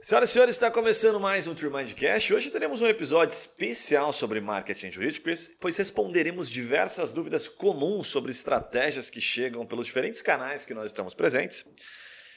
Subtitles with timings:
[0.00, 2.32] Senhoras e senhores, está começando mais um Tremindcast.
[2.32, 5.28] Hoje teremos um episódio especial sobre marketing jurídico,
[5.58, 11.14] pois responderemos diversas dúvidas comuns sobre estratégias que chegam pelos diferentes canais que nós estamos
[11.14, 11.64] presentes.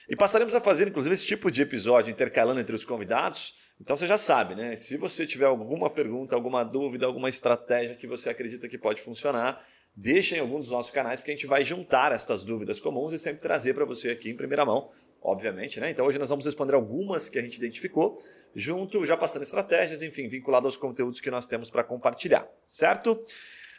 [0.10, 3.54] E passaremos a fazer, inclusive, esse tipo de episódio intercalando entre os convidados.
[3.80, 4.76] Então você já sabe, né?
[4.76, 9.64] Se você tiver alguma pergunta, alguma dúvida, alguma estratégia que você acredita que pode funcionar,
[9.96, 13.20] deixa em algum dos nossos canais, porque a gente vai juntar estas dúvidas comuns e
[13.20, 14.90] sempre trazer para você aqui em primeira mão,
[15.22, 15.80] obviamente.
[15.80, 15.92] Né?
[15.92, 18.18] Então hoje nós vamos responder algumas que a gente identificou,
[18.56, 23.22] junto, já passando estratégias, enfim, vinculado aos conteúdos que nós temos para compartilhar, certo?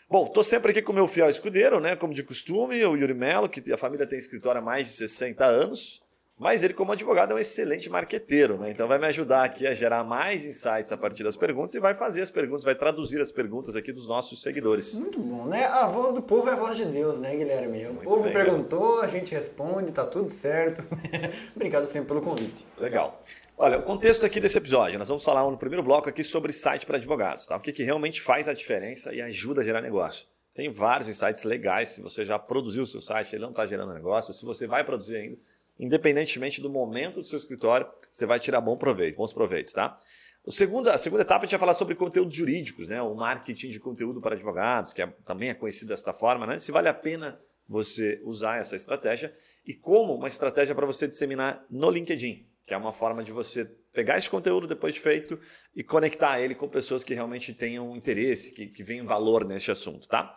[0.08, 1.96] Bom, estou sempre aqui com o meu fiel escudeiro, né?
[1.96, 5.44] Como de costume, o Yuri Melo, que a família tem escritório há mais de 60
[5.44, 6.02] anos.
[6.38, 8.70] Mas ele, como advogado, é um excelente marqueteiro, né?
[8.70, 11.94] Então vai me ajudar aqui a gerar mais insights a partir das perguntas e vai
[11.94, 14.98] fazer as perguntas, vai traduzir as perguntas aqui dos nossos seguidores.
[14.98, 15.66] Muito bom, né?
[15.66, 17.86] A voz do povo é a voz de Deus, né, Guilherme?
[17.86, 20.82] O Muito povo bem, perguntou, a gente responde, tá tudo certo.
[21.54, 22.66] Obrigado sempre pelo convite.
[22.76, 23.22] Legal.
[23.56, 26.84] Olha, o contexto aqui desse episódio, nós vamos falar no primeiro bloco aqui sobre site
[26.84, 27.56] para advogados, tá?
[27.56, 30.26] O que, que realmente faz a diferença e ajuda a gerar negócio.
[30.54, 33.94] Tem vários insights legais, se você já produziu o seu site, ele não está gerando
[33.94, 35.38] negócio, se você vai produzir ainda,
[35.82, 39.96] independentemente do momento do seu escritório, você vai tirar bom proveito, bons proveitos, tá?
[40.44, 43.02] O segundo, a segunda etapa a gente vai falar sobre conteúdos jurídicos, né?
[43.02, 46.58] o marketing de conteúdo para advogados, que é, também é conhecido desta forma, né?
[46.58, 47.38] se vale a pena
[47.68, 49.32] você usar essa estratégia
[49.66, 53.64] e como uma estratégia para você disseminar no LinkedIn, que é uma forma de você
[53.92, 55.38] pegar esse conteúdo depois de feito
[55.74, 60.08] e conectar ele com pessoas que realmente tenham interesse, que, que venham valor nesse assunto,
[60.08, 60.34] tá?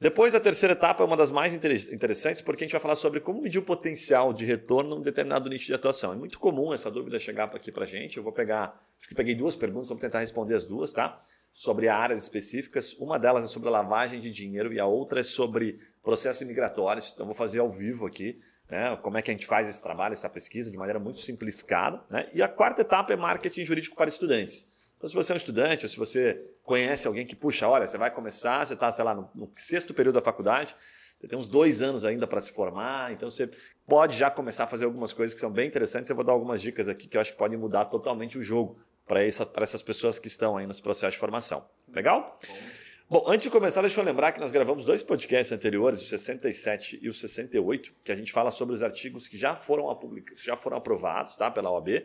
[0.00, 3.18] Depois, a terceira etapa é uma das mais interessantes, porque a gente vai falar sobre
[3.18, 6.12] como medir o potencial de retorno num determinado nicho de atuação.
[6.12, 8.16] É muito comum essa dúvida chegar aqui para a gente.
[8.16, 11.18] Eu vou pegar, acho que peguei duas perguntas, vamos tentar responder as duas, tá?
[11.52, 12.94] Sobre áreas específicas.
[12.94, 17.10] Uma delas é sobre lavagem de dinheiro e a outra é sobre processos migratórios.
[17.12, 18.38] Então, vou fazer ao vivo aqui.
[18.70, 22.04] Né, como é que a gente faz esse trabalho, essa pesquisa de maneira muito simplificada.
[22.10, 22.26] Né?
[22.34, 24.77] E a quarta etapa é marketing jurídico para estudantes.
[24.98, 27.96] Então, se você é um estudante ou se você conhece alguém que, puxa, olha, você
[27.96, 30.74] vai começar, você está, sei lá, no, no, sexto período da faculdade,
[31.16, 33.48] você tem uns dois anos ainda para se formar, então você
[33.86, 36.10] pode já começar a fazer algumas coisas que são bem interessantes.
[36.10, 38.76] Eu vou dar algumas dicas aqui que eu acho que podem mudar totalmente o jogo
[39.06, 41.64] para essa, essas pessoas que estão aí nos processos de formação.
[41.94, 42.36] Legal?
[43.08, 46.98] Bom, antes de começar, deixa eu lembrar que nós gravamos dois podcasts anteriores, o 67
[47.00, 49.86] e o 68, que a gente fala sobre os artigos que já foram,
[50.34, 52.04] já foram aprovados tá, pela OAB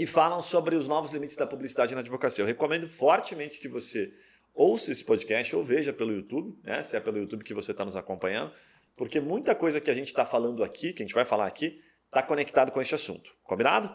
[0.00, 2.40] que falam sobre os novos limites da publicidade na advocacia.
[2.40, 4.10] Eu recomendo fortemente que você
[4.54, 6.82] ouça esse podcast ou veja pelo YouTube, né?
[6.82, 8.50] se é pelo YouTube que você está nos acompanhando,
[8.96, 11.82] porque muita coisa que a gente está falando aqui, que a gente vai falar aqui,
[12.06, 13.30] está conectado com esse assunto.
[13.42, 13.94] Combinado?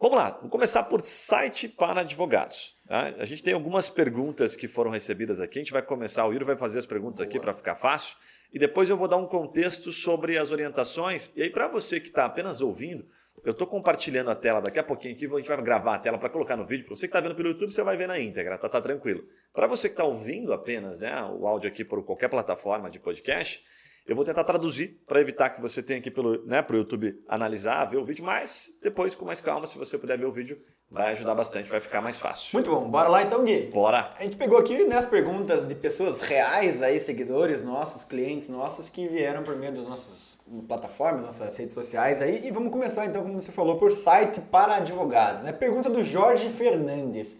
[0.00, 2.74] Vamos lá, vamos começar por site para advogados.
[2.88, 3.14] Tá?
[3.20, 5.60] A gente tem algumas perguntas que foram recebidas aqui.
[5.60, 7.28] A gente vai começar, o Iro vai fazer as perguntas Boa.
[7.28, 8.16] aqui para ficar fácil.
[8.52, 11.30] E depois eu vou dar um contexto sobre as orientações.
[11.36, 13.06] E aí, para você que está apenas ouvindo,
[13.48, 16.18] eu estou compartilhando a tela daqui a pouquinho aqui, a gente vai gravar a tela
[16.18, 16.84] para colocar no vídeo.
[16.84, 19.24] Para você que está vendo pelo YouTube, você vai ver na íntegra, tá, tá tranquilo.
[19.54, 23.64] Para você que está ouvindo apenas né, o áudio aqui por qualquer plataforma de podcast,
[24.06, 27.84] eu vou tentar traduzir para evitar que você tenha aqui pelo né, o YouTube analisar,
[27.84, 30.58] ver o vídeo, mas depois com mais calma, se você puder ver o vídeo,
[30.90, 32.50] vai ajudar bastante, vai ficar mais fácil.
[32.54, 33.70] Muito bom, bora lá então, Gui.
[33.72, 34.14] Bora.
[34.18, 38.88] A gente pegou aqui né, as perguntas de pessoas reais aí, seguidores nossos, clientes nossos,
[38.88, 42.46] que vieram por meio das nossas plataformas, nossas redes sociais aí.
[42.46, 45.42] E vamos começar então, como você falou, por site para advogados.
[45.42, 45.52] Né?
[45.52, 47.38] Pergunta do Jorge Fernandes.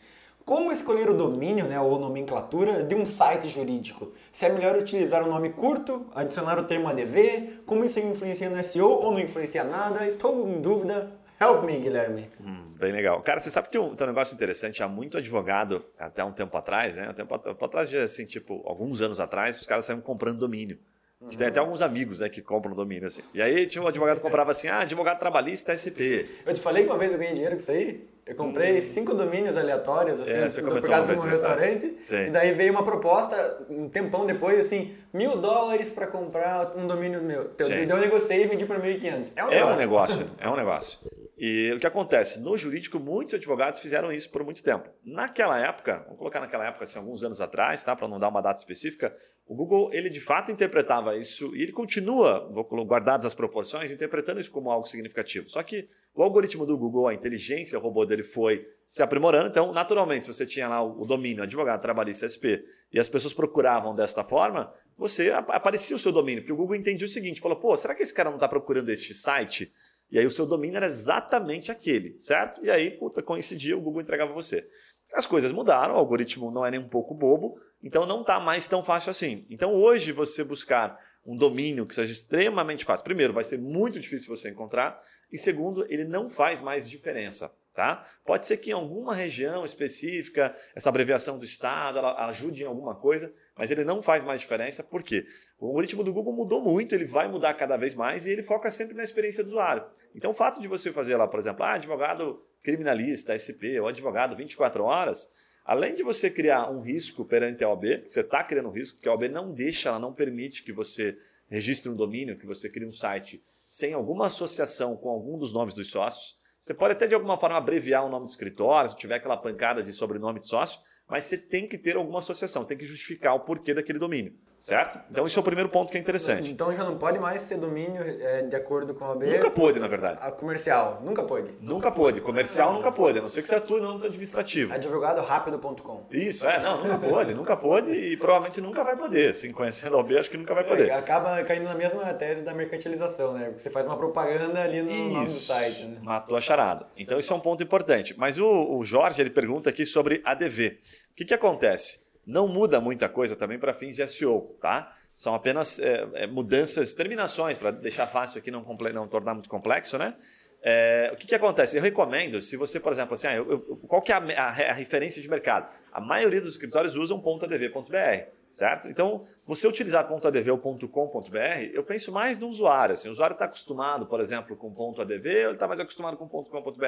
[0.49, 4.15] Como escolher o domínio né, ou nomenclatura de um site jurídico?
[4.33, 8.65] Se é melhor utilizar um nome curto, adicionar o termo ADV, como isso influencia no
[8.65, 10.07] SEO ou não influencia nada?
[10.07, 11.13] Estou em dúvida.
[11.39, 12.31] Help me, Guilherme.
[12.41, 13.21] Hum, bem legal.
[13.21, 14.83] Cara, você sabe que tem um, tem um negócio interessante.
[14.83, 17.11] Há muito advogado, até um tempo atrás, né?
[17.11, 20.79] Um tempo, tempo atrás, assim, tipo, alguns anos atrás, os caras saíram comprando domínio.
[21.21, 23.23] A gente tem até alguns amigos né, que compram domínio assim.
[23.35, 26.31] E aí tinha um advogado que comprava assim, ah, advogado trabalhista SP.
[26.47, 28.09] Eu te falei que uma vez eu ganhei dinheiro com isso aí?
[28.25, 28.81] Eu comprei hum.
[28.81, 31.97] cinco domínios aleatórios, assim, é, por causa de um restaurante.
[32.27, 37.23] E daí veio uma proposta, um tempão depois, assim, mil dólares para comprar um domínio
[37.23, 37.51] meu.
[37.55, 39.33] Então, eu negociei e vendi para 1.500.
[39.35, 39.57] É um negócio.
[39.57, 40.99] É um negócio, é um negócio.
[41.41, 42.41] E o que acontece?
[42.41, 44.91] No jurídico, muitos advogados fizeram isso por muito tempo.
[45.05, 47.95] Naquela época, vamos colocar naquela época, assim, alguns anos atrás, tá?
[47.95, 49.15] para não dar uma data específica,
[49.47, 52.51] o Google ele de fato interpretava isso e ele continua,
[52.85, 55.49] guardadas as proporções, interpretando isso como algo significativo.
[55.49, 59.49] Só que o algoritmo do Google, a inteligência, o robô dele foi se aprimorando.
[59.49, 63.95] Então, naturalmente, se você tinha lá o domínio advogado, trabalhista, SP, e as pessoas procuravam
[63.95, 66.43] desta forma, você aparecia o seu domínio.
[66.43, 68.89] Porque o Google entendia o seguinte: falou, pô, será que esse cara não está procurando
[68.89, 69.73] este site?
[70.11, 72.65] E aí o seu domínio era exatamente aquele, certo?
[72.65, 74.67] E aí, puta, coincidia, o Google entregava você.
[75.15, 78.69] As coisas mudaram, o algoritmo não é nem um pouco bobo, então não está mais
[78.69, 79.47] tão fácil assim.
[79.49, 84.35] Então hoje você buscar um domínio que seja extremamente fácil, primeiro, vai ser muito difícil
[84.35, 84.99] você encontrar,
[85.31, 87.51] e segundo, ele não faz mais diferença.
[87.79, 88.05] Tá?
[88.27, 93.33] Pode ser que em alguma região específica, essa abreviação do estado ajude em alguma coisa,
[93.57, 95.25] mas ele não faz mais diferença, por quê?
[95.61, 98.69] O algoritmo do Google mudou muito, ele vai mudar cada vez mais e ele foca
[98.69, 99.85] sempre na experiência do usuário.
[100.13, 104.35] Então, o fato de você fazer lá, por exemplo, ah, advogado criminalista, SP, ou advogado
[104.35, 105.29] 24 horas,
[105.65, 109.09] além de você criar um risco perante a OAB, você está criando um risco, porque
[109.09, 111.17] a OAB não deixa, ela não permite que você
[111.49, 115.77] registre um domínio, que você crie um site sem alguma associação com algum dos nomes
[115.77, 116.37] dos sócios.
[116.61, 119.83] Você pode até de alguma forma abreviar o nome do escritório, se tiver aquela pancada
[119.83, 123.41] de sobrenome de sócio, mas você tem que ter alguma associação, tem que justificar o
[123.41, 124.99] porquê daquele domínio, certo?
[125.11, 126.53] Então esse é o primeiro ponto que é interessante.
[126.53, 129.25] Então já não pode mais ser domínio é, de acordo com a OAB?
[129.25, 130.19] Nunca pôde, na verdade.
[130.21, 131.51] A comercial, nunca pôde?
[131.61, 132.21] Nunca pôde.
[132.21, 134.73] Comercial nunca pôde, a não ser que você atue no âmbito administrativo.
[134.73, 139.31] Advogadorápido.com Isso, é, não, nunca pôde, nunca pôde e provavelmente nunca vai poder.
[139.31, 140.89] Assim, conhecendo a OAB, acho que nunca vai poder.
[140.89, 143.47] É, acaba caindo na mesma tese da mercantilização, né?
[143.47, 145.87] Porque você faz uma propaganda ali no Isso, nome do site.
[145.87, 145.99] Né?
[146.03, 146.87] matou a charada.
[146.97, 148.15] Então isso é um ponto importante.
[148.19, 150.79] Mas o, o Jorge, ele pergunta aqui sobre ADV
[151.19, 151.99] que, que acontece?
[152.29, 154.95] Não muda muita coisa também para fins de SEO, tá?
[155.15, 159.97] São apenas é, é, mudanças, terminações, para deixar fácil aqui, não, não tornar muito complexo,
[159.97, 160.15] né?
[160.63, 161.79] É, o que, que acontece?
[161.79, 164.49] Eu recomendo, se você, por exemplo, assim, ah, eu, eu, qual que é a, a,
[164.49, 165.73] a, referência de mercado?
[165.91, 168.89] A maioria dos escritórios usam .adv.br certo?
[168.89, 171.39] Então, você utilizar .adv ou .com.br,
[171.73, 172.93] eu penso mais no usuário.
[172.93, 176.29] Assim, o usuário está acostumado, por exemplo, com .adv ou ele está mais acostumado com
[176.29, 176.85] .com.br?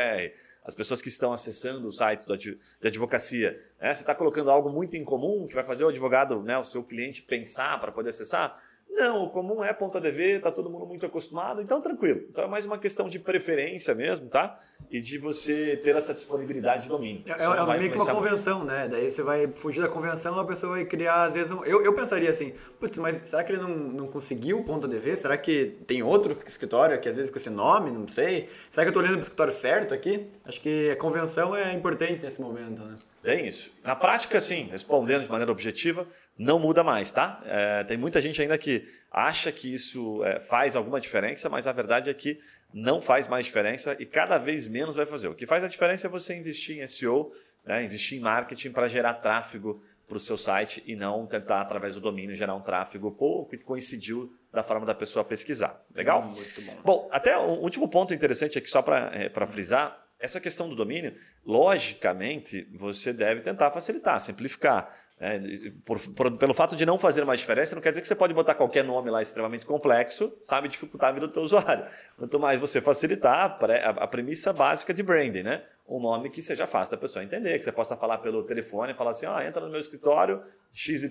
[0.64, 3.94] As pessoas que estão acessando os sites de advocacia, né?
[3.94, 6.82] você está colocando algo muito em comum que vai fazer o advogado, né, o seu
[6.82, 8.54] cliente pensar para poder acessar?
[8.90, 12.22] Não, o comum é ponto .adv, está todo mundo muito acostumado, então tranquilo.
[12.28, 14.54] Então é mais uma questão de preferência mesmo, tá?
[14.90, 17.22] E de você ter essa disponibilidade de domínio.
[17.26, 18.88] É, é meio que uma convenção, né?
[18.88, 21.64] Daí você vai fugir da convenção, a pessoa vai criar, às vezes, um...
[21.64, 25.16] eu, eu pensaria assim, putz, mas será que ele não, não conseguiu o ponto .adv?
[25.16, 28.48] Será que tem outro escritório que às vezes com esse nome, não sei?
[28.68, 30.28] Será que eu estou olhando para o escritório certo aqui?
[30.44, 32.96] Acho que a convenção é importante nesse momento, né?
[33.22, 33.70] É isso.
[33.84, 36.06] Na prática, sim, respondendo de maneira objetiva,
[36.40, 37.38] não muda mais, tá?
[37.44, 41.72] É, tem muita gente ainda que acha que isso é, faz alguma diferença, mas a
[41.72, 42.40] verdade é que
[42.72, 45.28] não faz mais diferença e cada vez menos vai fazer.
[45.28, 47.30] O que faz a diferença é você investir em SEO,
[47.62, 51.94] né, investir em marketing para gerar tráfego para o seu site e não tentar, através
[51.94, 55.84] do domínio, gerar um tráfego pouco que coincidiu da forma da pessoa pesquisar.
[55.94, 56.22] Legal?
[56.22, 56.76] Muito bom.
[56.82, 61.14] Bom, até o último ponto interessante aqui, só para é, frisar, essa questão do domínio,
[61.44, 64.90] logicamente, você deve tentar facilitar, simplificar.
[65.22, 65.38] É,
[65.84, 68.32] por, por, pelo fato de não fazer mais diferença, não quer dizer que você pode
[68.32, 71.84] botar qualquer nome lá extremamente complexo, sabe, dificultar a vida do teu usuário.
[72.16, 75.62] Quanto mais você facilitar a, a premissa básica de branding, né?
[75.90, 79.10] Um nome que seja fácil da pessoa entender, que você possa falar pelo telefone, falar
[79.10, 80.40] assim, ó, oh, entra no meu escritório
[80.72, 81.10] XYZ,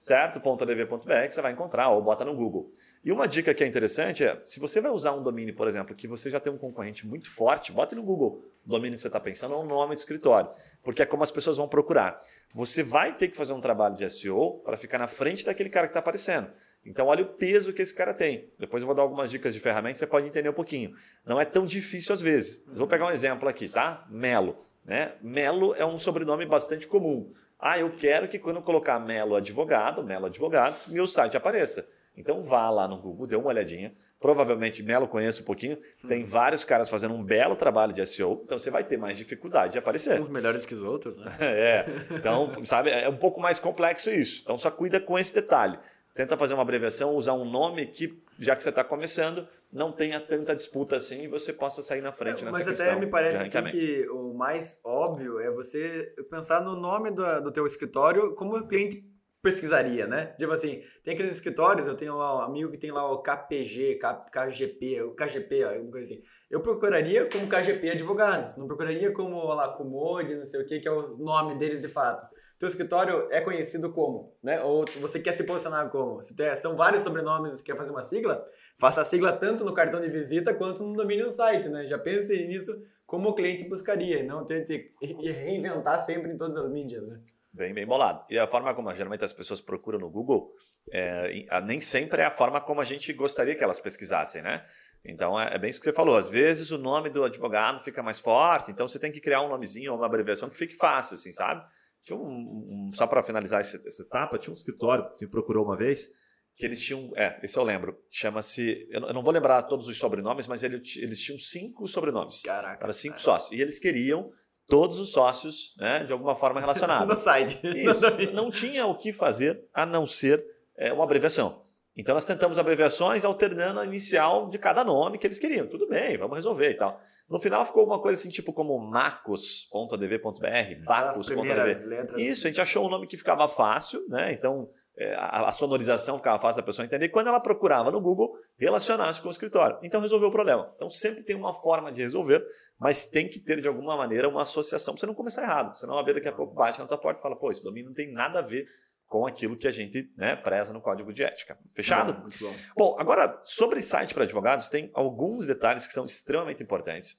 [0.00, 0.40] certo?
[0.40, 2.68] .adv.br que você vai encontrar, ou bota no Google.
[3.04, 5.94] E uma dica que é interessante é, se você vai usar um domínio, por exemplo,
[5.94, 9.08] que você já tem um concorrente muito forte, bota no Google o domínio que você
[9.08, 10.50] está pensando ou o nome do escritório,
[10.82, 12.18] porque é como as pessoas vão procurar.
[12.52, 15.86] Você vai ter que fazer um trabalho de SEO para ficar na frente daquele cara
[15.86, 16.50] que está aparecendo.
[16.84, 18.50] Então, olha o peso que esse cara tem.
[18.58, 20.92] Depois eu vou dar algumas dicas de ferramentas, você pode entender um pouquinho.
[21.26, 22.62] Não é tão difícil às vezes.
[22.66, 24.06] Mas vou pegar um exemplo aqui, tá?
[24.10, 24.56] Melo.
[24.84, 25.12] Né?
[25.22, 27.30] Melo é um sobrenome bastante comum.
[27.58, 31.86] Ah, eu quero que quando eu colocar Melo Advogado, Melo Advogados, meu site apareça.
[32.16, 33.94] Então vá lá no Google, dê uma olhadinha.
[34.18, 35.78] Provavelmente Melo conhece um pouquinho.
[36.06, 39.72] Tem vários caras fazendo um belo trabalho de SEO, então você vai ter mais dificuldade
[39.72, 40.20] de aparecer.
[40.20, 41.36] Uns melhores que os outros, né?
[41.40, 41.86] é.
[42.12, 44.42] Então, sabe, é um pouco mais complexo isso.
[44.42, 45.78] Então só cuida com esse detalhe.
[46.14, 50.20] Tenta fazer uma abreviação, usar um nome que, já que você está começando, não tenha
[50.20, 52.86] tanta disputa assim e você possa sair na frente nessa Mas questão.
[52.86, 57.40] Mas até me parece assim que o mais óbvio é você pensar no nome do,
[57.42, 59.04] do teu escritório como o cliente
[59.42, 60.26] pesquisaria, né?
[60.38, 63.98] Tipo assim, tem aqueles escritórios, eu tenho lá um amigo que tem lá o KPG,
[64.30, 66.22] KGP, o KGP, alguma coisa assim.
[66.50, 70.88] Eu procuraria como KGP advogados, não procuraria como lá Comode, não sei o que, que
[70.88, 72.26] é o nome deles de fato.
[72.58, 74.62] Teu escritório é conhecido como, né?
[74.62, 76.20] Ou você quer se posicionar como?
[76.20, 78.44] Se tem, são vários sobrenomes e quer fazer uma sigla,
[78.78, 81.86] faça a sigla tanto no cartão de visita quanto no domínio do site, né?
[81.86, 87.02] Já pense nisso como o cliente buscaria, não tente reinventar sempre em todas as mídias,
[87.06, 87.18] né?
[87.52, 88.24] Bem, bem bolado.
[88.30, 90.52] E a forma como geralmente as pessoas procuram no Google,
[90.92, 94.64] é, nem sempre é a forma como a gente gostaria que elas pesquisassem, né?
[95.04, 96.16] Então é, é, bem isso que você falou.
[96.16, 99.48] Às vezes o nome do advogado fica mais forte, então você tem que criar um
[99.48, 101.64] nomezinho ou uma abreviação que fique fácil, assim, sabe?
[102.04, 105.64] Tinha um, um só para finalizar essa, essa etapa, tinha um escritório que me procurou
[105.64, 106.08] uma vez
[106.56, 110.46] que eles tinham, é, esse eu lembro, chama-se, eu não vou lembrar todos os sobrenomes,
[110.46, 112.42] mas eles, eles tinham cinco sobrenomes.
[112.42, 112.84] Caraca.
[112.84, 113.58] Era cinco sócios.
[113.58, 114.30] E eles queriam
[114.70, 117.14] todos os sócios, né, de alguma forma relacionados.
[117.14, 117.60] no site.
[117.62, 118.06] Isso.
[118.32, 120.42] não tinha o que fazer a não ser
[120.78, 121.62] é, uma abreviação.
[122.00, 125.66] Então nós tentamos abreviações alternando a inicial de cada nome que eles queriam.
[125.66, 126.96] Tudo bem, vamos resolver e tal.
[127.28, 132.16] No final ficou uma coisa assim, tipo como macos.adv.br, bacos.adv.
[132.16, 134.32] Isso, a gente achou um nome que ficava fácil, né?
[134.32, 137.10] Então é, a, a, sonorização ficava fácil da pessoa entender.
[137.10, 139.78] Quando ela procurava no Google, relacionasse com o escritório.
[139.82, 140.72] Então resolveu o problema.
[140.76, 142.42] Então sempre tem uma forma de resolver,
[142.78, 145.78] mas tem que ter de alguma maneira uma associação para você não começar errado.
[145.78, 147.90] Senão a B daqui a pouco bate na tua porta e fala, pô, esse domínio
[147.90, 148.66] não tem nada a ver
[149.10, 151.58] com aquilo que a gente né, preza no código de ética.
[151.74, 152.12] Fechado?
[152.12, 152.54] Bom, muito bom.
[152.76, 157.16] bom, agora, sobre site para advogados, tem alguns detalhes que são extremamente importantes.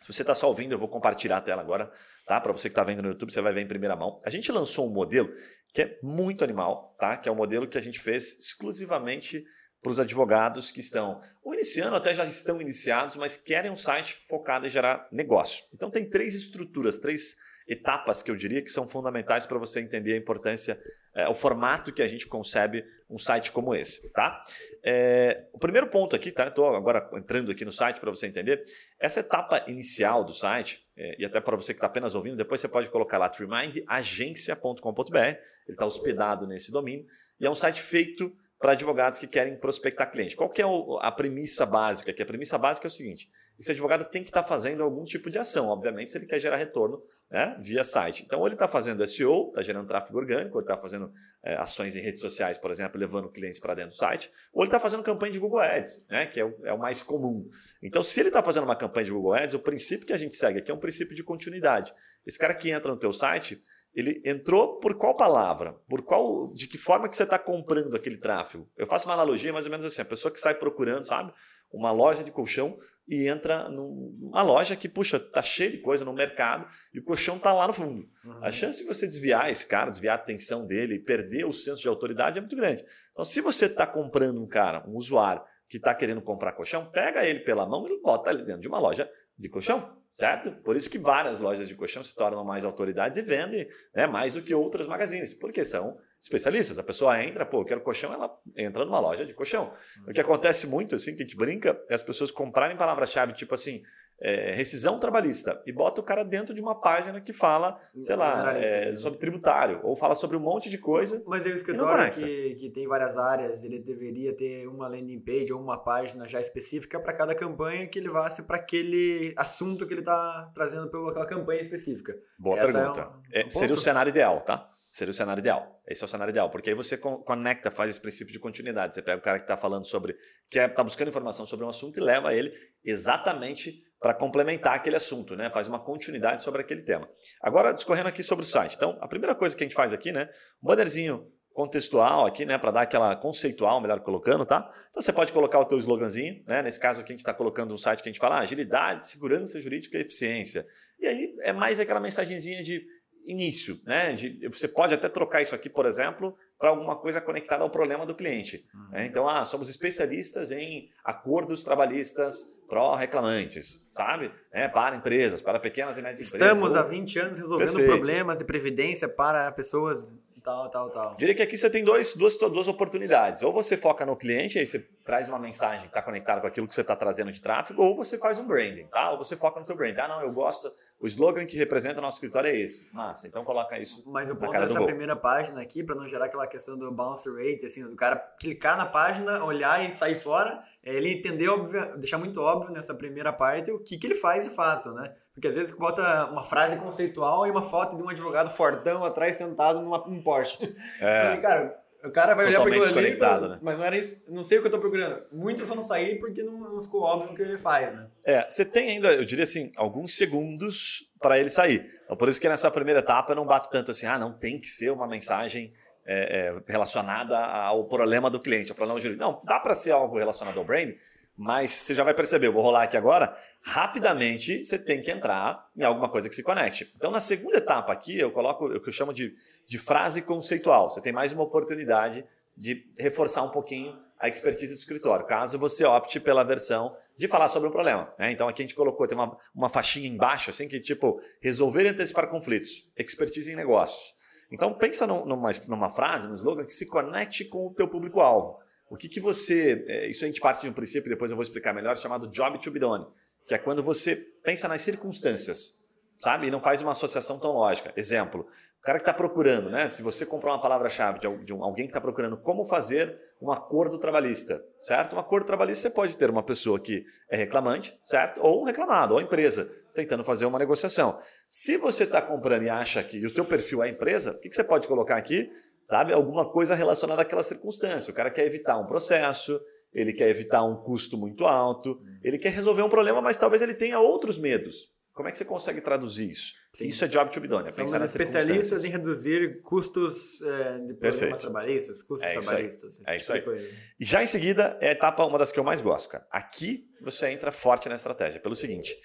[0.00, 1.90] Se você está só ouvindo, eu vou compartilhar a tela agora,
[2.24, 2.40] tá?
[2.40, 4.20] Para você que está vendo no YouTube, você vai ver em primeira mão.
[4.24, 5.28] A gente lançou um modelo
[5.72, 7.16] que é muito animal, tá?
[7.16, 9.44] Que é um modelo que a gente fez exclusivamente
[9.82, 14.20] para os advogados que estão ou iniciando, até já estão iniciados, mas querem um site
[14.28, 15.64] focado em gerar negócio.
[15.74, 17.34] Então tem três estruturas, três
[17.66, 20.80] etapas que eu diria que são fundamentais para você entender a importância,
[21.14, 24.42] é, o formato que a gente concebe um site como esse, tá?
[24.82, 26.48] É, o primeiro ponto aqui, tá?
[26.48, 28.62] Estou agora entrando aqui no site para você entender.
[29.00, 32.60] Essa etapa inicial do site, é, e até para você que está apenas ouvindo, depois
[32.60, 37.06] você pode colocar lá tremindagência.com.br, ele está hospedado nesse domínio,
[37.38, 40.34] e é um site feito para advogados que querem prospectar cliente.
[40.34, 40.64] Qual que é
[41.02, 42.14] a premissa básica?
[42.14, 45.04] Que a premissa básica é o seguinte: esse advogado tem que estar tá fazendo algum
[45.04, 48.24] tipo de ação, obviamente, se ele quer gerar retorno né, via site.
[48.24, 51.94] Então, ele está fazendo SEO, está gerando tráfego orgânico, ou ele está fazendo é, ações
[51.94, 55.02] em redes sociais, por exemplo, levando clientes para dentro do site, ou ele está fazendo
[55.02, 57.46] campanha de Google Ads, né, que é o, é o mais comum.
[57.82, 60.34] Então, se ele está fazendo uma campanha de Google Ads, o princípio que a gente
[60.34, 61.92] segue aqui é um princípio de continuidade.
[62.26, 63.60] Esse cara que entra no teu site,
[63.94, 65.74] ele entrou por qual palavra?
[65.88, 68.68] Por qual, de que forma que você está comprando aquele tráfego?
[68.76, 71.32] Eu faço uma analogia mais ou menos assim, a pessoa que sai procurando, sabe,
[71.72, 76.12] uma loja de colchão e entra numa loja que, puxa, tá cheia de coisa no
[76.12, 78.08] mercado e o colchão tá lá no fundo.
[78.24, 78.44] Uhum.
[78.44, 81.80] A chance de você desviar esse cara, desviar a atenção dele e perder o senso
[81.80, 82.84] de autoridade é muito grande.
[83.12, 87.24] Então, se você está comprando um cara, um usuário que está querendo comprar colchão, pega
[87.24, 89.08] ele pela mão e bota ele dentro de uma loja
[89.38, 90.52] de colchão certo?
[90.62, 94.32] Por isso que várias lojas de colchão se tornam mais autoridades e vendem né, mais
[94.32, 96.78] do que outras magazines, porque são especialistas.
[96.78, 99.72] A pessoa entra, pô, eu quero colchão, ela entra numa loja de colchão.
[100.08, 103.54] O que acontece muito, assim, que a gente brinca, é as pessoas comprarem palavra-chave, tipo
[103.56, 103.82] assim,
[104.24, 108.56] é, rescisão trabalhista e bota o cara dentro de uma página que fala, sei lá,
[108.56, 111.22] é, sobre tributário ou fala sobre um monte de coisa.
[111.26, 115.52] Mas é o escritório que, que tem várias áreas, ele deveria ter uma landing page
[115.52, 119.92] ou uma página já específica para cada campanha que ele vá para aquele assunto que
[119.92, 122.16] ele está trazendo pela campanha específica.
[122.38, 123.12] Boa Essa pergunta.
[123.30, 124.70] É um, um seria o cenário ideal, tá?
[124.90, 125.82] Seria o cenário ideal.
[125.88, 128.94] Esse é o cenário ideal, porque aí você conecta, faz esse princípio de continuidade.
[128.94, 130.14] Você pega o cara que está falando sobre,
[130.48, 132.52] que está é, buscando informação sobre um assunto e leva ele
[132.84, 135.50] exatamente para complementar aquele assunto, né?
[135.50, 137.08] Faz uma continuidade sobre aquele tema.
[137.40, 138.76] Agora, discorrendo aqui sobre o site.
[138.76, 140.28] Então, a primeira coisa que a gente faz aqui, né?
[140.62, 144.68] Um bannerzinho contextual aqui, né, para dar aquela conceitual, melhor colocando, tá?
[144.90, 146.60] Então você pode colocar o teu sloganzinho, né?
[146.60, 149.08] Nesse caso aqui a gente está colocando um site que a gente fala ah, agilidade,
[149.08, 150.66] segurança jurídica e eficiência.
[151.00, 152.84] E aí é mais aquela mensagenzinha de
[153.26, 154.12] início, né?
[154.12, 158.06] De, você pode até trocar isso aqui, por exemplo, para alguma coisa conectada ao problema
[158.06, 158.64] do cliente.
[158.74, 158.88] Uhum.
[158.90, 159.06] Né?
[159.06, 164.32] Então, ah, somos especialistas em acordos trabalhistas pró-reclamantes, sabe?
[164.52, 166.68] É, para empresas, para pequenas e médias Estamos empresas.
[166.68, 167.90] Estamos há 20 anos resolvendo Perfeito.
[167.90, 170.08] problemas de previdência para pessoas
[170.44, 171.16] tal, tal, tal.
[171.16, 173.42] Diria que aqui você tem dois, duas, duas oportunidades.
[173.42, 176.68] Ou você foca no cliente, aí você traz uma mensagem que está conectada com aquilo
[176.68, 179.10] que você está trazendo de tráfego, ou você faz um branding, tá?
[179.10, 180.00] Ou você foca no teu branding.
[180.00, 180.70] Ah, não, eu gosto,
[181.00, 182.94] o slogan que representa o nosso escritório é esse.
[182.94, 186.46] Massa, então coloca isso Mas o ponto dessa primeira página aqui, para não gerar aquela
[186.46, 190.94] questão do bounce rate, assim, do cara clicar na página, olhar e sair fora, é
[190.94, 194.50] ele entender, óbvio, deixar muito óbvio nessa primeira parte o que, que ele faz de
[194.50, 195.14] fato, né?
[195.34, 199.36] Porque às vezes bota uma frase conceitual e uma foto de um advogado fortão atrás
[199.36, 200.74] sentado num Porsche.
[201.00, 201.36] É.
[201.42, 203.58] cara, o cara vai olhar para aquilo ali, né?
[203.62, 205.22] mas não era isso, não sei o que eu estou procurando.
[205.32, 208.06] Muitos vão sair porque não, não, ficou óbvio o que ele faz, né?
[208.24, 211.90] É, você tem ainda, eu diria assim, alguns segundos para ele sair.
[212.04, 214.60] Então, por isso que nessa primeira etapa eu não bato tanto assim, ah, não tem
[214.60, 215.72] que ser uma mensagem
[216.04, 219.24] é, é, relacionada ao problema do cliente, ao problema jurídico.
[219.24, 220.92] Não, dá para ser algo relacionado ao brand,
[221.36, 225.68] mas você já vai perceber, eu vou rolar aqui agora, rapidamente você tem que entrar
[225.76, 226.92] em alguma coisa que se conecte.
[226.96, 229.34] Então, na segunda etapa aqui, eu coloco o que eu chamo de,
[229.66, 230.90] de frase conceitual.
[230.90, 232.24] Você tem mais uma oportunidade
[232.56, 237.48] de reforçar um pouquinho a expertise do escritório, caso você opte pela versão de falar
[237.48, 238.12] sobre o problema.
[238.18, 238.30] Né?
[238.30, 241.88] Então, aqui a gente colocou, tem uma, uma faixinha embaixo, assim, que tipo, resolver e
[241.88, 244.14] antecipar conflitos, expertise em negócios.
[244.50, 248.58] Então, pensa numa, numa frase, no slogan, que se conecte com o teu público-alvo.
[248.94, 249.84] O que, que você.
[249.88, 252.58] É, isso a gente parte de um princípio, depois eu vou explicar melhor, chamado job
[252.58, 253.04] to be done,
[253.46, 255.80] que é quando você pensa nas circunstâncias,
[256.18, 256.46] sabe?
[256.46, 257.92] E não faz uma associação tão lógica.
[257.96, 258.46] Exemplo,
[258.84, 259.88] cara que está procurando, né?
[259.88, 264.62] Se você comprar uma palavra-chave de, alguém que está procurando como fazer um acordo trabalhista,
[264.80, 265.16] certo?
[265.16, 268.42] Um acordo trabalhista você pode ter uma pessoa que é reclamante, certo?
[268.42, 271.16] Ou um reclamado, ou empresa tentando fazer uma negociação.
[271.48, 274.54] Se você está comprando e acha que o seu perfil é empresa, o que, que
[274.54, 275.48] você pode colocar aqui?
[275.88, 276.12] Sabe?
[276.12, 278.10] Alguma coisa relacionada àquela circunstância.
[278.10, 279.60] O cara quer evitar um processo,
[279.92, 283.74] ele quer evitar um custo muito alto, ele quer resolver um problema, mas talvez ele
[283.74, 284.94] tenha outros medos.
[285.14, 286.54] Como é que você consegue traduzir isso?
[286.72, 286.88] Sim.
[286.88, 287.68] Isso é job to be done.
[287.68, 293.00] É Somos especialistas em reduzir custos é, de problemas trabalhistas, custos é trabalhistas.
[293.06, 293.74] É isso tipo aí.
[294.00, 296.26] E já em seguida, é a etapa, uma das que eu mais gosto, cara.
[296.32, 298.98] Aqui você entra forte na estratégia, pelo seguinte.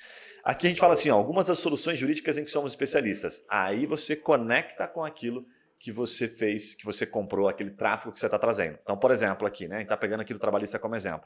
[0.44, 3.46] Aqui a gente fala assim, ó, algumas das soluções jurídicas em que somos especialistas.
[3.48, 5.46] Aí você conecta com aquilo
[5.80, 8.78] que você fez, que você comprou, aquele tráfego que você está trazendo.
[8.84, 9.78] Então, por exemplo, aqui, né?
[9.78, 11.26] A gente está pegando aqui do trabalhista como exemplo.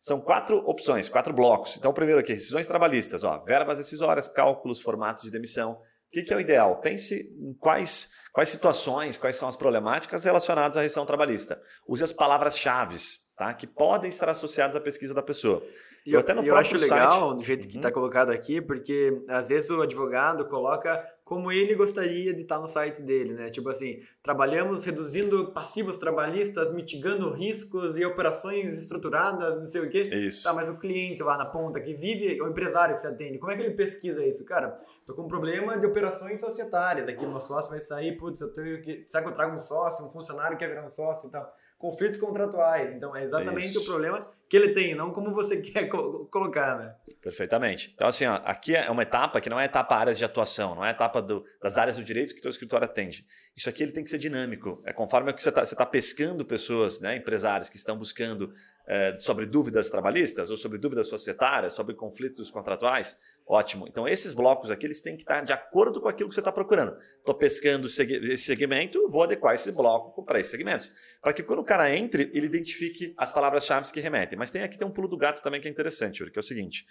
[0.00, 1.76] São quatro opções, quatro blocos.
[1.76, 5.74] Então, primeiro aqui, decisões trabalhistas, ó, verbas decisórias, cálculos, formatos de demissão.
[5.74, 5.78] O
[6.10, 6.80] que, que é o ideal?
[6.80, 11.60] Pense em quais, quais situações, quais são as problemáticas relacionadas à rescisão trabalhista.
[11.86, 12.96] Use as palavras-chave
[13.42, 13.54] tá?
[13.54, 15.62] que podem estar associadas à pesquisa da pessoa.
[16.04, 17.36] E eu, até no eu acho legal site.
[17.36, 17.94] do jeito que está uhum.
[17.94, 23.00] colocado aqui, porque às vezes o advogado coloca como ele gostaria de estar no site
[23.00, 23.50] dele, né?
[23.50, 30.02] Tipo assim, trabalhamos reduzindo passivos trabalhistas, mitigando riscos e operações estruturadas, não sei o quê.
[30.12, 30.42] Isso.
[30.42, 33.52] Tá, mas o cliente lá na ponta que vive, o empresário que você atende, como
[33.52, 34.44] é que ele pesquisa isso?
[34.44, 34.74] Cara,
[35.06, 37.06] tô com um problema de operações societárias.
[37.06, 39.04] Aqui meu sócio vai sair, putz, eu tenho que.
[39.06, 41.48] Será que eu trago um sócio, um funcionário que quer virar um sócio e tal?
[41.82, 42.92] Conflitos contratuais.
[42.92, 43.80] Então, é exatamente isso.
[43.80, 46.94] o problema que ele tem, não como você quer co colocar, né?
[47.22, 47.90] Perfeitamente.
[47.94, 50.84] Então, assim, ó, aqui é uma etapa que não é etapa áreas de atuação, não
[50.84, 53.24] é etapa do, das áreas do direito que o escritório atende.
[53.56, 54.82] Isso aqui ele tem que ser dinâmico.
[54.84, 58.50] É conforme que você está tá pescando pessoas, né, empresários que estão buscando
[58.86, 63.16] é, sobre dúvidas trabalhistas ou sobre dúvidas societárias, sobre conflitos contratuais,
[63.46, 63.86] ótimo.
[63.88, 66.52] Então, esses blocos aqui eles têm que estar de acordo com aquilo que você está
[66.52, 66.92] procurando.
[67.18, 70.90] Estou pescando esse segmento, vou adequar esse bloco para esses segmentos.
[71.20, 74.38] Para que quando o cara entre, ele identifique as palavras-chave que remetem.
[74.42, 76.40] Mas tem aqui tem um pulo do gato também que é interessante, Yuri, que é
[76.40, 76.84] o seguinte.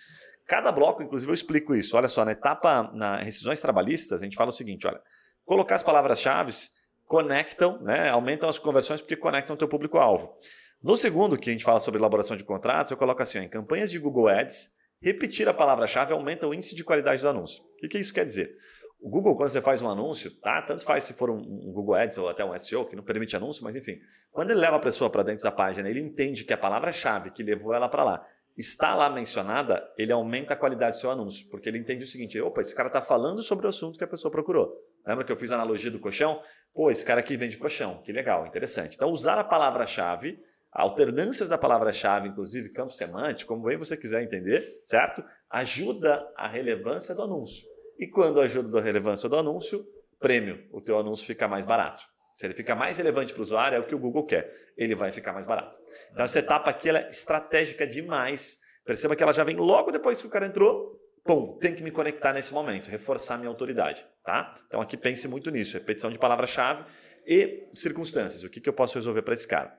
[0.48, 1.98] Cada bloco, inclusive, eu explico isso.
[1.98, 5.02] Olha só, na etapa, na rescisões trabalhistas, a gente fala o seguinte, olha,
[5.44, 6.50] colocar as palavras-chave
[7.06, 10.34] conectam, né, aumentam as conversões porque conectam o teu público-alvo.
[10.82, 13.50] No segundo, que a gente fala sobre elaboração de contratos, eu coloco assim, ó, em
[13.50, 14.70] campanhas de Google Ads,
[15.02, 17.62] repetir a palavra-chave aumenta o índice de qualidade do anúncio.
[17.66, 18.50] O que, que isso quer dizer?
[19.02, 20.62] O Google, quando você faz um anúncio, tá?
[20.62, 23.36] tanto faz se for um, um, Google Ads ou até um SEO, que não permite
[23.36, 24.00] anúncio, mas enfim,
[24.32, 27.42] quando ele leva a pessoa para dentro da página, ele entende que a palavra-chave que
[27.42, 31.68] levou ela para lá está lá mencionada, ele aumenta a qualidade do seu anúncio, porque
[31.68, 34.32] ele entende o seguinte: opa, esse cara está falando sobre o assunto que a pessoa
[34.32, 34.72] procurou.
[35.06, 36.40] Lembra que eu fiz a analogia do colchão?
[36.74, 38.96] Pô, esse cara aqui vende colchão, que legal, interessante.
[38.96, 40.38] Então, usar a palavra-chave
[40.72, 45.22] alternâncias da palavra-chave, inclusive campo semântico, como bem você quiser entender, certo?
[45.50, 47.71] Ajuda a relevância do anúncio.
[48.02, 49.86] E quando ajuda a relevância do anúncio,
[50.20, 52.04] prêmio, o teu anúncio fica mais barato.
[52.34, 54.52] Se ele fica mais relevante para o usuário, é o que o Google quer.
[54.76, 55.78] Ele vai ficar mais barato.
[56.12, 58.58] Então essa etapa aqui é estratégica demais.
[58.84, 61.00] Perceba que ela já vem logo depois que o cara entrou.
[61.24, 64.52] Pum, tem que me conectar nesse momento, reforçar minha autoridade, tá?
[64.66, 66.84] Então aqui pense muito nisso, repetição de palavra-chave
[67.28, 68.44] e circunstâncias.
[68.44, 69.78] O que, que eu posso resolver para esse cara?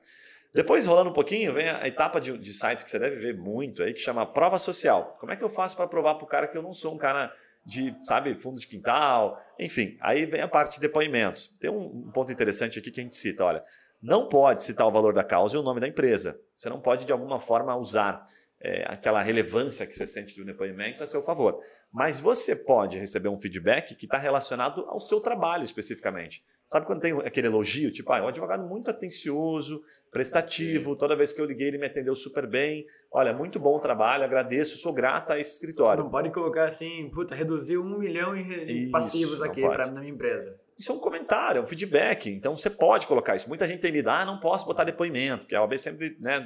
[0.53, 3.83] Depois, rolando um pouquinho, vem a etapa de, de, sites que você deve ver muito
[3.83, 5.11] aí, que chama prova social.
[5.19, 6.97] Como é que eu faço para provar para o cara que eu não sou um
[6.97, 7.33] cara
[7.65, 9.39] de, sabe, fundo de quintal?
[9.59, 11.47] Enfim, aí vem a parte de depoimentos.
[11.59, 13.63] Tem um, ponto interessante aqui que a gente cita, olha,
[14.01, 16.39] não pode citar o valor da causa e o nome da empresa.
[16.55, 18.23] Você não pode, de alguma forma, usar
[18.59, 21.59] é, aquela relevância que você sente do depoimento a seu favor.
[21.93, 26.43] Mas você pode receber um feedback que está relacionado ao seu trabalho especificamente.
[26.67, 29.79] Sabe quando tem aquele elogio, tipo, ah, é um advogado muito atencioso,
[30.11, 32.83] prestativo, toda vez que eu liguei ele me atendeu super bem.
[33.11, 36.03] Olha, muito bom o trabalho, agradeço, sou grata a esse escritório.
[36.03, 40.57] Não pode colocar assim, puta, reduziu um milhão em passivos aqui para na minha empresa.
[40.79, 42.27] Isso é um comentário, é um feedback.
[42.27, 43.47] Então você pode colocar isso.
[43.47, 46.39] Muita gente tem medo, ah, não posso botar depoimento, porque a OAB sempre né,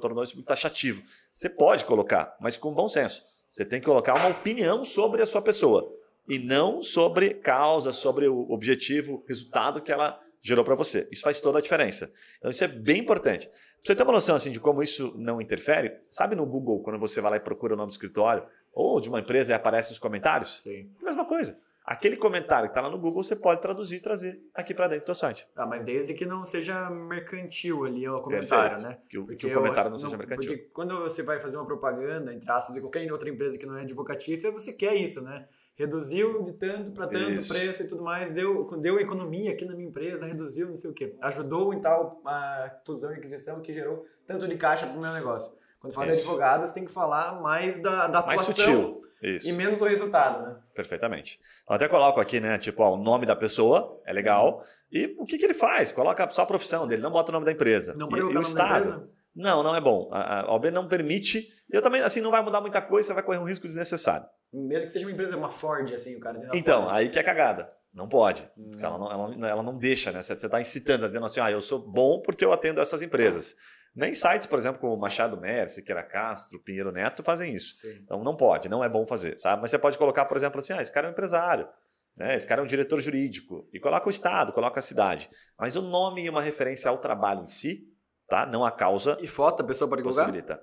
[0.00, 1.02] tornou isso muito taxativo.
[1.34, 3.31] Você pode colocar, mas com bom senso.
[3.52, 5.94] Você tem que colocar uma opinião sobre a sua pessoa
[6.26, 11.06] e não sobre causa, sobre o objetivo, resultado que ela gerou para você.
[11.12, 12.10] Isso faz toda a diferença.
[12.38, 13.46] Então isso é bem importante.
[13.48, 16.98] Pra você ter uma noção assim de como isso não interfere, sabe no Google quando
[16.98, 19.92] você vai lá e procura o nome do escritório ou de uma empresa e aparece
[19.92, 20.60] os comentários?
[20.62, 20.90] Sim.
[20.98, 21.58] É a mesma coisa.
[21.84, 25.04] Aquele comentário que está lá no Google, você pode traduzir e trazer aqui para dentro
[25.04, 25.48] do seu site.
[25.56, 28.88] Ah, mas desde que não seja mercantil ali o comentário, Perfeito.
[28.88, 29.02] né?
[29.08, 30.50] Que o, que o comentário eu, não, seja mercantil.
[30.52, 33.76] Porque quando você vai fazer uma propaganda, entre aspas, em qualquer outra empresa que não
[33.76, 35.46] é advocatícia, você quer isso, né?
[35.74, 37.52] Reduziu de tanto para tanto isso.
[37.52, 40.94] preço e tudo mais, deu, deu economia aqui na minha empresa, reduziu não sei o
[40.94, 41.16] quê.
[41.20, 45.12] Ajudou em tal a fusão e aquisição que gerou tanto de caixa para o meu
[45.12, 45.52] negócio.
[45.82, 49.80] Quando fala de advogado, você tem que falar mais da, da mais atuação e menos
[49.80, 50.56] o resultado, né?
[50.72, 51.40] Perfeitamente.
[51.68, 52.56] Eu até coloco aqui, né?
[52.56, 54.64] Tipo, ó, o nome da pessoa é legal.
[54.92, 55.90] E o que, que ele faz?
[55.90, 57.94] Coloca só a profissão dele, não bota o nome da empresa.
[57.94, 58.78] Não e, e o Estado.
[58.78, 59.10] empresa?
[59.34, 60.08] Não, não é bom.
[60.12, 61.48] A, a OAB não permite.
[61.68, 64.26] E eu também, assim, não vai mudar muita coisa, você vai correr um risco desnecessário.
[64.52, 66.94] Mesmo que seja uma empresa, uma Ford, assim, o cara tem Então, Ford.
[66.94, 67.68] aí que é cagada.
[67.92, 68.48] Não pode.
[68.56, 68.70] Hum.
[68.80, 70.22] Ela, não, ela, ela não deixa, né?
[70.22, 73.56] Você está incitando, tá dizendo assim, ah, eu sou bom porque eu atendo essas empresas.
[73.94, 77.74] Nem sites, por exemplo, como Machado Mer, Siqueira Castro, Pinheiro Neto fazem isso.
[77.76, 78.00] Sim.
[78.02, 79.60] Então não pode, não é bom fazer, sabe?
[79.60, 81.68] Mas você pode colocar, por exemplo, assim, ah, esse cara é um empresário,
[82.16, 82.34] né?
[82.34, 83.68] Esse cara é um diretor jurídico.
[83.72, 85.28] E coloca o estado, coloca a cidade.
[85.58, 87.86] Mas o nome e uma referência ao trabalho em si,
[88.28, 88.46] tá?
[88.46, 90.22] Não a causa, E foto, a pessoa pode colocar?
[90.22, 90.62] possibilita.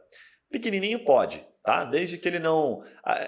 [0.52, 1.84] Pequenininho pode, tá?
[1.86, 2.80] Desde que ele não.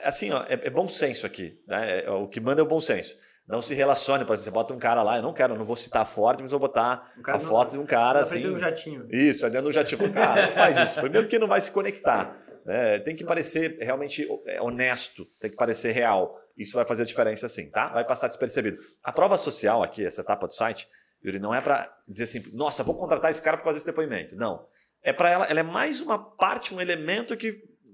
[0.04, 1.62] Assim, ó, é, é bom senso aqui.
[1.68, 2.00] Né?
[2.06, 3.16] É- O que manda é o bom senso.
[3.48, 5.66] Não se relacione, por exemplo, você bota um cara lá, eu não quero, eu não
[5.66, 8.32] vou citar forte, mas vou botar a não- foto de um cara Na assim.
[8.42, 9.08] frente de um jatinho.
[9.10, 10.14] Isso, é dentro do jatinho.
[10.14, 11.02] Cara, não faz isso.
[11.02, 12.34] Primeiro porque não vai se conectar.
[12.66, 13.00] né?
[13.00, 16.34] Tem que parecer realmente é, honesto, tem que parecer real.
[16.58, 17.90] Isso vai fazer a diferença sim, tá?
[17.90, 18.78] Vai passar despercebido.
[19.04, 20.88] A prova social aqui, essa etapa do site,
[21.26, 24.36] Yuri, não é para dizer assim, nossa, vou contratar esse cara por causa desse depoimento.
[24.36, 24.66] Não.
[25.04, 27.52] É para ela, ela é mais uma parte, um elemento que,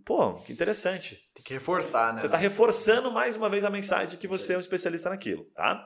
[0.08, 1.22] pô, que interessante.
[1.36, 2.22] Tem que reforçar, né?
[2.22, 5.44] Você está reforçando mais uma vez a mensagem de que você é um especialista naquilo,
[5.54, 5.86] tá?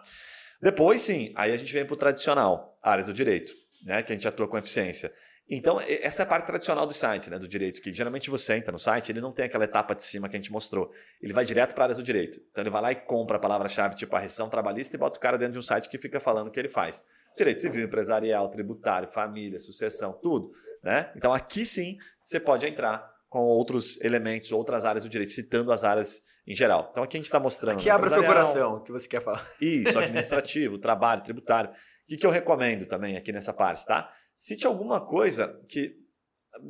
[0.61, 3.51] Depois, sim, aí a gente vem para o tradicional, áreas do direito,
[3.83, 4.03] né?
[4.03, 5.11] Que a gente atua com eficiência.
[5.49, 7.39] Então, essa é a parte tradicional dos sites, né?
[7.39, 10.29] Do direito, que geralmente você entra no site, ele não tem aquela etapa de cima
[10.29, 10.91] que a gente mostrou.
[11.19, 12.39] Ele vai direto para áreas do direito.
[12.51, 15.21] Então, ele vai lá e compra a palavra-chave, tipo a rescisão trabalhista, e bota o
[15.21, 17.03] cara dentro de um site que fica falando o que ele faz.
[17.35, 20.51] Direito civil, empresarial, tributário, família, sucessão, tudo.
[20.83, 21.11] Né?
[21.15, 25.85] Então, aqui sim, você pode entrar com outros elementos, outras áreas do direito, citando as
[25.85, 26.89] áreas em geral.
[26.91, 27.77] Então, aqui a gente está mostrando.
[27.77, 29.41] Aqui né, abra seu coração, o que você quer falar.
[29.61, 31.71] isso, administrativo, trabalho, tributário.
[31.71, 31.73] O
[32.09, 34.09] que, que eu recomendo também aqui nessa parte, tá?
[34.35, 35.95] Cite alguma coisa que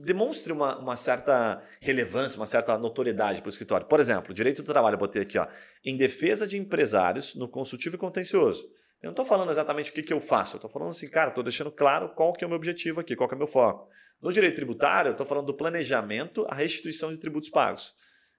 [0.06, 3.88] demonstre uma, uma certa relevância, uma certa notoriedade para o escritório.
[3.88, 5.48] Por exemplo, direito do trabalho, eu botei aqui, ó,
[5.84, 8.70] em defesa de empresários no consultivo e contencioso.
[9.02, 11.30] Eu não estou falando exatamente o que, que eu faço, eu estou falando assim, cara,
[11.30, 13.48] estou deixando claro qual que é o meu objetivo aqui, qual que é o meu
[13.48, 13.90] foco.
[14.22, 17.96] No direito tributário, eu estou falando do planejamento, a restituição de tributos pagos.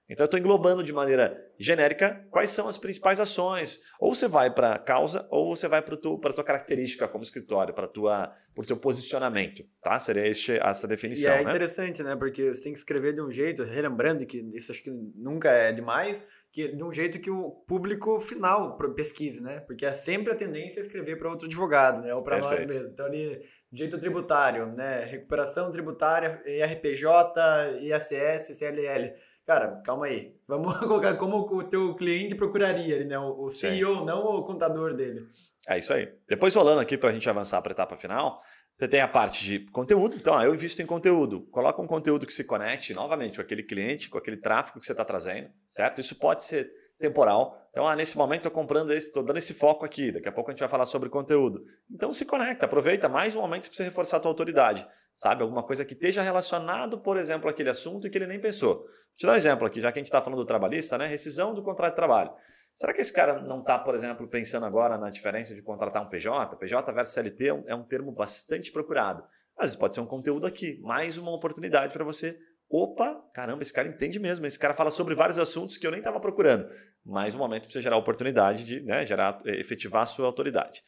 [0.09, 3.79] Então eu estou englobando de maneira genérica quais são as principais ações.
[3.99, 7.73] Ou você vai para a causa, ou você vai para a tua característica como escritório,
[7.73, 9.63] para o teu posicionamento.
[9.81, 9.97] Tá?
[9.99, 11.31] Seria este, essa E definição.
[11.31, 11.49] é né?
[11.49, 12.15] interessante, né?
[12.17, 15.71] Porque você tem que escrever de um jeito, relembrando que isso acho que nunca é
[15.71, 16.23] demais,
[16.53, 19.59] que de um jeito que o público final pesquise, né?
[19.61, 22.13] Porque é sempre a tendência a escrever para outro advogado, né?
[22.13, 22.89] Ou para nós mesmos.
[22.89, 25.03] Então, ali, direito tributário, né?
[25.03, 29.13] Recuperação tributária, IRPJ, IACS, CLL.
[29.43, 30.35] Cara, calma aí.
[30.47, 33.17] Vamos colocar como o teu cliente procuraria ali, né?
[33.17, 33.71] O o Sim.
[33.71, 35.27] CEO, não o contador dele.
[35.67, 36.07] É isso aí.
[36.29, 38.37] Depois rolando aqui para a gente avançar para a etapa final,
[38.77, 40.15] você tem a parte de conteúdo.
[40.15, 41.41] Então, ah, eu invisto em conteúdo.
[41.51, 44.93] Coloca um conteúdo que se conecte novamente com aquele cliente, com aquele tráfego que você
[44.93, 46.01] está trazendo, certo?
[46.01, 47.55] Isso pode ser temporal.
[47.69, 50.11] Então, ah, nesse momento estou comprando esse, estou dando esse foco aqui.
[50.11, 51.63] Daqui a pouco a gente vai falar sobre conteúdo.
[51.91, 55.43] Então, se conecta, aproveita mais um momento para você reforçar a tua autoridade, sabe?
[55.43, 58.77] Alguma coisa que esteja relacionado, por exemplo, àquele assunto e que ele nem pensou.
[58.77, 61.05] Vou te dar um exemplo aqui, já que a gente está falando do trabalhista, né?
[61.07, 62.31] Rescisão do contrato de trabalho.
[62.75, 66.09] Será que esse cara não está, por exemplo, pensando agora na diferença de contratar um
[66.09, 66.57] PJ?
[66.57, 69.23] PJ versus CLT é um, é um termo bastante procurado.
[69.55, 72.37] Às vezes pode ser um conteúdo aqui, mais uma oportunidade para você.
[72.69, 74.47] Opa, caramba, esse cara entende mesmo.
[74.47, 76.67] Esse cara fala sobre vários assuntos que eu nem estava procurando.
[77.05, 80.81] Mais um momento para você gerar oportunidade de né, gerar, eh, efetivar a sua autoridade.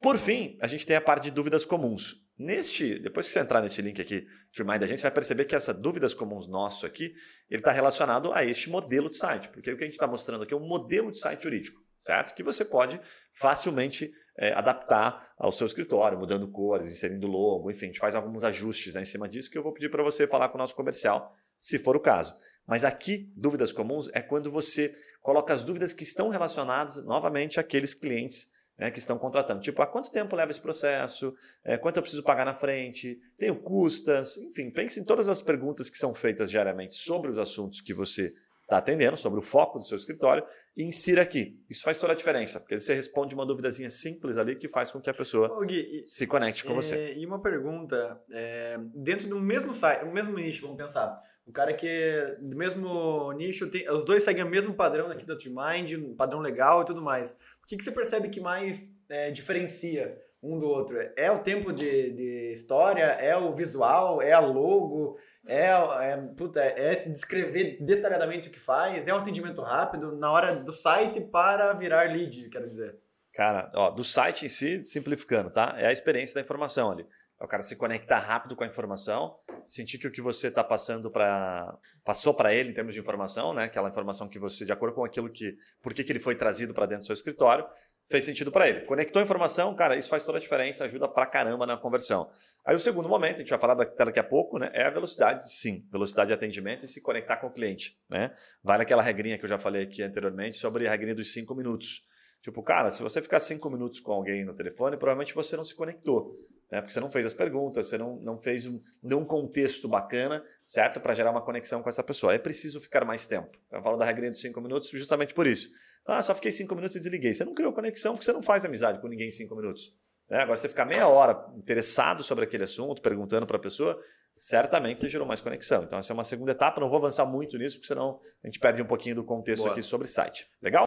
[0.00, 2.23] Por fim, a gente tem a parte de dúvidas comuns.
[2.36, 5.44] Neste, depois que você entrar nesse link aqui de Remind a gente, você vai perceber
[5.44, 7.14] que essa dúvidas comuns nosso aqui,
[7.48, 10.42] ele está relacionado a este modelo de site, porque o que a gente está mostrando
[10.42, 12.34] aqui é um modelo de site jurídico, certo?
[12.34, 13.00] Que você pode
[13.32, 18.42] facilmente eh, adaptar ao seu escritório, mudando cores, inserindo logo, enfim, a gente faz alguns
[18.42, 20.74] ajustes né, em cima disso que eu vou pedir para você falar com o nosso
[20.74, 22.34] comercial, se for o caso.
[22.66, 24.92] Mas aqui, dúvidas comuns é quando você
[25.22, 29.60] coloca as dúvidas que estão relacionadas novamente àqueles clientes né, que estão contratando.
[29.60, 31.34] Tipo, há quanto tempo leva esse processo?
[31.64, 33.18] É, quanto eu preciso pagar na frente?
[33.38, 34.36] Tenho custas?
[34.36, 38.32] Enfim, pense em todas as perguntas que são feitas diariamente sobre os assuntos que você
[38.64, 40.44] está atendendo, sobre o foco do seu escritório,
[40.76, 41.60] e insira aqui.
[41.68, 45.00] Isso faz toda a diferença, porque você responde uma duvidazinha simples ali que faz com
[45.00, 46.94] que a pessoa Ô, Gui, se conecte com você.
[46.94, 51.16] É, e uma pergunta, é, dentro do mesmo site, no mesmo nicho, vamos pensar.
[51.46, 55.26] O cara que é do mesmo nicho, tem, os dois seguem o mesmo padrão aqui
[55.26, 57.32] da TreeMind, um padrão legal e tudo mais.
[57.62, 60.96] O que, que você percebe que mais é, diferencia um do outro?
[61.16, 63.04] É o tempo de, de história?
[63.04, 64.22] É o visual?
[64.22, 65.18] É a logo?
[65.46, 69.06] É, é, puta, é descrever detalhadamente o que faz?
[69.06, 72.98] É um atendimento rápido na hora do site para virar lead, quero dizer.
[73.34, 75.74] Cara, ó, do site em si, simplificando, tá?
[75.76, 77.06] É a experiência da informação ali.
[77.40, 80.62] É o cara se conectar rápido com a informação, sentir que o que você está
[80.62, 83.64] passando para passou para ele em termos de informação, né?
[83.64, 86.74] Aquela informação que você, de acordo com aquilo que, por que, que ele foi trazido
[86.74, 87.66] para dentro do seu escritório,
[88.06, 88.82] fez sentido para ele.
[88.82, 92.28] Conectou a informação, cara, isso faz toda a diferença, ajuda pra caramba na conversão.
[92.64, 94.70] Aí o segundo momento, a gente vai falar daqui a pouco, né?
[94.72, 98.34] É a velocidade, sim, velocidade de atendimento e se conectar com o cliente, né?
[98.62, 102.06] Vale aquela regrinha que eu já falei aqui anteriormente sobre a regrinha dos cinco minutos.
[102.42, 105.74] Tipo, cara, se você ficar cinco minutos com alguém no telefone, provavelmente você não se
[105.74, 106.30] conectou
[106.74, 106.80] né?
[106.80, 110.44] porque você não fez as perguntas, você não, não fez um, deu um contexto bacana,
[110.64, 111.00] certo?
[111.00, 112.34] Para gerar uma conexão com essa pessoa.
[112.34, 113.56] É preciso ficar mais tempo.
[113.70, 115.70] Eu falo da regrinha dos cinco minutos justamente por isso.
[116.04, 117.32] Ah, só fiquei cinco minutos e desliguei.
[117.32, 119.96] Você não criou conexão porque você não faz amizade com ninguém em cinco minutos.
[120.28, 120.38] Né?
[120.38, 123.96] Agora, você ficar meia hora interessado sobre aquele assunto, perguntando para a pessoa,
[124.34, 125.84] certamente você gerou mais conexão.
[125.84, 126.80] Então, essa é uma segunda etapa.
[126.80, 129.72] Não vou avançar muito nisso, porque senão a gente perde um pouquinho do contexto Boa.
[129.72, 130.46] aqui sobre site.
[130.60, 130.84] Legal?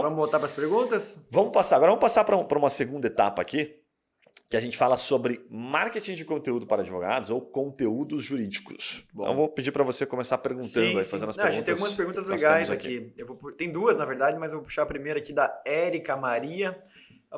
[0.00, 1.18] Vamos voltar para as perguntas?
[1.28, 1.74] Vamos passar.
[1.74, 3.74] Agora vamos passar para uma segunda etapa aqui,
[4.48, 9.02] que a gente fala sobre marketing de conteúdo para advogados ou conteúdos jurídicos.
[9.12, 9.24] Bom.
[9.24, 11.48] Então vou pedir para você começar perguntando, sim, aí, fazendo as Não, perguntas.
[11.48, 13.12] A gente tem algumas perguntas legais aqui.
[13.12, 13.24] aqui.
[13.24, 16.80] Vou, tem duas, na verdade, mas eu vou puxar a primeira aqui da Érica Maria.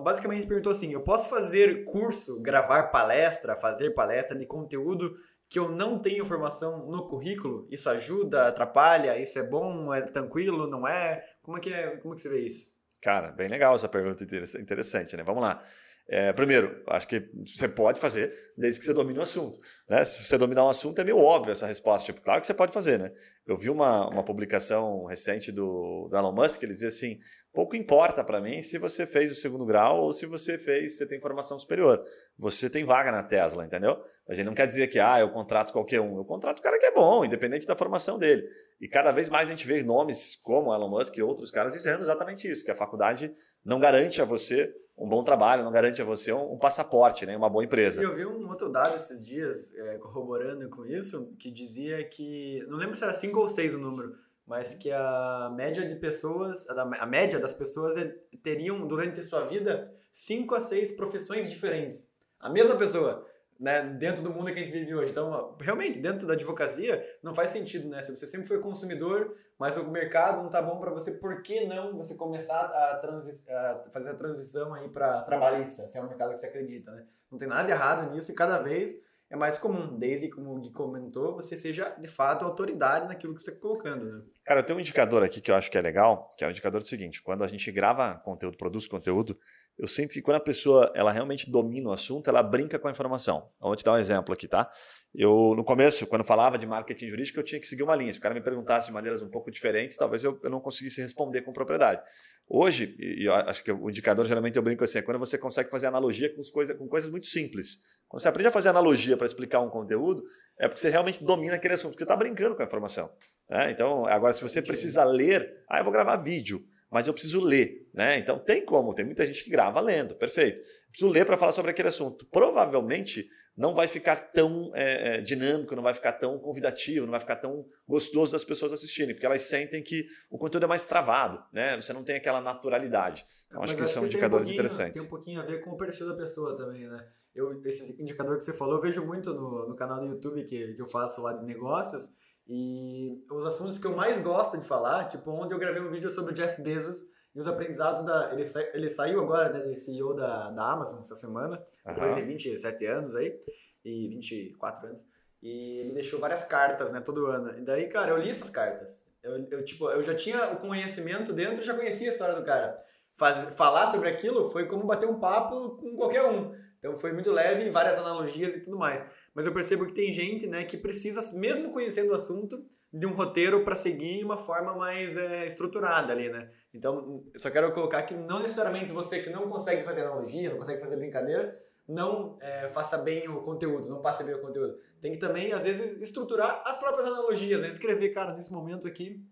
[0.03, 5.17] Basicamente perguntou assim: eu posso fazer curso, gravar palestra, fazer palestra de conteúdo
[5.51, 7.67] que eu não tenho formação no currículo?
[7.73, 9.19] Isso ajuda, atrapalha?
[9.21, 9.93] Isso é bom?
[9.93, 10.69] É tranquilo?
[10.69, 11.25] Não é?
[11.43, 12.71] Como é que, é, como é que você vê isso?
[13.03, 15.25] Cara, bem legal essa pergunta interessante, né?
[15.25, 15.61] Vamos lá.
[16.09, 19.59] É, primeiro, acho que você pode fazer desde que você domine o assunto.
[19.91, 20.05] Né?
[20.05, 22.07] Se você dominar um assunto, é meio óbvio essa resposta.
[22.07, 23.11] Tipo, claro que você pode fazer, né?
[23.45, 27.19] Eu vi uma, uma publicação recente do, do Elon Musk, ele dizia assim:
[27.53, 31.09] pouco importa para mim se você fez o segundo grau ou se você fez, você
[31.09, 32.01] tem formação superior.
[32.39, 34.01] Você tem vaga na Tesla, entendeu?
[34.29, 36.19] A gente não quer dizer que ah, eu contrato qualquer um.
[36.19, 38.45] Eu contrato o cara que é bom, independente da formação dele.
[38.81, 42.03] E cada vez mais a gente vê nomes como Elon Musk e outros caras dizendo
[42.03, 46.05] exatamente isso, que a faculdade não garante a você um bom trabalho, não garante a
[46.05, 47.35] você um, um passaporte, né?
[47.35, 48.03] uma boa empresa.
[48.03, 52.79] Eu vi um outro dado esses dias, é, corroborando com isso, que dizia que, não
[52.79, 54.17] lembro se era 5 ou 6 o número,
[54.47, 58.05] mas que a média de pessoas, a média das pessoas é,
[58.43, 62.09] teriam durante a sua vida cinco a seis profissões diferentes.
[62.41, 63.25] A mesma pessoa,
[63.61, 65.13] né, dentro do mundo que a gente vive hoje.
[65.13, 68.03] Então, realmente, dentro da advocacia, não faz sentido, né?
[68.03, 71.67] Se você sempre foi consumidor, mas o mercado não tá bom para você, por que
[71.67, 76.33] não você começar a, a fazer a transição aí para trabalhista, se é um mercado
[76.33, 77.07] que você acredita, né?
[77.31, 78.97] Não tem nada errado nisso e cada vez
[79.31, 83.41] é mais comum, desde como o Gui comentou, você seja de fato autoridade naquilo que
[83.41, 84.05] você está colocando.
[84.05, 84.25] Né?
[84.45, 86.51] Cara, eu tenho um indicador aqui que eu acho que é legal, que é o
[86.51, 89.39] indicador do seguinte: quando a gente grava conteúdo, produz conteúdo,
[89.79, 92.91] eu sinto que quando a pessoa ela realmente domina o assunto, ela brinca com a
[92.91, 93.49] informação.
[93.61, 94.69] Vou te dar um exemplo aqui, tá?
[95.15, 98.13] Eu, no começo, quando falava de marketing jurídico, eu tinha que seguir uma linha.
[98.13, 101.01] Se o cara me perguntasse de maneiras um pouco diferentes, talvez eu, eu não conseguisse
[101.01, 102.03] responder com propriedade.
[102.49, 105.71] Hoje, e eu acho que o indicador geralmente eu brinco assim, é quando você consegue
[105.71, 107.79] fazer analogia com, coisa, com coisas muito simples.
[108.11, 110.25] Quando você aprende a fazer analogia para explicar um conteúdo,
[110.59, 113.09] é porque você realmente domina aquele assunto, porque você está brincando com a informação.
[113.49, 113.71] Né?
[113.71, 117.89] Então, agora, se você precisa ler, ah, eu vou gravar vídeo, mas eu preciso ler.
[117.95, 118.19] Né?
[118.19, 120.61] Então, tem como, tem muita gente que grava lendo, perfeito.
[120.61, 122.27] Eu preciso ler para falar sobre aquele assunto.
[122.27, 127.21] Provavelmente não vai ficar tão é, é, dinâmico, não vai ficar tão convidativo, não vai
[127.21, 131.41] ficar tão gostoso das pessoas assistirem, porque elas sentem que o conteúdo é mais travado,
[131.53, 131.77] né?
[131.77, 133.25] Você não tem aquela naturalidade.
[133.47, 134.99] Então, acho que são indicadores um interessantes.
[134.99, 137.07] Tem um pouquinho a ver com o perfil da pessoa também, né?
[137.35, 140.75] Eu, esse indicador que você falou, eu vejo muito no, no canal do YouTube que,
[140.75, 142.11] que eu faço lá de negócios,
[142.49, 146.11] e os assuntos que eu mais gosto de falar, tipo, ontem eu gravei um vídeo
[146.11, 148.33] sobre o Jeff Bezos, e os aprendizados da.
[148.33, 151.95] Ele, sa, ele saiu agora, né, de CEO da, da Amazon essa semana, uhum.
[151.95, 153.39] depois de 27 anos aí,
[153.85, 155.07] e 24 anos.
[155.43, 157.57] E ele deixou várias cartas, né, todo ano.
[157.59, 159.05] E daí, cara, eu li essas cartas.
[159.23, 162.77] Eu, eu, tipo, eu já tinha o conhecimento dentro, já conhecia a história do cara.
[163.17, 166.53] Faz, falar sobre aquilo foi como bater um papo com qualquer um.
[166.81, 169.05] Então foi muito leve, várias analogias e tudo mais.
[169.35, 173.13] Mas eu percebo que tem gente né, que precisa, mesmo conhecendo o assunto, de um
[173.13, 176.49] roteiro para seguir uma forma mais é, estruturada ali, né?
[176.75, 180.59] Então, eu só quero colocar que não necessariamente você que não consegue fazer analogia, não
[180.59, 184.77] consegue fazer brincadeira, não é, faça bem o conteúdo, não passe bem o conteúdo.
[185.01, 187.69] Tem que também, às vezes, estruturar as próprias analogias, né?
[187.69, 189.25] escrever, cara, nesse momento aqui,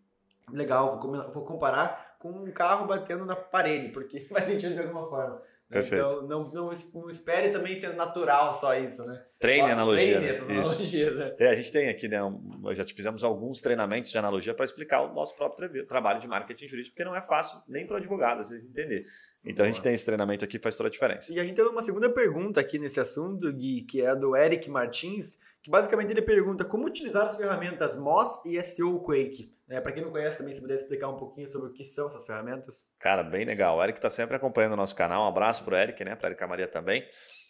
[0.52, 0.98] legal,
[1.30, 5.40] vou comparar com um carro batendo na parede, porque faz sentido de alguma forma.
[5.70, 6.06] Perfeito.
[6.06, 9.22] Então, não, não, não espere também ser natural só isso, né?
[9.38, 10.18] Treine analogia.
[10.18, 10.30] Treine né?
[10.30, 11.36] essas analogias, né?
[11.38, 12.24] É, a gente tem aqui, né?
[12.24, 16.26] Um, já fizemos alguns treinamentos de analogia para explicar o nosso próprio tra trabalho de
[16.26, 19.04] marketing jurídico, porque não é fácil nem para o advogado, vezes, entender.
[19.44, 19.64] Então Boa.
[19.64, 21.32] a gente tem esse treinamento aqui, faz toda a diferença.
[21.32, 24.70] E a gente tem uma segunda pergunta aqui nesse assunto, Gui, que é do Eric
[24.70, 29.92] Martins, que basicamente ele pergunta como utilizar as ferramentas Moz e SEO Quake É, para
[29.92, 32.86] quem não conhece também, se puder explicar um pouquinho sobre o que são essas ferramentas.
[32.98, 33.76] Cara, bem legal.
[33.76, 35.24] O Eric está sempre acompanhando o nosso canal.
[35.24, 36.16] Um abraço para o Eric, né?
[36.16, 37.06] Para a Erika Maria também.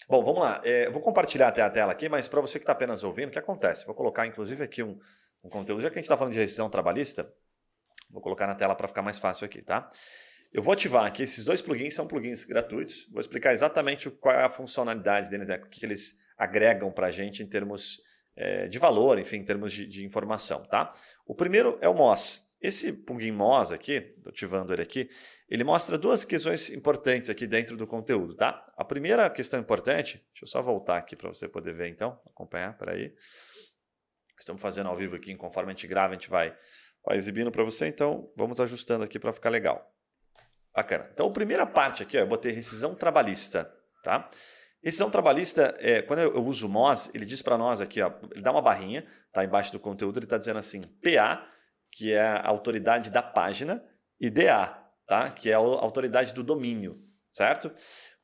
[0.09, 0.61] Bom, vamos lá.
[0.65, 3.31] É, vou compartilhar até a tela aqui, mas para você que está apenas ouvindo, o
[3.31, 3.87] que acontece?
[3.87, 4.99] Vou colocar, inclusive, aqui um,
[5.45, 5.81] um conteúdo.
[5.81, 7.33] Já que a gente está falando de rescisão trabalhista,
[8.11, 9.89] vou colocar na tela para ficar mais fácil aqui, tá?
[10.53, 13.07] Eu vou ativar aqui, esses dois plugins são plugins gratuitos.
[13.13, 15.57] Vou explicar exatamente qual é a funcionalidade deles, né?
[15.57, 18.01] o que, que eles agregam para a gente em termos
[18.39, 20.65] é, de valor, enfim, em termos de, de, informação.
[20.65, 20.89] Tá?
[21.27, 22.47] O primeiro é o MOS.
[22.63, 25.11] Esse plugin MOS aqui, ativando ele aqui,
[25.49, 28.37] ele mostra duas questões importantes aqui dentro do conteúdo.
[28.37, 28.65] Tá?
[28.77, 32.79] A primeira questão importante, deixa eu só voltar aqui para você poder ver então, acompanhar,
[32.87, 33.13] aí.
[34.39, 36.57] Estamos fazendo ao vivo aqui, conforme a gente grava, a gente vai,
[37.05, 39.93] vai exibindo para você, então vamos ajustando aqui para ficar legal.
[40.73, 41.11] Bacana.
[41.13, 43.65] Então, a primeira parte aqui, ó, eu botei rescisão trabalhista.
[44.05, 44.31] Tá?
[44.83, 48.43] Rescisão trabalhista, é, quando eu, uso o MOS, ele diz para nós aqui, ó, ele
[48.43, 51.47] dá uma barrinha, tá embaixo do conteúdo, ele está dizendo assim, PA,
[51.91, 53.85] que é a autoridade da página,
[54.21, 54.67] e DA,
[55.07, 55.31] tá?
[55.31, 57.73] que é a autoridade do domínio, certo?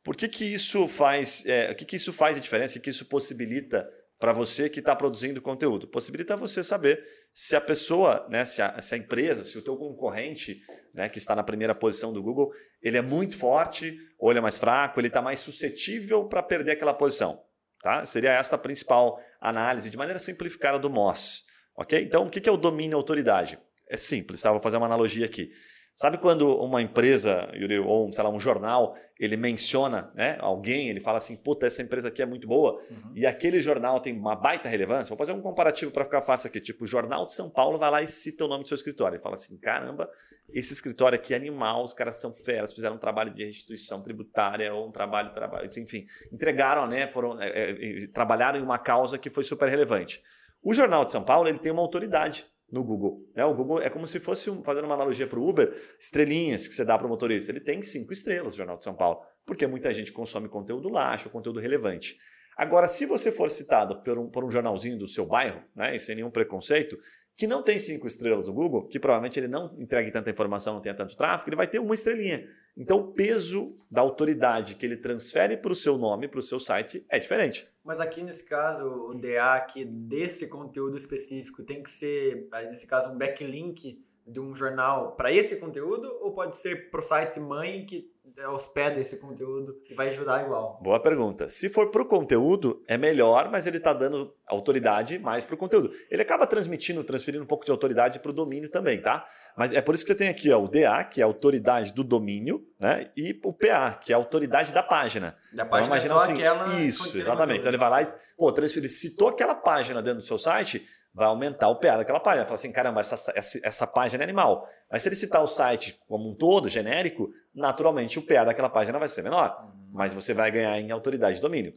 [0.02, 2.84] Por que, que isso faz, é, o que, que isso faz de diferença, o que,
[2.84, 5.87] que isso possibilita para você que está produzindo conteúdo.
[5.88, 9.77] Possibilita você saber se a pessoa, né, se, a, se a empresa, se o teu
[9.77, 10.61] concorrente
[10.92, 14.42] né, que está na primeira posição do Google, ele é muito forte ou ele é
[14.42, 17.42] mais fraco, ele está mais suscetível para perder aquela posição.
[17.83, 18.07] Tá?
[18.07, 21.44] Seria essa a principal análise, de maneira simplificada, do MOS.
[21.77, 22.03] Okay?
[22.03, 23.59] Então, o que é o domínio autoridade?
[23.90, 24.50] É simples, tá?
[24.50, 25.50] vou fazer uma analogia aqui.
[25.94, 27.48] Sabe quando uma empresa,
[27.87, 32.09] ou sei lá, um jornal, ele menciona né, alguém, ele fala assim, puta, essa empresa
[32.09, 33.12] aqui é muito boa, uhum.
[33.14, 35.11] e aquele jornal tem uma baita relevância.
[35.11, 36.61] Vou fazer um comparativo para ficar fácil aqui.
[36.61, 39.14] Tipo, o Jornal de São Paulo vai lá e cita o nome do seu escritório.
[39.14, 40.11] Ele fala assim: caramba,
[40.48, 44.74] esse escritório aqui é animal, os caras são feras, fizeram um trabalho de restituição tributária
[44.74, 47.07] ou um trabalho, trabalho enfim, entregaram, né?
[47.07, 50.20] Foram, é, é, trabalharam em uma causa que foi super relevante.
[50.61, 53.24] O Jornal de São Paulo ele tem uma autoridade no Google.
[53.37, 53.44] Né?
[53.44, 56.74] O Google é como se fosse, um, fazendo uma analogia para o Uber, estrelinhas que
[56.74, 57.52] você dá para o motorista.
[57.52, 61.30] Ele tem cinco estrelas, o Jornal de São Paulo, porque muita gente consome conteúdo laxo,
[61.30, 62.16] conteúdo relevante.
[62.56, 66.00] Agora, se você for citado por um, por um jornalzinho do seu bairro, né, e
[66.00, 66.98] sem nenhum preconceito,
[67.37, 70.81] que não tem cinco estrelas no Google, que provavelmente ele não entregue tanta informação, não
[70.81, 72.47] tenha tanto tráfego, ele vai ter uma estrelinha.
[72.77, 76.61] Então, o peso da autoridade que ele transfere para o seu nome, para o seu
[76.61, 77.68] site, é diferente.
[77.85, 83.12] Mas aqui nesse caso, o DA aqui desse conteúdo específico tem que ser, nesse caso,
[83.12, 87.85] um backlink de um jornal para esse conteúdo ou pode ser para o site mãe
[87.85, 88.11] que
[88.49, 90.81] hospeda esse conteúdo e vai ajudar igual?
[90.83, 91.49] Boa pergunta.
[91.49, 95.59] Se for para o conteúdo, é melhor, mas ele está dando autoridade mais para o
[95.59, 95.90] conteúdo.
[96.11, 99.25] Ele acaba transmitindo, transferindo um pouco de autoridade para o domínio também, tá?
[99.57, 101.92] Mas é por isso que você tem aqui ó, o DA, que é a autoridade
[101.92, 103.09] do domínio, né?
[103.16, 105.37] E o PA, que é a autoridade da página.
[105.53, 107.61] Da página então, é assim, Isso, exatamente.
[107.61, 111.29] Então ele vai lá e, pô, transfere, citou aquela página dentro do seu site, vai
[111.29, 112.44] aumentar o PA daquela página.
[112.44, 114.68] Fala assim, caramba, essa, essa, essa, página é animal.
[114.90, 118.98] Mas se ele citar o site como um todo, genérico, naturalmente o PA daquela página
[118.98, 119.57] vai ser menor.
[119.62, 119.90] Uhum.
[119.92, 121.72] Mas você vai ganhar em autoridade de domínio.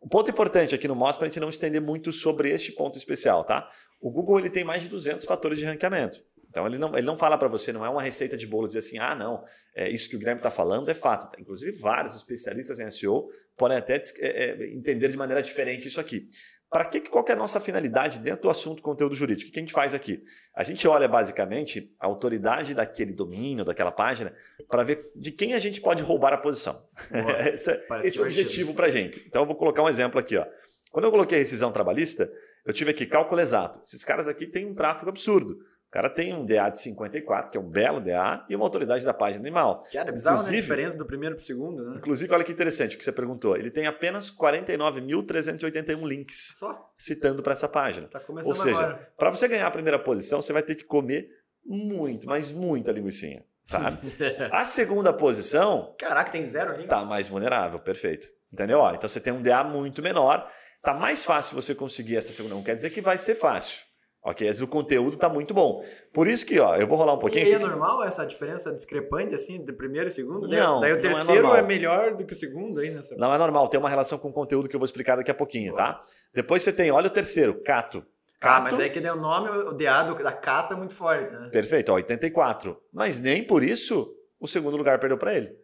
[0.00, 2.96] Um ponto importante aqui no MOS para a gente não estender muito sobre este ponto
[2.96, 3.68] especial, tá?
[4.00, 6.22] O Google ele tem mais de 200 fatores de ranqueamento.
[6.48, 8.78] Então ele não, ele não fala para você, não é uma receita de bolo dizer
[8.78, 9.44] assim, ah, não,
[9.74, 11.28] é, isso que o Guilherme está falando é fato.
[11.38, 16.28] Inclusive, vários especialistas em SEO podem até é, é, entender de maneira diferente isso aqui.
[16.76, 19.48] Para que, qual que é a nossa finalidade dentro do assunto conteúdo jurídico?
[19.48, 20.20] O que a gente faz aqui?
[20.54, 24.30] A gente olha basicamente a autoridade daquele domínio, daquela página,
[24.68, 26.86] para ver de quem a gente pode roubar a posição.
[27.50, 27.70] esse,
[28.04, 29.24] esse é o objetivo para a gente.
[29.26, 30.36] Então eu vou colocar um exemplo aqui.
[30.36, 30.44] Ó.
[30.92, 32.30] Quando eu coloquei rescisão trabalhista,
[32.66, 33.80] eu tive aqui cálculo exato.
[33.82, 35.56] Esses caras aqui têm um tráfego absurdo
[35.96, 39.14] cara tem um DA de 54, que é um belo DA, e uma autoridade da
[39.14, 39.82] página animal.
[39.90, 40.48] Cara, é bizarro né?
[40.50, 41.96] a diferença do primeiro para o segundo, né?
[41.96, 43.56] Inclusive, olha que interessante o que você perguntou.
[43.56, 46.92] Ele tem apenas 49.381 links Só?
[46.94, 48.08] citando para essa página.
[48.08, 51.30] Tá começando Ou seja, para você ganhar a primeira posição, você vai ter que comer
[51.64, 53.42] muito, mas muita linguiça.
[53.64, 53.96] Sabe?
[54.52, 55.94] a segunda posição.
[55.98, 56.88] Caraca, tem zero links.
[56.88, 58.28] Tá mais vulnerável, perfeito.
[58.52, 58.80] Entendeu?
[58.80, 60.46] Ó, então você tem um DA muito menor.
[60.82, 62.54] Tá mais fácil você conseguir essa segunda.
[62.54, 63.86] Não quer dizer que vai ser fácil.
[64.26, 64.44] Ok?
[64.44, 65.80] Mas o conteúdo está muito bom.
[66.12, 67.46] Por isso que, ó, eu vou rolar um pouquinho.
[67.46, 70.48] E é normal essa diferença discrepante, assim, do primeiro e segundo?
[70.48, 70.80] Não.
[70.80, 73.14] Daí o terceiro é, é, melhor do que o segundo aí nessa.
[73.14, 75.34] Não é normal, tem uma relação com o conteúdo que eu vou explicar daqui a
[75.34, 75.92] pouquinho, Boa.
[75.92, 76.00] tá?
[76.34, 78.04] Depois você tem, olha o terceiro, Cato.
[78.40, 78.58] Cato.
[78.58, 81.48] Ah, mas aí que deu o nome, o DA da Cata é muito forte, né?
[81.52, 82.76] Perfeito, ó, 84.
[82.92, 85.56] Mas nem por isso o segundo lugar perdeu para ele.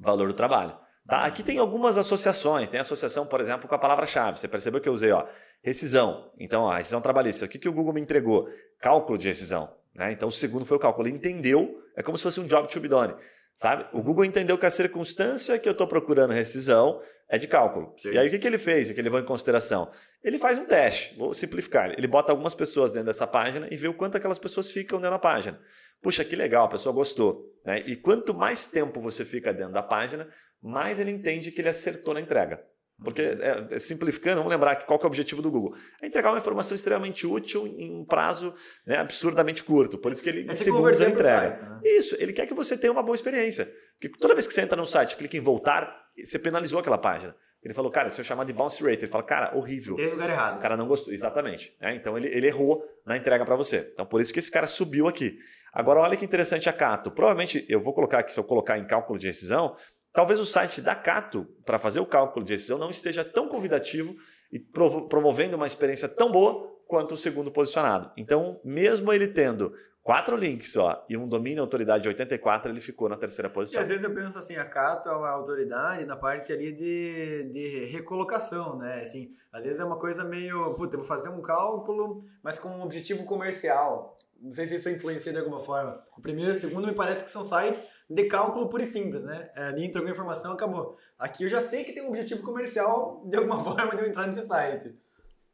[0.00, 0.74] Valor do trabalho.
[1.06, 1.24] Tá?
[1.24, 2.68] Aqui tem algumas associações.
[2.68, 4.38] Tem associação, por exemplo, com a palavra-chave.
[4.38, 5.24] Você percebeu que eu usei ó,
[5.62, 6.32] rescisão.
[6.38, 7.44] Então, ó, rescisão trabalhista.
[7.44, 8.48] O que, que o Google me entregou?
[8.80, 9.72] Cálculo de rescisão.
[9.94, 10.12] Né?
[10.12, 11.06] Então, o segundo foi o cálculo.
[11.06, 13.14] Ele entendeu, é como se fosse um job to be done.
[13.56, 13.86] Sabe?
[13.90, 17.94] O Google entendeu que a circunstância que eu estou procurando rescisão é de cálculo.
[17.96, 18.10] Sim.
[18.10, 19.90] E aí o que, que ele fez, que ele levou em consideração?
[20.22, 21.90] Ele faz um teste, vou simplificar.
[21.96, 25.12] Ele bota algumas pessoas dentro dessa página e vê o quanto aquelas pessoas ficam dentro
[25.12, 25.58] da página.
[26.02, 27.50] Puxa, que legal, a pessoa gostou.
[27.64, 27.82] Né?
[27.86, 30.28] E quanto mais tempo você fica dentro da página,
[30.62, 32.62] mais ele entende que ele acertou na entrega.
[33.02, 35.76] Porque, é, é, simplificando, vamos lembrar que qual que é o objetivo do Google?
[36.00, 38.54] É entregar uma informação extremamente útil em um prazo
[38.86, 39.98] né, absurdamente curto.
[39.98, 41.56] Por isso que ele, é em segundos, ele entrega.
[41.56, 41.80] Site, né?
[41.84, 43.70] Isso, ele quer que você tenha uma boa experiência.
[44.00, 47.36] Porque toda vez que você entra no site, clica em voltar, você penalizou aquela página.
[47.62, 49.94] Ele falou, cara, se eu chamar de bounce rate, ele fala, cara, horrível.
[49.96, 50.58] Tem lugar errado.
[50.58, 51.76] O cara não gostou, exatamente.
[51.80, 53.90] É, então ele, ele errou na entrega para você.
[53.92, 55.36] Então por isso que esse cara subiu aqui.
[55.72, 57.10] Agora olha que interessante a Cato.
[57.10, 59.74] Provavelmente eu vou colocar aqui, se eu colocar em cálculo de rescisão,
[60.16, 64.16] Talvez o site da Cato, para fazer o cálculo de decisão, não esteja tão convidativo
[64.50, 68.10] e promovendo uma experiência tão boa quanto o segundo posicionado.
[68.16, 73.18] Então, mesmo ele tendo quatro links ó, e um domínio autoridade 84, ele ficou na
[73.18, 73.78] terceira posição.
[73.78, 77.50] E às vezes eu penso assim, a Cato é uma autoridade na parte ali de,
[77.50, 79.02] de recolocação, né?
[79.02, 82.70] Assim, às vezes é uma coisa meio, puta, eu vou fazer um cálculo, mas com
[82.70, 84.15] um objetivo comercial.
[84.40, 86.02] Não sei se isso influencia de alguma forma.
[86.16, 89.24] O primeiro e o segundo me parece que são sites de cálculo puro e simples,
[89.24, 89.50] né?
[89.56, 90.96] É, ali entrou a informação, acabou.
[91.18, 94.26] Aqui eu já sei que tem um objetivo comercial de alguma forma de eu entrar
[94.26, 94.94] nesse site.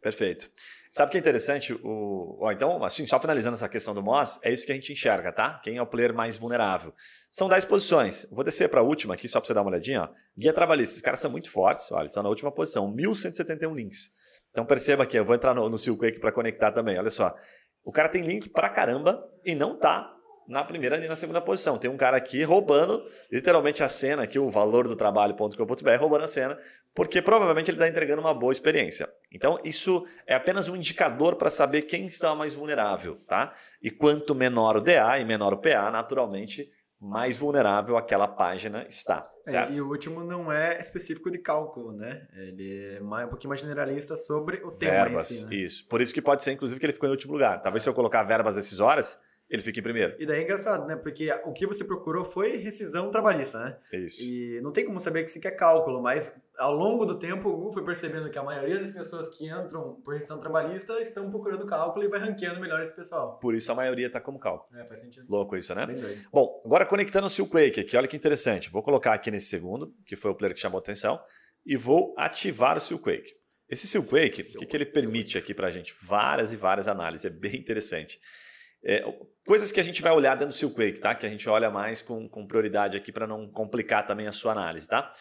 [0.01, 0.51] Perfeito.
[0.91, 1.73] Sabe o que é interessante?
[1.83, 2.39] O...
[2.41, 5.33] Ó, então, assim, só finalizando essa questão do Moss, é isso que a gente enxerga,
[5.33, 5.59] tá?
[5.63, 6.93] Quem é o player mais vulnerável?
[7.31, 8.27] São 10 posições.
[8.31, 10.03] Vou descer para a última aqui, só para você dar uma olhadinha.
[10.03, 10.09] Ó.
[10.37, 10.95] Guia trabalhista.
[10.95, 11.91] Esses caras são muito fortes.
[11.93, 12.93] Olha, eles estão na última posição.
[12.95, 14.11] 1.171 links.
[14.51, 16.99] Então perceba aqui, eu vou entrar no, no Silkwake para conectar também.
[16.99, 17.35] Olha só.
[17.85, 20.13] O cara tem link pra caramba e não tá
[20.47, 21.79] na primeira nem na segunda posição.
[21.79, 26.29] Tem um cara aqui roubando literalmente a cena aqui, o valor do trabalho.com.br, roubando a
[26.29, 26.59] cena,
[26.95, 29.09] porque provavelmente ele está entregando uma boa experiência.
[29.31, 33.53] Então, isso é apenas um indicador para saber quem está mais vulnerável, tá?
[33.83, 36.71] E quanto menor o DA e menor o PA, naturalmente,
[37.03, 39.29] mais vulnerável aquela página está.
[39.45, 42.29] É, e o último não é específico de cálculo, né?
[42.33, 45.55] Ele é mais, um pouquinho mais generalista sobre o tema verbas, em si, né?
[45.57, 45.89] Isso.
[45.89, 47.61] Por isso que pode ser, inclusive, que ele ficou em último lugar.
[47.61, 49.19] Talvez se eu colocar verbas decisórias,
[49.53, 50.17] ele fica em primeiro.
[50.19, 50.97] E daí é engraçado, né?
[50.97, 53.79] Porque o que você procurou foi rescisão trabalhista, né?
[53.93, 54.23] Isso.
[54.23, 57.53] E não tem como saber que você quer cálculo, mas ao longo do tempo o
[57.53, 61.67] Google foi percebendo que a maioria das pessoas que entram por rescisão trabalhista estão procurando
[61.67, 63.39] cálculo e vai ranqueando melhor esse pessoal.
[63.39, 64.75] Por isso a maioria está como cálculo.
[64.81, 65.27] É, faz sentido.
[65.29, 65.87] Louco isso, né?
[66.33, 68.71] Bom, agora conectando o Silkwake aqui, olha que interessante.
[68.71, 71.21] Vou colocar aqui nesse segundo, que foi o player que chamou a atenção,
[71.65, 73.35] e vou ativar o Silkwake.
[73.69, 75.95] Esse Silkwake, o que, que ele permite aqui para a gente?
[76.03, 78.21] Várias e várias análises, é bem interessante.
[78.85, 79.05] É,
[79.47, 81.15] coisas que a gente vai olhar dentro do Silkwake, tá?
[81.15, 84.53] Que a gente olha mais com, com prioridade aqui para não complicar também a sua
[84.53, 85.13] análise, tá?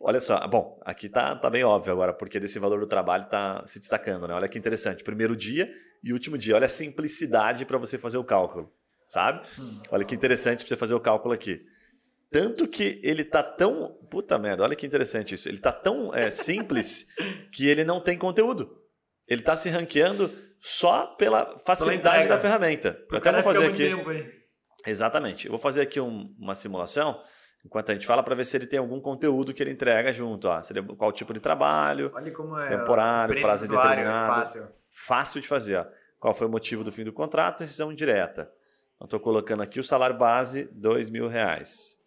[0.00, 3.64] Olha só, bom, aqui tá, tá bem óbvio agora, porque desse valor do trabalho está
[3.66, 4.34] se destacando, né?
[4.34, 5.68] Olha que interessante, primeiro dia
[6.02, 6.54] e último dia.
[6.54, 8.72] Olha a simplicidade para você fazer o cálculo,
[9.06, 9.46] sabe?
[9.58, 9.80] Hum.
[9.90, 11.64] Olha que interessante para você fazer o cálculo aqui.
[12.30, 13.98] Tanto que ele tá tão.
[14.10, 15.48] Puta merda, olha que interessante isso.
[15.48, 17.08] Ele tá tão é, simples
[17.52, 18.70] que ele não tem conteúdo.
[19.26, 20.30] Ele tá se ranqueando
[20.60, 22.98] só pela facilidade da ferramenta.
[23.10, 23.88] Eu até vou fazer aqui.
[23.88, 24.10] Tempo,
[24.86, 25.46] Exatamente.
[25.46, 27.20] Eu vou fazer aqui um, uma simulação
[27.64, 30.48] enquanto a gente fala para ver se ele tem algum conteúdo que ele entrega junto.
[30.48, 30.62] Ó.
[30.62, 34.34] Seria qual tipo de trabalho, Olha como é temporário, prazo é indeterminado.
[34.34, 34.68] Fácil.
[34.88, 35.76] Fácil de fazer.
[35.76, 35.86] Ó.
[36.18, 37.60] Qual foi o motivo do fim do contrato?
[37.60, 38.50] Rescisão direta.
[39.00, 41.97] Estou colocando aqui o salário base, dois mil reais.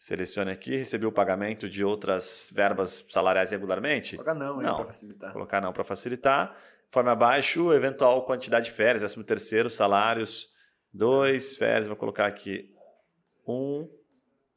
[0.00, 4.16] Selecione aqui, recebi o pagamento de outras verbas salariais regularmente?
[4.16, 4.76] Colocar não, não.
[4.76, 5.32] para facilitar.
[5.34, 6.56] Colocar não para facilitar.
[6.88, 10.48] Forma abaixo, eventual quantidade de férias, décimo terceiro, salários,
[10.90, 12.74] dois, férias, vou colocar aqui
[13.46, 13.86] um,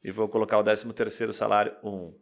[0.02, 2.18] e vou colocar o décimo terceiro salário, um.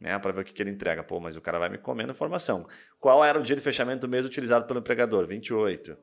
[0.00, 1.04] Né, para ver o que, que ele entrega.
[1.04, 2.66] Pô, mas o cara vai me comendo informação.
[2.98, 5.26] Qual era o dia de fechamento do mês utilizado pelo empregador?
[5.26, 5.94] 28.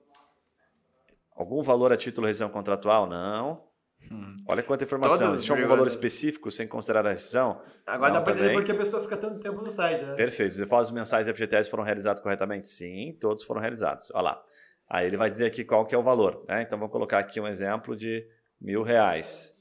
[1.36, 3.08] Algum valor a título de rescisão contratual?
[3.08, 3.73] Não.
[4.12, 4.38] Hum.
[4.48, 5.18] Olha quanta informação.
[5.18, 7.62] Todos Existe algum valor específico sem considerar a rescisão?
[7.86, 10.16] Agora Não, dá para entender porque a pessoa fica tanto tempo no site, né?
[10.16, 10.52] Perfeito.
[10.52, 12.68] Os depósitos mensais e FGTS foram realizados corretamente?
[12.68, 14.12] Sim, todos foram realizados.
[14.14, 14.44] Olha lá.
[14.90, 16.46] Aí ele vai dizer aqui qual que é o valor.
[16.48, 16.62] Né?
[16.62, 18.28] Então, vou colocar aqui um exemplo de
[18.60, 19.58] mil reais.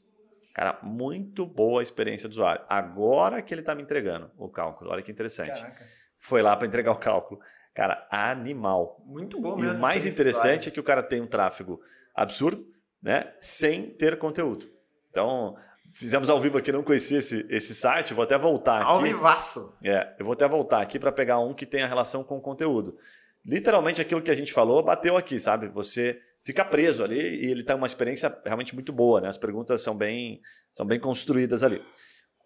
[0.55, 2.63] Cara, muito boa a experiência do usuário.
[2.69, 4.91] Agora que ele está me entregando o cálculo.
[4.91, 5.61] Olha que interessante.
[5.61, 5.85] Caraca.
[6.17, 7.41] Foi lá para entregar o cálculo.
[7.75, 9.03] Cara, animal.
[9.07, 9.75] Muito bom mesmo.
[9.75, 11.81] E o mais interessante é que o cara tem um tráfego
[12.15, 12.63] absurdo
[13.03, 14.71] né, sem ter conteúdo.
[15.11, 15.55] Então,
[15.93, 18.91] fizemos ao vivo aqui, não conhecia esse, esse site, vou até voltar aqui.
[18.91, 19.77] Ao vivaço!
[19.85, 22.95] É, eu vou até voltar aqui para pegar um que tenha relação com o conteúdo.
[23.45, 25.69] Literalmente aquilo que a gente falou bateu aqui, sabe?
[25.69, 29.29] Você fica preso ali e ele tem uma experiência realmente muito boa, né?
[29.29, 30.41] As perguntas são bem,
[30.71, 31.85] são bem construídas ali.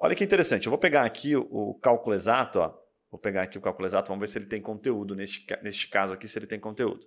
[0.00, 2.74] Olha que interessante, eu vou pegar aqui o, o cálculo exato, ó.
[3.10, 6.12] Vou pegar aqui o cálculo exato, vamos ver se ele tem conteúdo neste, neste caso
[6.12, 7.06] aqui, se ele tem conteúdo.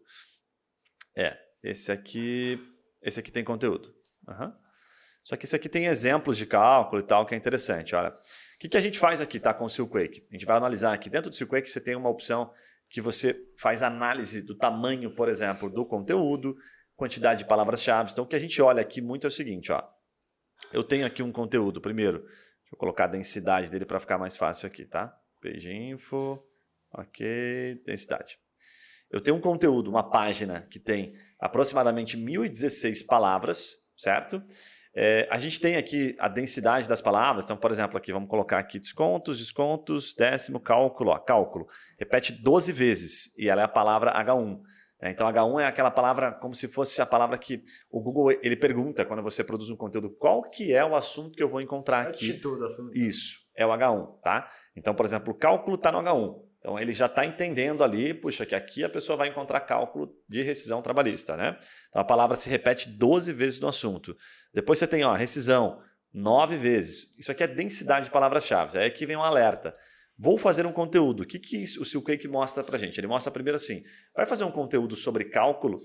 [1.16, 2.60] É, esse aqui
[3.04, 3.93] esse aqui tem conteúdo.
[4.28, 4.54] Uhum.
[5.24, 7.95] Só que isso aqui tem exemplos de cálculo e tal que é interessante.
[7.95, 8.14] Olha, o
[8.60, 10.26] que, que a gente faz aqui tá, com o Silkwake?
[10.30, 11.10] A gente vai analisar aqui.
[11.10, 12.52] Dentro do Silkwake você tem uma opção
[12.89, 16.56] que você faz análise do tamanho, por exemplo, do conteúdo,
[16.95, 18.12] quantidade de palavras-chave.
[18.12, 19.82] Então, o que a gente olha aqui muito é o seguinte, ó.
[20.74, 24.36] Eu tenho aqui um conteúdo, primeiro, deixa eu colocar a densidade dele para ficar mais
[24.36, 25.16] fácil aqui, tá?
[25.41, 26.43] Page info,
[26.91, 28.38] ok, densidade.
[29.10, 34.41] Eu tenho um conteúdo, uma página que tem aproximadamente 1016 palavras, certo?
[34.95, 38.57] É, a gente tem aqui a densidade das palavras, então, por exemplo, aqui vamos colocar
[38.57, 41.65] aqui descontos, descontos, décimo, cálculo, ó, cálculo.
[41.97, 44.59] Repete 12 vezes e ela é a palavra H1.
[45.01, 48.57] É, então, H1 é aquela palavra como se fosse a palavra que o Google ele
[48.57, 52.03] pergunta quando você produz um conteúdo qual que é o assunto que eu vou encontrar
[52.03, 52.33] É o aqui.
[52.33, 52.97] título do assunto.
[52.97, 54.49] Isso, é o H1, tá?
[54.75, 56.49] Então, por exemplo, o cálculo está no H1.
[56.60, 60.41] Então, ele já está entendendo ali, puxa, que aqui a pessoa vai encontrar cálculo de
[60.41, 61.55] rescisão trabalhista, né?
[61.89, 64.16] Então, a palavra se repete 12 vezes no assunto.
[64.53, 65.82] Depois você tem, ó, rescisão,
[66.14, 67.16] 9 vezes.
[67.18, 68.78] Isso aqui é densidade de palavras-chave.
[68.78, 69.74] Aí aqui vem um alerta.
[70.18, 71.24] Vou fazer um conteúdo.
[71.24, 72.99] O que, que o Silcake mostra para gente?
[72.99, 73.82] Ele mostra primeiro assim,
[74.14, 75.80] vai fazer um conteúdo sobre cálculo,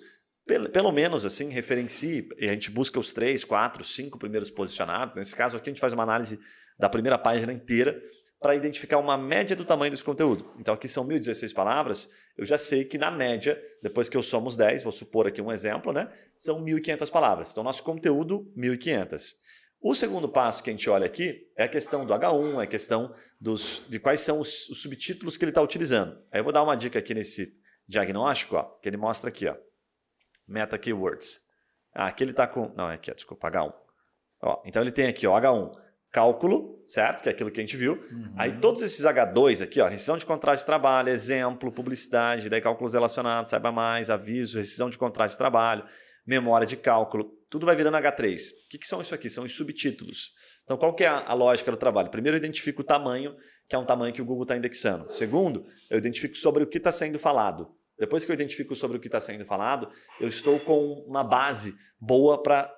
[0.45, 5.17] pelo, pelo menos assim, referencie, e a gente busca os três, quatro, cinco primeiros posicionados.
[5.17, 6.41] Nesse caso aqui a gente faz uma análise
[6.77, 8.03] da primeira página inteira
[8.45, 10.53] para identificar uma média do tamanho desse conteúdo.
[10.59, 14.49] Então aqui são 1016 palavras, eu já sei que na média, depois que eu somo
[14.49, 17.51] os 10, vou supor aqui um exemplo, né, são 1500 palavras.
[17.51, 19.35] Então nosso conteúdo 1500.
[19.81, 22.67] O segundo passo que a gente olha aqui é a questão do H1, é a
[22.67, 26.23] questão dos, de quais são os, os subtítulos que ele está utilizando.
[26.31, 29.57] Aí eu vou dar uma dica aqui nesse diagnóstico, ó, que ele mostra aqui, ó,
[30.47, 31.41] meta keywords.
[31.95, 33.73] Ah, aqui ele está com, não, é aqui, ó, desculpa, H1.
[34.43, 35.73] Ó, então ele tem aqui, ó, H1,
[36.15, 37.25] cálculo, certo?
[37.25, 38.01] Que é aquilo que a gente viu.
[38.37, 42.93] Aí todos esses H2 aqui, ó, rescisão de contrato de trabalho, exemplo, publicidade, daí cálculos
[42.93, 45.83] relacionados, saiba mais, aviso, rescisão de contrato de trabalho,
[46.25, 48.39] memória de cálculo, tudo vai virando H3.
[48.67, 49.29] O que, que são isso aqui?
[49.29, 50.31] São os subtítulos.
[50.63, 52.11] Então, qual que é a, a lógica do trabalho?
[52.11, 53.35] Primeiro, eu identifico o tamanho,
[53.69, 55.11] que é um tamanho que o Google está indexando.
[55.13, 57.75] Segundo, eu identifico sobre o que está sendo falado.
[57.99, 59.89] Depois que eu identifico sobre o que está sendo falado,
[60.21, 62.73] eu estou com uma base boa para.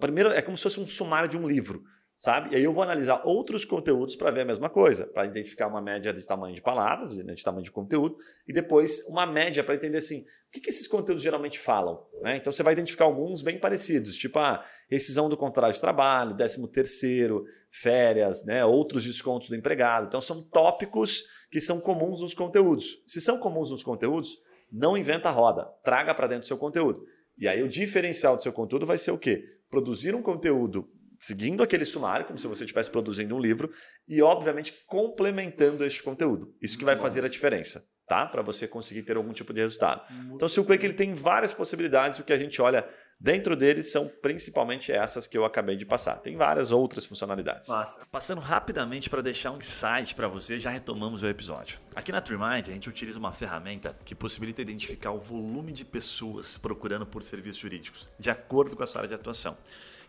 [0.00, 1.82] Primeiro, é como se fosse um sumário de um livro,
[2.18, 2.52] sabe?
[2.52, 5.80] E aí eu vou analisar outros conteúdos para ver a mesma coisa, para identificar uma
[5.80, 8.16] média de tamanho de palavras, né, de tamanho de conteúdo,
[8.46, 12.04] e depois uma média para entender assim, o que, que esses conteúdos geralmente falam.
[12.20, 12.36] Né?
[12.36, 16.66] Então você vai identificar alguns bem parecidos, tipo a rescisão do contrato de trabalho, 13
[16.72, 18.64] terceiro, férias, né?
[18.64, 20.08] outros descontos do empregado.
[20.08, 23.00] Então são tópicos que são comuns nos conteúdos.
[23.06, 24.38] Se são comuns nos conteúdos,
[24.72, 27.04] não inventa a roda, traga para dentro do seu conteúdo.
[27.38, 29.44] E aí o diferencial do seu conteúdo vai ser o quê?
[29.70, 33.70] Produzir um conteúdo seguindo aquele sumário, como se você estivesse produzindo um livro,
[34.08, 36.54] e obviamente complementando este conteúdo.
[36.62, 38.24] Isso que vai fazer a diferença, tá?
[38.24, 40.02] Para você conseguir ter algum tipo de resultado.
[40.32, 42.88] Então o Silk ele tem várias possibilidades, o que a gente olha
[43.20, 46.18] dentro dele são principalmente essas que eu acabei de passar.
[46.18, 47.68] Tem várias outras funcionalidades.
[47.68, 48.06] Massa.
[48.12, 51.80] Passando rapidamente para deixar um insight para você, já retomamos o episódio.
[51.96, 56.56] Aqui na TreeMind a gente utiliza uma ferramenta que possibilita identificar o volume de pessoas
[56.56, 59.56] procurando por serviços jurídicos, de acordo com a sua área de atuação.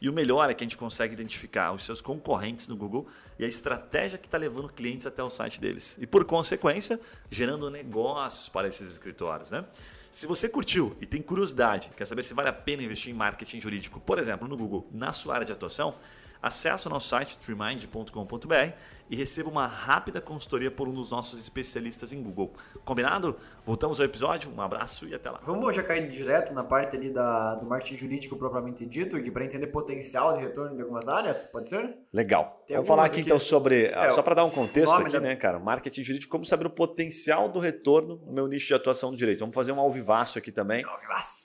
[0.01, 3.43] E o melhor é que a gente consegue identificar os seus concorrentes no Google e
[3.43, 5.97] a estratégia que está levando clientes até o site deles.
[6.01, 9.65] E por consequência, gerando negócios para esses escritórios, né?
[10.11, 13.61] Se você curtiu e tem curiosidade, quer saber se vale a pena investir em marketing
[13.61, 15.95] jurídico, por exemplo, no Google, na sua área de atuação,
[16.41, 18.73] acesse o nosso site treemind.com.br
[19.09, 22.53] e receba uma rápida consultoria por um dos nossos especialistas em Google.
[22.85, 23.35] Combinado?
[23.65, 25.39] Voltamos ao episódio, um abraço e até lá.
[25.43, 29.45] Vamos já cair direto na parte ali da, do marketing jurídico propriamente dito, que para
[29.45, 31.97] entender potencial de retorno de algumas áreas, pode ser?
[32.13, 32.63] Legal.
[32.67, 33.85] Tem Vamos falar aqui aqui- então sobre.
[33.85, 35.59] É, só para dar um contexto aqui, da- né, cara?
[35.59, 39.39] Marketing jurídico, como saber o potencial do retorno no meu nicho de atuação do direito.
[39.39, 40.83] Vamos fazer um alvivaço aqui também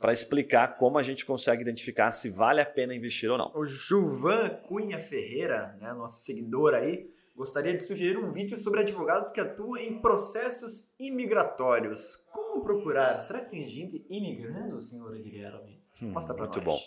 [0.00, 3.50] para explicar como a gente consegue identificar se vale a pena investir ou não.
[3.54, 7.04] O Juvan Cunha Ferreira, né, nosso seguidor aí,
[7.37, 12.16] gostaria de sugerir um vídeo sobre advogados que atuam em processos imigratórios.
[12.30, 13.18] Como procurar?
[13.20, 15.82] Será que tem gente imigrando, senhor Guilherme?
[16.01, 16.74] Mostra pra Hum, muito nós.
[16.74, 16.80] bom.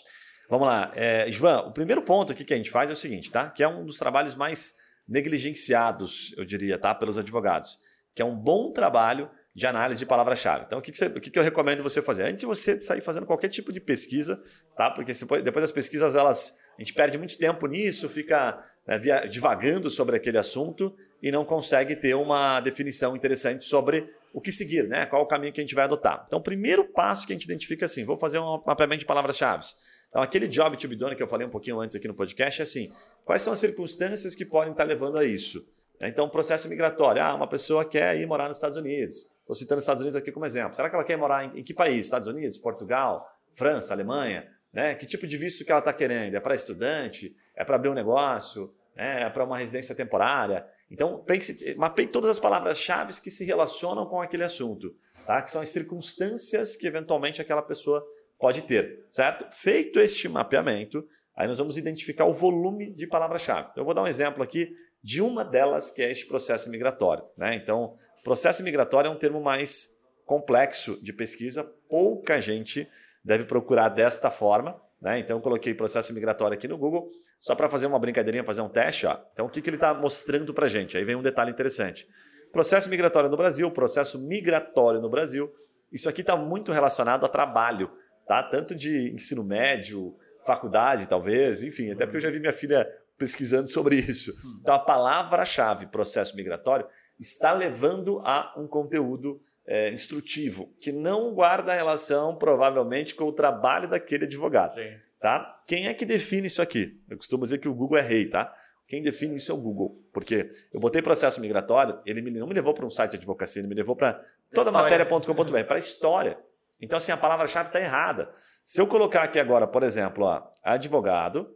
[0.49, 0.91] Vamos lá.
[0.95, 3.49] É, Ivan, o primeiro ponto aqui que a gente faz é o seguinte, tá?
[3.49, 4.75] Que é um dos trabalhos mais
[5.07, 6.95] negligenciados, eu diria, tá?
[6.95, 7.77] Pelos advogados.
[8.15, 10.65] Que é um bom trabalho de análise de palavra-chave.
[10.65, 12.23] Então, o, que, que, você- o que, que eu recomendo você fazer?
[12.23, 14.39] Antes de você sair fazendo qualquer tipo de pesquisa,
[14.75, 14.89] tá?
[14.91, 19.25] Porque se- depois das pesquisas, elas, a gente perde muito tempo nisso, fica né, via-
[19.27, 24.87] divagando sobre aquele assunto e não consegue ter uma definição interessante sobre o que seguir,
[24.87, 25.05] né?
[25.07, 26.23] Qual o caminho que a gente vai adotar.
[26.27, 29.05] Então, o primeiro passo que a gente identifica é assim, vou fazer um mapeamento de
[29.05, 29.65] palavras-chave.
[30.09, 32.61] Então, aquele job to be done que eu falei um pouquinho antes aqui no podcast
[32.61, 32.91] é assim:
[33.25, 35.67] quais são as circunstâncias que podem estar levando a isso?
[35.99, 37.21] Então, processo migratório.
[37.21, 39.25] Ah, uma pessoa quer ir morar nos Estados Unidos.
[39.41, 40.75] Estou citando os Estados Unidos aqui como exemplo.
[40.75, 42.05] Será que ela quer morar em, em que país?
[42.05, 44.47] Estados Unidos, Portugal, França, Alemanha?
[44.77, 44.93] Né?
[44.93, 46.35] Que tipo de visto que ela está querendo?
[46.35, 47.35] É para estudante?
[47.57, 49.23] é para abrir um negócio, né?
[49.23, 50.65] é para uma residência temporária.
[50.89, 55.41] Então, pense, mapeie todas as palavras-chave que se relacionam com aquele assunto, tá?
[55.41, 58.05] que são as circunstâncias que eventualmente aquela pessoa
[58.39, 59.51] pode ter, certo?
[59.51, 61.03] Feito este mapeamento,
[61.35, 63.69] aí nós vamos identificar o volume de palavra-chave.
[63.71, 64.71] Então, eu vou dar um exemplo aqui
[65.01, 67.25] de uma delas, que é este processo migratório.
[67.35, 67.55] Né?
[67.55, 72.87] Então, processo migratório é um termo mais complexo de pesquisa, pouca gente
[73.27, 74.81] deve procurar desta forma.
[75.01, 75.19] Né?
[75.19, 78.69] Então, eu coloquei processo migratório aqui no Google, só para fazer uma brincadeirinha, fazer um
[78.69, 79.05] teste.
[79.05, 79.19] Ó.
[79.33, 80.97] Então, o que, que ele está mostrando para a gente?
[80.97, 82.07] Aí vem um detalhe interessante.
[82.53, 85.51] Processo migratório no Brasil, processo migratório no Brasil,
[85.91, 87.91] isso aqui está muito relacionado a trabalho,
[88.25, 88.41] tá?
[88.41, 90.15] tanto de ensino médio,
[90.45, 94.33] faculdade, talvez, enfim, até porque eu já vi minha filha pesquisando sobre isso.
[94.61, 96.87] Então, a palavra-chave processo migratório
[97.19, 103.89] está levando a um conteúdo é, instrutivo, que não guarda relação, provavelmente, com o trabalho
[103.89, 104.73] daquele advogado.
[104.73, 104.95] Sim.
[105.19, 105.61] Tá?
[105.67, 107.01] Quem é que define isso aqui?
[107.09, 108.53] Eu costumo dizer que o Google é rei, tá?
[108.87, 110.01] Quem define isso é o Google.
[110.13, 113.67] Porque eu botei processo migratório, ele não me levou para um site de advocacia, ele
[113.67, 116.39] me levou para toda matéria.com.br, para a história.
[116.81, 118.29] Então, assim, a palavra-chave está errada.
[118.63, 121.53] Se eu colocar aqui agora, por exemplo, ó, advogado,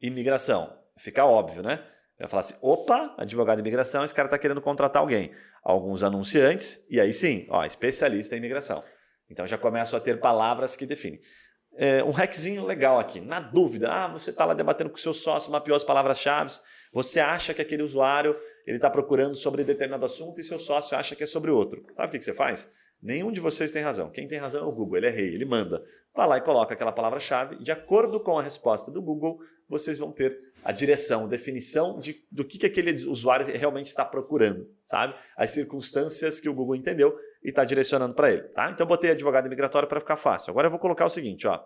[0.00, 1.84] imigração, fica óbvio, né?
[2.20, 5.32] Ia falar assim: opa, advogado de imigração, esse cara está querendo contratar alguém.
[5.62, 8.84] Alguns anunciantes, e aí sim, ó, especialista em imigração.
[9.28, 11.20] Então já começo a ter palavras que definem.
[11.76, 13.20] É, um hackzinho legal aqui.
[13.20, 16.50] Na dúvida, ah, você está lá debatendo com o seu sócio, mapeou as palavras-chave,
[16.92, 21.14] você acha que aquele usuário ele está procurando sobre determinado assunto e seu sócio acha
[21.14, 21.86] que é sobre outro.
[21.94, 22.68] Sabe o que, que você faz?
[23.02, 24.10] Nenhum de vocês tem razão.
[24.10, 25.82] Quem tem razão é o Google, ele é rei, ele manda.
[26.14, 29.38] Vá lá e coloca aquela palavra-chave de acordo com a resposta do Google,
[29.68, 34.68] vocês vão ter a direção, definição de, do que, que aquele usuário realmente está procurando,
[34.84, 35.14] sabe?
[35.34, 38.70] As circunstâncias que o Google entendeu e está direcionando para ele, tá?
[38.70, 40.50] Então eu botei advogado imigratório para ficar fácil.
[40.50, 41.58] Agora eu vou colocar o seguinte, ó.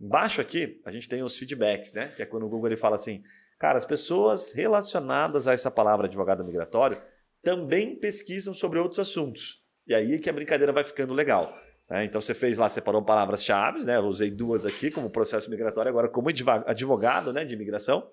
[0.00, 2.08] Embaixo aqui a gente tem os feedbacks, né?
[2.08, 3.22] Que é quando o Google ele fala assim,
[3.58, 7.02] cara, as pessoas relacionadas a essa palavra advogado migratório
[7.42, 9.60] também pesquisam sobre outros assuntos.
[9.86, 11.54] E aí que a brincadeira vai ficando legal.
[11.88, 12.04] Né?
[12.04, 13.96] Então você fez lá, separou palavras-chave, né?
[13.96, 16.28] Eu usei duas aqui como processo migratório, agora como
[16.66, 18.08] advogado né, de imigração.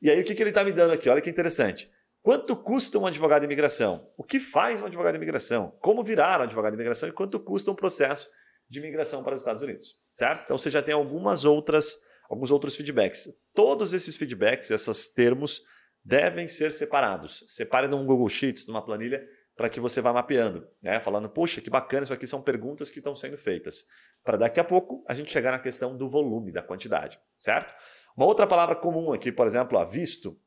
[0.00, 1.08] E aí o que, que ele está me dando aqui?
[1.08, 1.90] Olha que interessante.
[2.22, 4.10] Quanto custa um advogado de imigração?
[4.16, 5.76] O que faz um advogado de imigração?
[5.80, 8.28] Como virar um advogado de imigração e quanto custa um processo
[8.68, 9.96] de imigração para os Estados Unidos?
[10.10, 10.42] Certo?
[10.44, 11.96] Então você já tem algumas outras,
[12.28, 13.28] alguns outros feedbacks.
[13.54, 15.62] Todos esses feedbacks, esses termos,
[16.04, 17.44] devem ser separados.
[17.46, 19.24] Separe num Google Sheets, numa planilha,
[19.58, 21.00] para que você vá mapeando, né?
[21.00, 23.84] falando, puxa, que bacana, isso aqui são perguntas que estão sendo feitas.
[24.22, 27.74] Para daqui a pouco a gente chegar na questão do volume, da quantidade, certo?
[28.16, 30.40] Uma outra palavra comum aqui, por exemplo, ó, visto.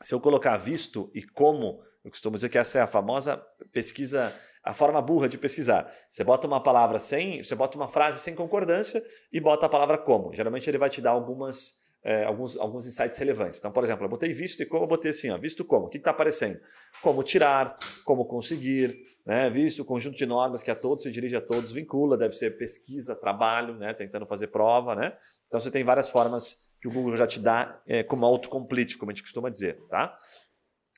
[0.00, 4.32] Se eu colocar visto e como, eu costumo dizer que essa é a famosa pesquisa,
[4.62, 5.92] a forma burra de pesquisar.
[6.08, 9.98] Você bota uma palavra sem, você bota uma frase sem concordância e bota a palavra
[9.98, 10.32] como.
[10.32, 13.58] Geralmente ele vai te dar algumas é, alguns, alguns insights relevantes.
[13.58, 15.88] Então, por exemplo, eu botei visto e como, eu botei assim, ó, visto como, o
[15.88, 16.60] que está aparecendo?
[17.02, 18.94] Como tirar, como conseguir,
[19.24, 19.48] né?
[19.48, 22.58] visto o conjunto de normas que a todos se dirige a todos, vincula, deve ser
[22.58, 23.94] pesquisa, trabalho, né?
[23.94, 24.94] tentando fazer prova.
[24.94, 25.16] Né?
[25.48, 29.10] Então, você tem várias formas que o Google já te dá é, como autocomplete, como
[29.10, 29.80] a gente costuma dizer.
[29.88, 30.14] Tá?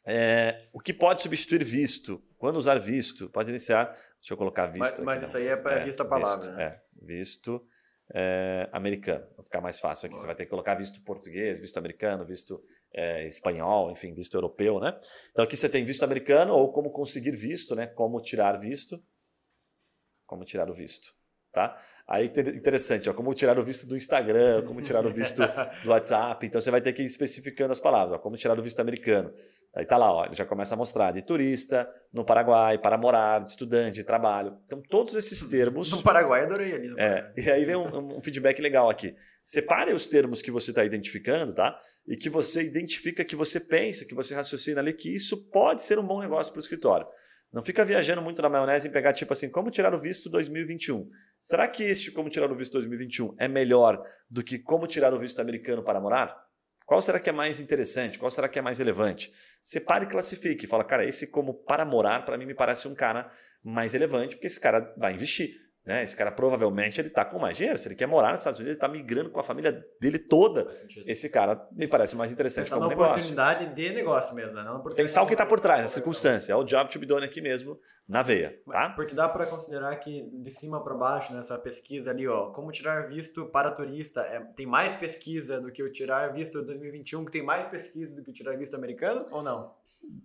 [0.04, 2.20] É, o que pode substituir visto?
[2.36, 3.28] Quando usar visto?
[3.30, 3.86] Pode iniciar.
[4.20, 4.80] Deixa eu colocar visto.
[4.80, 6.46] Mas, aqui, mas isso aí é para é, vista a palavra.
[6.46, 6.64] Visto, né?
[6.64, 7.64] É, visto
[8.14, 9.26] é, americano.
[9.36, 10.18] Vai ficar mais fácil aqui.
[10.18, 14.78] Você vai ter que colocar visto português, visto americano, visto é, espanhol, enfim, visto europeu,
[14.80, 14.98] né?
[15.30, 17.86] Então aqui você tem visto americano ou como conseguir visto, né?
[17.86, 19.02] Como tirar visto.
[20.26, 21.14] Como tirar o visto,
[21.56, 21.74] tá?
[22.06, 25.42] Aí interessante, ó, como tirar o visto do Instagram, como tirar o visto
[25.82, 26.46] do WhatsApp.
[26.46, 29.32] Então você vai ter que ir especificando as palavras, ó, como tirar o visto americano.
[29.74, 33.42] Aí tá lá, ó, ele já começa a mostrar de turista, no Paraguai, para morar,
[33.42, 34.56] de estudante, de trabalho.
[34.66, 35.90] Então todos esses termos.
[35.90, 36.94] No Paraguai adorei ali.
[36.98, 39.14] É, e aí vem um, um feedback legal aqui.
[39.42, 41.76] Separe os termos que você está identificando, tá?
[42.06, 45.98] E que você identifica, que você pensa, que você raciocina ali, que isso pode ser
[45.98, 47.06] um bom negócio para o escritório.
[47.56, 51.08] Não fica viajando muito na maionese em pegar tipo assim, como tirar o visto 2021.
[51.40, 53.98] Será que este como tirar o visto 2021 é melhor
[54.28, 56.36] do que como tirar o visto americano para morar?
[56.84, 58.18] Qual será que é mais interessante?
[58.18, 59.32] Qual será que é mais relevante?
[59.62, 60.66] Separe e classifique.
[60.66, 63.30] Fala, cara, esse como para morar, para mim me parece um cara
[63.64, 65.56] mais relevante, porque esse cara vai investir.
[65.86, 66.02] Né?
[66.02, 67.78] Esse cara provavelmente ele está com mais dinheiro.
[67.78, 70.66] Se ele quer morar nos Estados Unidos, ele está migrando com a família dele toda.
[71.06, 73.12] Esse cara me parece mais interessante Pensar como na negócio.
[73.12, 74.64] oportunidade de negócio mesmo, né?
[74.64, 76.52] Não Pensar o que está por trás, na circunstância.
[76.52, 77.78] É o job to be done aqui mesmo,
[78.08, 78.60] na veia.
[78.68, 78.90] Tá?
[78.90, 83.08] Porque dá para considerar que de cima para baixo, nessa pesquisa ali, ó, como tirar
[83.08, 87.42] visto para turista, é, tem mais pesquisa do que o tirar visto 2021, que tem
[87.42, 89.72] mais pesquisa do que o tirar visto americano, ou não?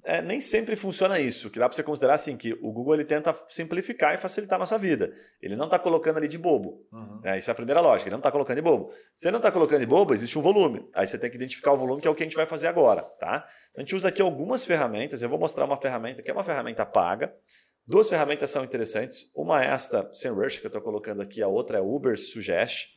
[0.04, 3.06] É, nem sempre funciona isso, que dá para você considerar assim, que o Google ele
[3.06, 5.12] tenta simplificar e facilitar a nossa vida.
[5.42, 6.86] Ele não está colocando ali de bobo.
[6.92, 7.22] Uhum.
[7.24, 8.92] É, isso é a primeira lógica, ele não está colocando em bobo.
[9.14, 10.90] Se não está colocando em bobo, existe um volume.
[10.94, 12.68] Aí você tem que identificar o volume, que é o que a gente vai fazer
[12.68, 13.04] agora.
[13.20, 13.46] Tá?
[13.76, 16.86] A gente usa aqui algumas ferramentas, eu vou mostrar uma ferramenta que é uma ferramenta
[16.86, 17.34] paga.
[17.86, 19.32] Duas ferramentas são interessantes.
[19.36, 22.90] Uma é esta SEMrush, que eu estou colocando aqui, a outra é Uber Suggest.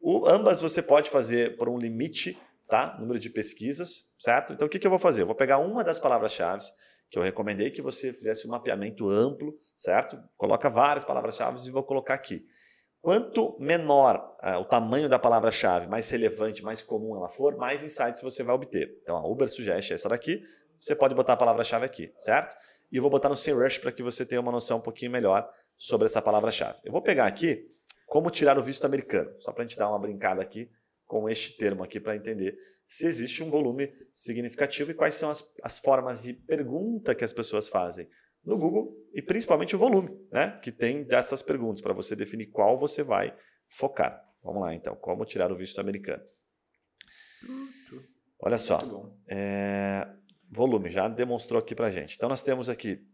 [0.00, 2.96] O, ambas você pode fazer por um limite, tá?
[2.98, 4.52] Número de pesquisas, certo?
[4.52, 5.22] Então o que, que eu vou fazer?
[5.22, 6.64] Eu vou pegar uma das palavras-chave
[7.10, 10.16] que eu recomendei que você fizesse um mapeamento amplo, certo?
[10.36, 12.44] Coloca várias palavras-chave e vou colocar aqui.
[13.00, 18.22] Quanto menor uh, o tamanho da palavra-chave, mais relevante, mais comum ela for, mais insights
[18.22, 19.00] você vai obter.
[19.02, 20.42] Então a Uber Suggest é essa daqui,
[20.78, 22.54] você pode botar a palavra-chave aqui, certo?
[22.92, 25.48] E eu vou botar no SEMrush para que você tenha uma noção um pouquinho melhor
[25.76, 26.78] sobre essa palavra-chave.
[26.84, 27.66] Eu vou pegar aqui
[28.06, 30.70] como tirar o visto americano, só para a gente dar uma brincada aqui
[31.10, 32.56] com este termo aqui para entender
[32.86, 37.32] se existe um volume significativo e quais são as, as formas de pergunta que as
[37.32, 38.08] pessoas fazem
[38.44, 42.78] no Google e principalmente o volume né, que tem dessas perguntas para você definir qual
[42.78, 43.36] você vai
[43.68, 44.24] focar.
[44.40, 46.22] Vamos lá então, como tirar o visto americano.
[48.38, 48.80] Olha só,
[49.28, 50.06] é,
[50.48, 52.14] volume já demonstrou aqui para gente.
[52.14, 53.04] Então nós temos aqui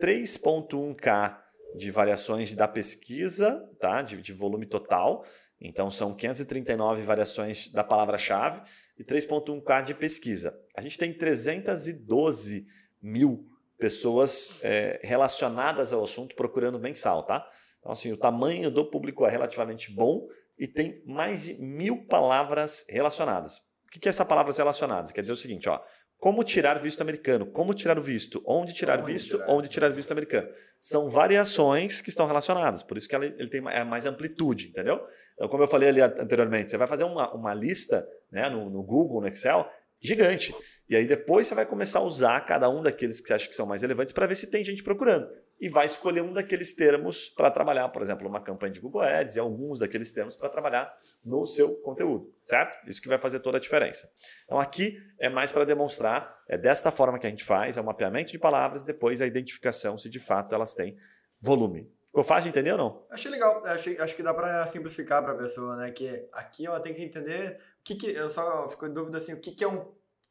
[0.00, 1.42] 3.1K
[1.76, 4.00] de variações da pesquisa, tá?
[4.00, 5.24] de, de volume total.
[5.60, 8.62] Então são 539 variações da palavra-chave
[8.98, 10.58] e 3.1K de pesquisa.
[10.76, 12.66] A gente tem 312
[13.00, 13.46] mil
[13.78, 17.46] pessoas é, relacionadas ao assunto procurando mensal, tá?
[17.78, 20.26] Então, assim, o tamanho do público é relativamente bom
[20.58, 23.58] e tem mais de mil palavras relacionadas.
[23.86, 25.12] O que é essa palavras relacionadas?
[25.12, 25.80] Quer dizer o seguinte, ó,
[26.26, 27.46] como tirar visto americano?
[27.46, 28.42] Como tirar o visto?
[28.44, 29.38] Onde tirar onde visto?
[29.38, 29.48] Tirar.
[29.48, 30.48] Onde tirar visto americano?
[30.76, 35.00] São variações que estão relacionadas, por isso que ele, ele tem é mais amplitude, entendeu?
[35.34, 38.82] Então, como eu falei ali anteriormente, você vai fazer uma, uma lista né, no, no
[38.82, 39.70] Google, no Excel,
[40.00, 40.52] gigante.
[40.90, 43.54] E aí depois você vai começar a usar cada um daqueles que você acha que
[43.54, 45.28] são mais relevantes para ver se tem gente procurando.
[45.58, 49.36] E vai escolher um daqueles termos para trabalhar, por exemplo, uma campanha de Google Ads
[49.36, 50.94] e alguns daqueles termos para trabalhar
[51.24, 52.86] no seu conteúdo, certo?
[52.88, 54.10] Isso que vai fazer toda a diferença.
[54.44, 57.84] Então aqui é mais para demonstrar, é desta forma que a gente faz, é o
[57.84, 60.96] mapeamento de palavras e depois a identificação se de fato elas têm
[61.40, 61.90] volume.
[62.16, 63.06] Ficou fácil de entender ou não?
[63.10, 63.62] Achei legal.
[63.66, 65.90] Achei, acho que dá para simplificar para a pessoa, né?
[65.90, 69.34] Que aqui ela tem que entender o que, que eu só fico em dúvida assim,
[69.34, 69.86] o que, que é um,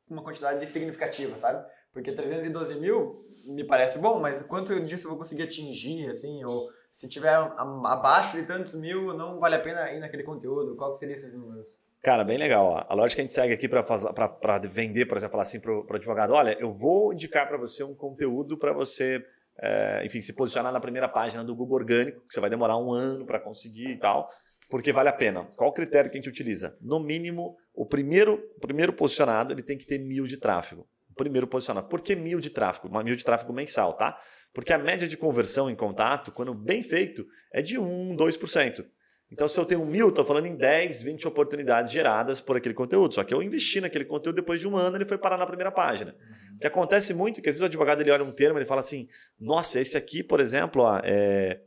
[0.10, 1.64] uma quantidade significativa, sabe?
[1.92, 6.70] Porque 312 mil me parece bom, mas quanto disso eu vou conseguir atingir, assim, ou
[6.92, 10.76] se tiver abaixo de tantos mil, não vale a pena ir naquele conteúdo.
[10.76, 11.80] Qual que seriam esses números?
[12.02, 12.66] Cara, bem legal.
[12.66, 12.86] Ó.
[12.88, 15.96] A lógica que a gente segue aqui para vender, por exemplo, falar assim para o
[15.96, 19.24] advogado: olha, eu vou indicar para você um conteúdo para você
[19.58, 22.92] é, enfim, se posicionar na primeira página do Google Orgânico, que você vai demorar um
[22.92, 24.28] ano para conseguir e tal,
[24.70, 25.48] porque vale a pena.
[25.56, 26.78] Qual o critério que a gente utiliza?
[26.82, 30.88] No mínimo, o primeiro, o primeiro posicionado ele tem que ter mil de tráfego.
[31.16, 31.88] Primeiro posicionado.
[31.88, 32.88] Por que mil de tráfego?
[32.88, 34.18] Uma mil de tráfego mensal, tá?
[34.54, 38.86] Porque a média de conversão em contato, quando bem feito, é de 1, 2%.
[39.32, 43.16] Então, se eu tenho mil, estou falando em 10, 20 oportunidades geradas por aquele conteúdo.
[43.16, 45.72] Só que eu investi naquele conteúdo, depois de um ano ele foi parar na primeira
[45.72, 46.16] página.
[46.56, 48.82] O que acontece muito, que às vezes o advogado ele olha um termo e fala
[48.82, 49.08] assim,
[49.40, 51.60] nossa, esse aqui, por exemplo, ó, é...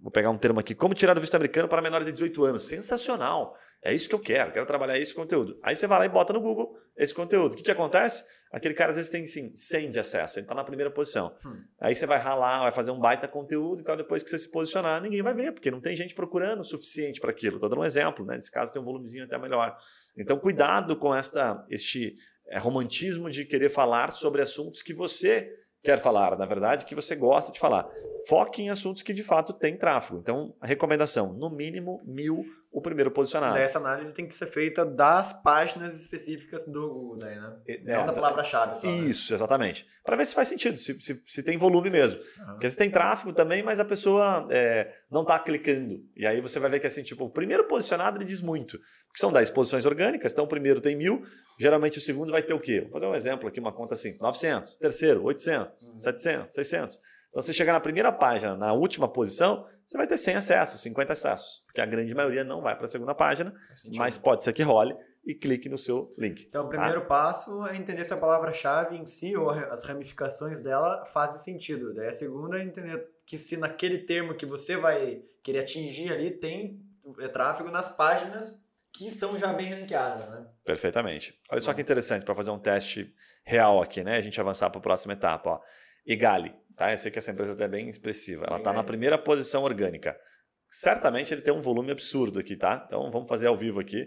[0.00, 2.62] vou pegar um termo aqui, como tirar do visto americano para menores de 18 anos.
[2.62, 3.56] Sensacional!
[3.84, 5.58] É isso que eu quero, quero trabalhar esse conteúdo.
[5.60, 7.54] Aí você vai lá e bota no Google esse conteúdo.
[7.54, 8.22] O que, que acontece?
[8.52, 11.34] Aquele cara às vezes tem sim, 100 de acesso, ele está na primeira posição.
[11.44, 11.62] Hum.
[11.80, 14.50] Aí você vai ralar, vai fazer um baita conteúdo e tal, depois que você se
[14.50, 17.56] posicionar, ninguém vai ver, porque não tem gente procurando o suficiente para aquilo.
[17.56, 18.34] Estou dando um exemplo, né?
[18.36, 19.74] Nesse caso tem um volumezinho até melhor.
[20.18, 22.14] Então cuidado com esta, este
[22.48, 25.50] é, romantismo de querer falar sobre assuntos que você
[25.82, 27.86] quer falar, na verdade, que você gosta de falar.
[28.28, 30.18] Foque em assuntos que de fato têm tráfego.
[30.18, 33.52] Então, a recomendação, no mínimo mil o primeiro posicionado.
[33.52, 37.56] Daí essa análise tem que ser feita das páginas específicas do Google, daí, né?
[37.68, 38.86] É, Não da palavra-chave só.
[38.86, 38.96] Né?
[38.96, 39.36] Isso, né?
[39.36, 39.86] exatamente.
[40.02, 42.18] Para ver se faz sentido, se, se, se tem volume mesmo.
[42.20, 42.46] Uhum.
[42.46, 46.02] Porque se tem tráfego também, mas a pessoa é, não está clicando.
[46.16, 48.78] E aí você vai ver que assim, tipo, o primeiro posicionado ele diz muito.
[48.78, 51.22] Porque são 10 posições orgânicas, então o primeiro tem mil,
[51.58, 52.80] geralmente o segundo vai ter o quê?
[52.80, 55.98] Vou fazer um exemplo aqui, uma conta assim, 900, terceiro, 800, uhum.
[55.98, 57.00] 700, 600.
[57.32, 61.14] Então, se chegar na primeira página, na última posição, você vai ter 100 acessos, 50
[61.14, 63.54] acessos, porque a grande maioria não vai para a segunda página,
[63.96, 66.44] mas pode ser que role e clique no seu link.
[66.46, 67.06] Então, o primeiro tá?
[67.06, 71.94] passo é entender se a palavra-chave em si ou as ramificações dela fazem sentido.
[71.94, 76.30] Daí a segunda é entender que se naquele termo que você vai querer atingir ali
[76.30, 76.82] tem
[77.18, 78.54] é, tráfego nas páginas
[78.92, 80.46] que estão já bem ranqueadas, né?
[80.66, 81.34] Perfeitamente.
[81.50, 84.18] Olha só que interessante para fazer um teste real aqui, né?
[84.18, 85.48] A gente avançar para a próxima etapa.
[85.48, 85.60] Ó.
[86.04, 86.90] Igali, Tá?
[86.90, 88.44] Eu sei que essa empresa é bem expressiva.
[88.44, 90.18] Ela está na primeira posição orgânica.
[90.66, 92.82] Certamente ele tem um volume absurdo aqui, tá?
[92.84, 94.04] Então vamos fazer ao vivo aqui.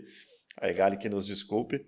[0.59, 1.79] A Egali que nos desculpe.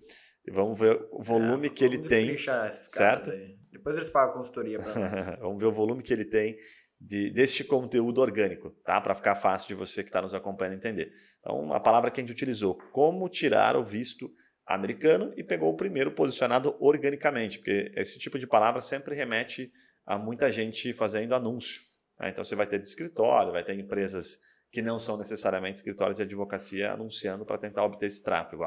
[0.46, 2.38] E vamos ver o volume é, que ele tem.
[2.38, 3.30] certo?
[3.70, 4.96] Depois eles pagam a consultoria para
[5.28, 5.40] nós.
[5.40, 6.58] vamos ver o volume que ele tem
[7.02, 9.02] de, deste conteúdo orgânico, tá?
[9.02, 11.12] Para ficar fácil de você que está nos acompanhando entender.
[11.42, 14.32] Então, a palavra que a gente utilizou, como tirar o visto
[14.66, 19.70] americano e pegou o primeiro posicionado organicamente, porque esse tipo de palavra sempre remete
[20.08, 21.82] a muita gente fazendo anúncio.
[22.18, 22.30] Né?
[22.30, 24.40] Então, você vai ter de escritório, vai ter empresas
[24.72, 28.64] que não são necessariamente escritórios de advocacia anunciando para tentar obter esse tráfego.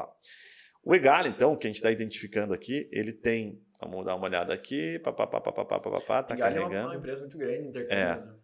[0.83, 3.59] O Egal, então, que a gente está identificando aqui, ele tem.
[3.79, 4.99] Vamos dar uma olhada aqui.
[4.99, 5.41] Papapá,
[6.23, 6.75] tá carregando.
[6.75, 8.25] é uma, empresa muito grande, intercâmbios, é.
[8.25, 8.35] né?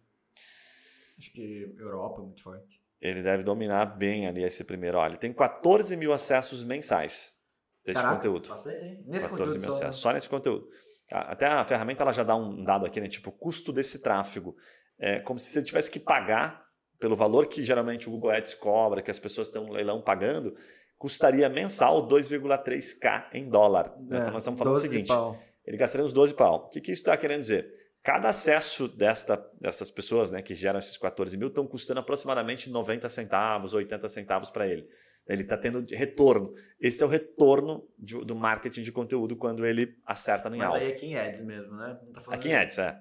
[1.18, 2.80] Acho que Europa é muito forte.
[3.00, 4.98] Ele deve dominar bem ali esse primeiro.
[4.98, 7.32] Olha, ele tem 14 mil acessos mensais
[7.84, 8.48] desse Caraca, conteúdo.
[8.48, 9.04] Bastante, hein?
[9.06, 10.68] Nesse 14 conteúdo mil só, acessos, só nesse conteúdo.
[11.10, 13.08] Até a ferramenta ela já dá um dado aqui, né?
[13.08, 14.54] Tipo, custo desse tráfego.
[14.98, 16.66] É como se você tivesse que pagar
[16.98, 20.52] pelo valor que geralmente o Google Ads cobra, que as pessoas estão no leilão pagando,
[20.98, 23.94] custaria mensal 2,3K em dólar.
[24.10, 25.38] É, então nós estamos falando o seguinte: pau.
[25.64, 26.66] ele gastaria uns 12 pau.
[26.66, 27.68] O que, que isso está querendo dizer?
[28.02, 33.08] Cada acesso desta, dessas pessoas né, que geram esses 14 mil estão custando aproximadamente 90
[33.08, 34.86] centavos, 80 centavos para ele.
[35.28, 36.52] Ele está tendo retorno.
[36.80, 40.78] Esse é o retorno de, do marketing de conteúdo quando ele acerta no Mas algo.
[40.78, 41.98] aí é em Ads mesmo, né?
[42.02, 42.98] Não tá falando aqui em Ads, é.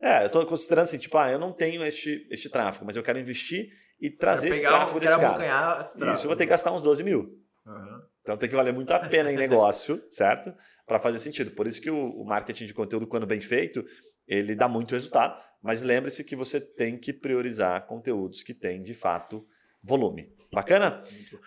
[0.00, 3.02] É, eu estou considerando assim, tipo, ah, eu não tenho este, este tráfego, mas eu
[3.02, 3.70] quero investir
[4.00, 5.80] e trazer esse tráfego desse cara.
[5.80, 6.14] Esse tráfego.
[6.14, 7.20] Isso eu vou ter que gastar uns 12 mil.
[7.66, 8.02] Uhum.
[8.22, 10.54] Então tem que valer muito a pena em negócio, certo?
[10.86, 11.50] Para fazer sentido.
[11.50, 13.84] Por isso que o, o marketing de conteúdo, quando bem feito,
[14.26, 18.94] ele dá muito resultado, mas lembre-se que você tem que priorizar conteúdos que têm, de
[18.94, 19.44] fato,
[19.82, 20.32] volume.
[20.50, 21.02] Bacana?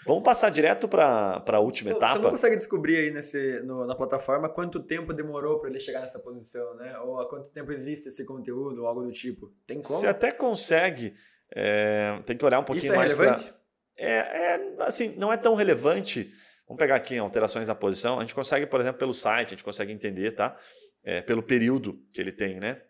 [0.06, 2.14] Vamos passar direto para a última etapa.
[2.14, 6.02] Você não consegue descobrir aí nesse, no, na plataforma quanto tempo demorou para ele chegar
[6.02, 6.97] nessa posição, né?
[6.99, 9.52] Ou há quanto tempo existe esse conteúdo, ou algo do tipo.
[9.66, 9.99] Tem como?
[9.99, 11.16] Você até consegue.
[11.54, 13.14] É, tem que olhar um pouquinho Isso é mais.
[13.14, 13.45] relevante?
[13.45, 13.56] Pra...
[13.97, 14.14] É,
[14.56, 16.32] é, assim, não é tão relevante.
[16.68, 18.18] Vamos pegar aqui alterações na posição.
[18.18, 20.56] A gente consegue, por exemplo, pelo site, a gente consegue entender, tá?
[21.04, 22.82] É, pelo período que ele tem, né?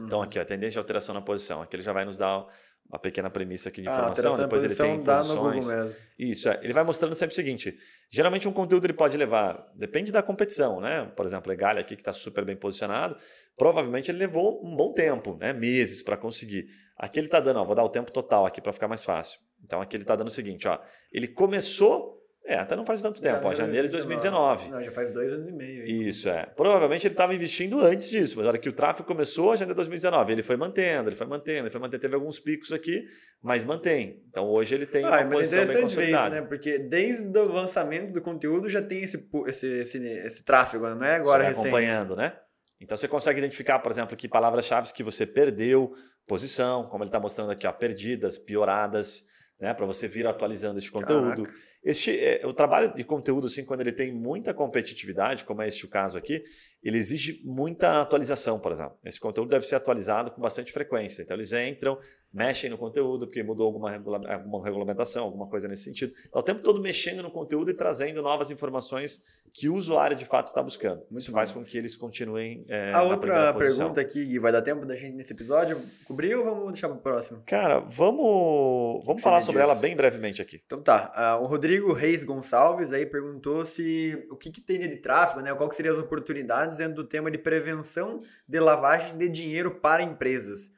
[0.00, 0.24] Então, uhum.
[0.24, 1.62] aqui, ó, a tendência de alteração na posição.
[1.62, 2.46] Aqui ele já vai nos dar
[2.92, 5.66] uma pequena premissa aqui de ah, informação, depois ele tem dá posições.
[5.66, 5.96] No mesmo.
[6.18, 6.60] Isso, é.
[6.62, 7.74] ele vai mostrando sempre o seguinte,
[8.10, 11.10] geralmente um conteúdo ele pode levar, depende da competição, né?
[11.16, 13.16] Por exemplo, o Egalha aqui que está super bem posicionado,
[13.56, 15.54] provavelmente ele levou um bom tempo, né?
[15.54, 16.66] meses para conseguir.
[16.98, 19.40] Aqui ele está dando, ó, vou dar o tempo total aqui para ficar mais fácil.
[19.64, 20.78] Então aqui ele está dando o seguinte, ó,
[21.10, 24.70] ele começou é, até não faz tanto tempo, janeiro, ó, janeiro de 2019.
[24.70, 25.84] Não, já faz dois anos e meio.
[25.84, 26.08] Aí.
[26.08, 26.44] Isso, é.
[26.46, 29.76] Provavelmente ele estava investindo antes disso, mas na hora que o tráfego começou, janeiro de
[29.76, 32.00] 2019, ele foi mantendo, ele foi mantendo, ele foi mantendo.
[32.00, 33.04] Teve alguns picos aqui,
[33.40, 34.24] mas mantém.
[34.28, 36.34] Então hoje ele tem ah, uma mas posição bem consolidada.
[36.34, 36.48] Isso, né?
[36.48, 41.14] Porque desde o lançamento do conteúdo já tem esse, esse, esse, esse tráfego, não é
[41.14, 41.68] agora recente.
[41.68, 42.36] acompanhando, né?
[42.80, 45.92] Então você consegue identificar, por exemplo, que palavras-chave que você perdeu
[46.26, 49.22] posição, como ele está mostrando aqui, ó, perdidas, pioradas,
[49.60, 49.72] né?
[49.72, 51.44] Para você vir atualizando esse conteúdo.
[51.44, 51.71] Caraca.
[51.84, 55.84] Este, é, o trabalho de conteúdo, assim, quando ele tem muita competitividade, como é este
[55.84, 56.44] o caso aqui,
[56.82, 58.96] ele exige muita atualização, por exemplo.
[59.04, 61.22] Esse conteúdo deve ser atualizado com bastante frequência.
[61.22, 61.98] Então, eles entram,
[62.32, 66.12] mexem no conteúdo, porque mudou alguma, alguma regulamentação, alguma coisa nesse sentido.
[66.12, 69.22] Está o tempo todo mexendo no conteúdo e trazendo novas informações
[69.52, 71.02] que o usuário de fato está buscando.
[71.10, 71.36] Muito Isso bom.
[71.36, 72.64] faz com que eles continuem.
[72.68, 76.72] É, a outra pergunta aqui, vai dar tempo da gente nesse episódio cobrir ou vamos
[76.72, 77.42] deixar para o próximo?
[77.44, 79.70] Cara, vamos, vamos falar sobre disso?
[79.70, 80.60] ela bem brevemente aqui.
[80.64, 81.38] Então tá.
[81.38, 85.54] Uh, o Rodrigo Reis Gonçalves aí perguntou se o que, que teria de tráfego, né?
[85.54, 90.02] Qual que seriam as oportunidades dentro do tema de prevenção de lavagem de dinheiro para
[90.02, 90.70] empresas.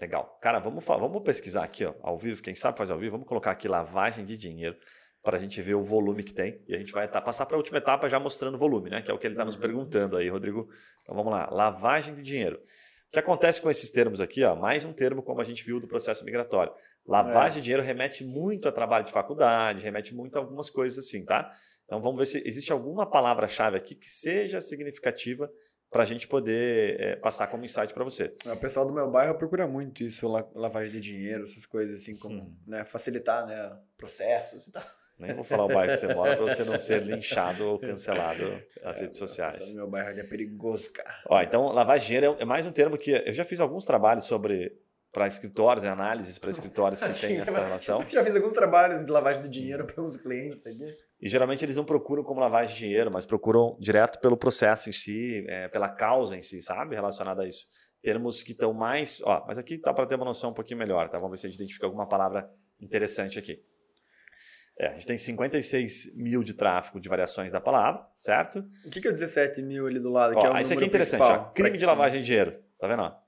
[0.00, 0.38] Legal.
[0.40, 3.50] Cara, vamos, vamos pesquisar aqui, ó, ao vivo, quem sabe fazer ao vivo, vamos colocar
[3.50, 4.76] aqui lavagem de dinheiro
[5.22, 6.62] para a gente ver o volume que tem.
[6.66, 9.02] E a gente vai tá, passar para a última etapa já mostrando o volume, né?
[9.02, 9.60] Que é o que ele está nos uhum.
[9.60, 10.68] perguntando aí, Rodrigo.
[11.02, 12.56] Então vamos lá, lavagem de dinheiro.
[12.56, 14.42] O que acontece com esses termos aqui?
[14.44, 16.72] Ó, mais um termo como a gente viu do processo migratório.
[17.10, 17.60] Lavagem é.
[17.60, 21.50] de dinheiro remete muito a trabalho de faculdade, remete muito a algumas coisas assim, tá?
[21.84, 25.50] Então vamos ver se existe alguma palavra-chave aqui que seja significativa
[25.90, 28.32] para a gente poder é, passar como insight para você.
[28.46, 32.42] O pessoal do meu bairro procura muito isso, lavagem de dinheiro, essas coisas assim, como
[32.42, 32.56] hum.
[32.64, 34.84] né, facilitar né, processos e tal.
[35.18, 38.62] Nem vou falar o bairro que você mora para você não ser linchado ou cancelado
[38.82, 39.70] nas é, redes sociais.
[39.72, 41.14] O meu bairro é perigoso, cara.
[41.28, 44.24] Ó, então, lavagem de dinheiro é mais um termo que eu já fiz alguns trabalhos
[44.24, 44.72] sobre
[45.12, 48.04] para escritórios, análises para escritórios que têm essa relação.
[48.08, 50.96] Já fiz alguns trabalhos de lavagem de dinheiro para os clientes aqui.
[51.20, 54.92] E geralmente eles não procuram como lavagem de dinheiro, mas procuram direto pelo processo em
[54.92, 56.94] si, é, pela causa em si, sabe?
[56.94, 57.66] Relacionada a isso.
[58.02, 59.20] Termos que estão mais.
[59.24, 61.18] Ó, mas aqui tá para ter uma noção um pouquinho melhor, tá?
[61.18, 62.48] Vamos ver se a gente identifica alguma palavra
[62.80, 63.62] interessante aqui.
[64.78, 68.64] É, a gente tem 56 mil de tráfego de variações da palavra, certo?
[68.86, 70.34] O que, que é o 17 mil ali do lado?
[70.34, 72.52] Ó, que é o esse aqui é interessante, ó, crime de lavagem de dinheiro.
[72.78, 73.02] Tá vendo?
[73.02, 73.19] Ó?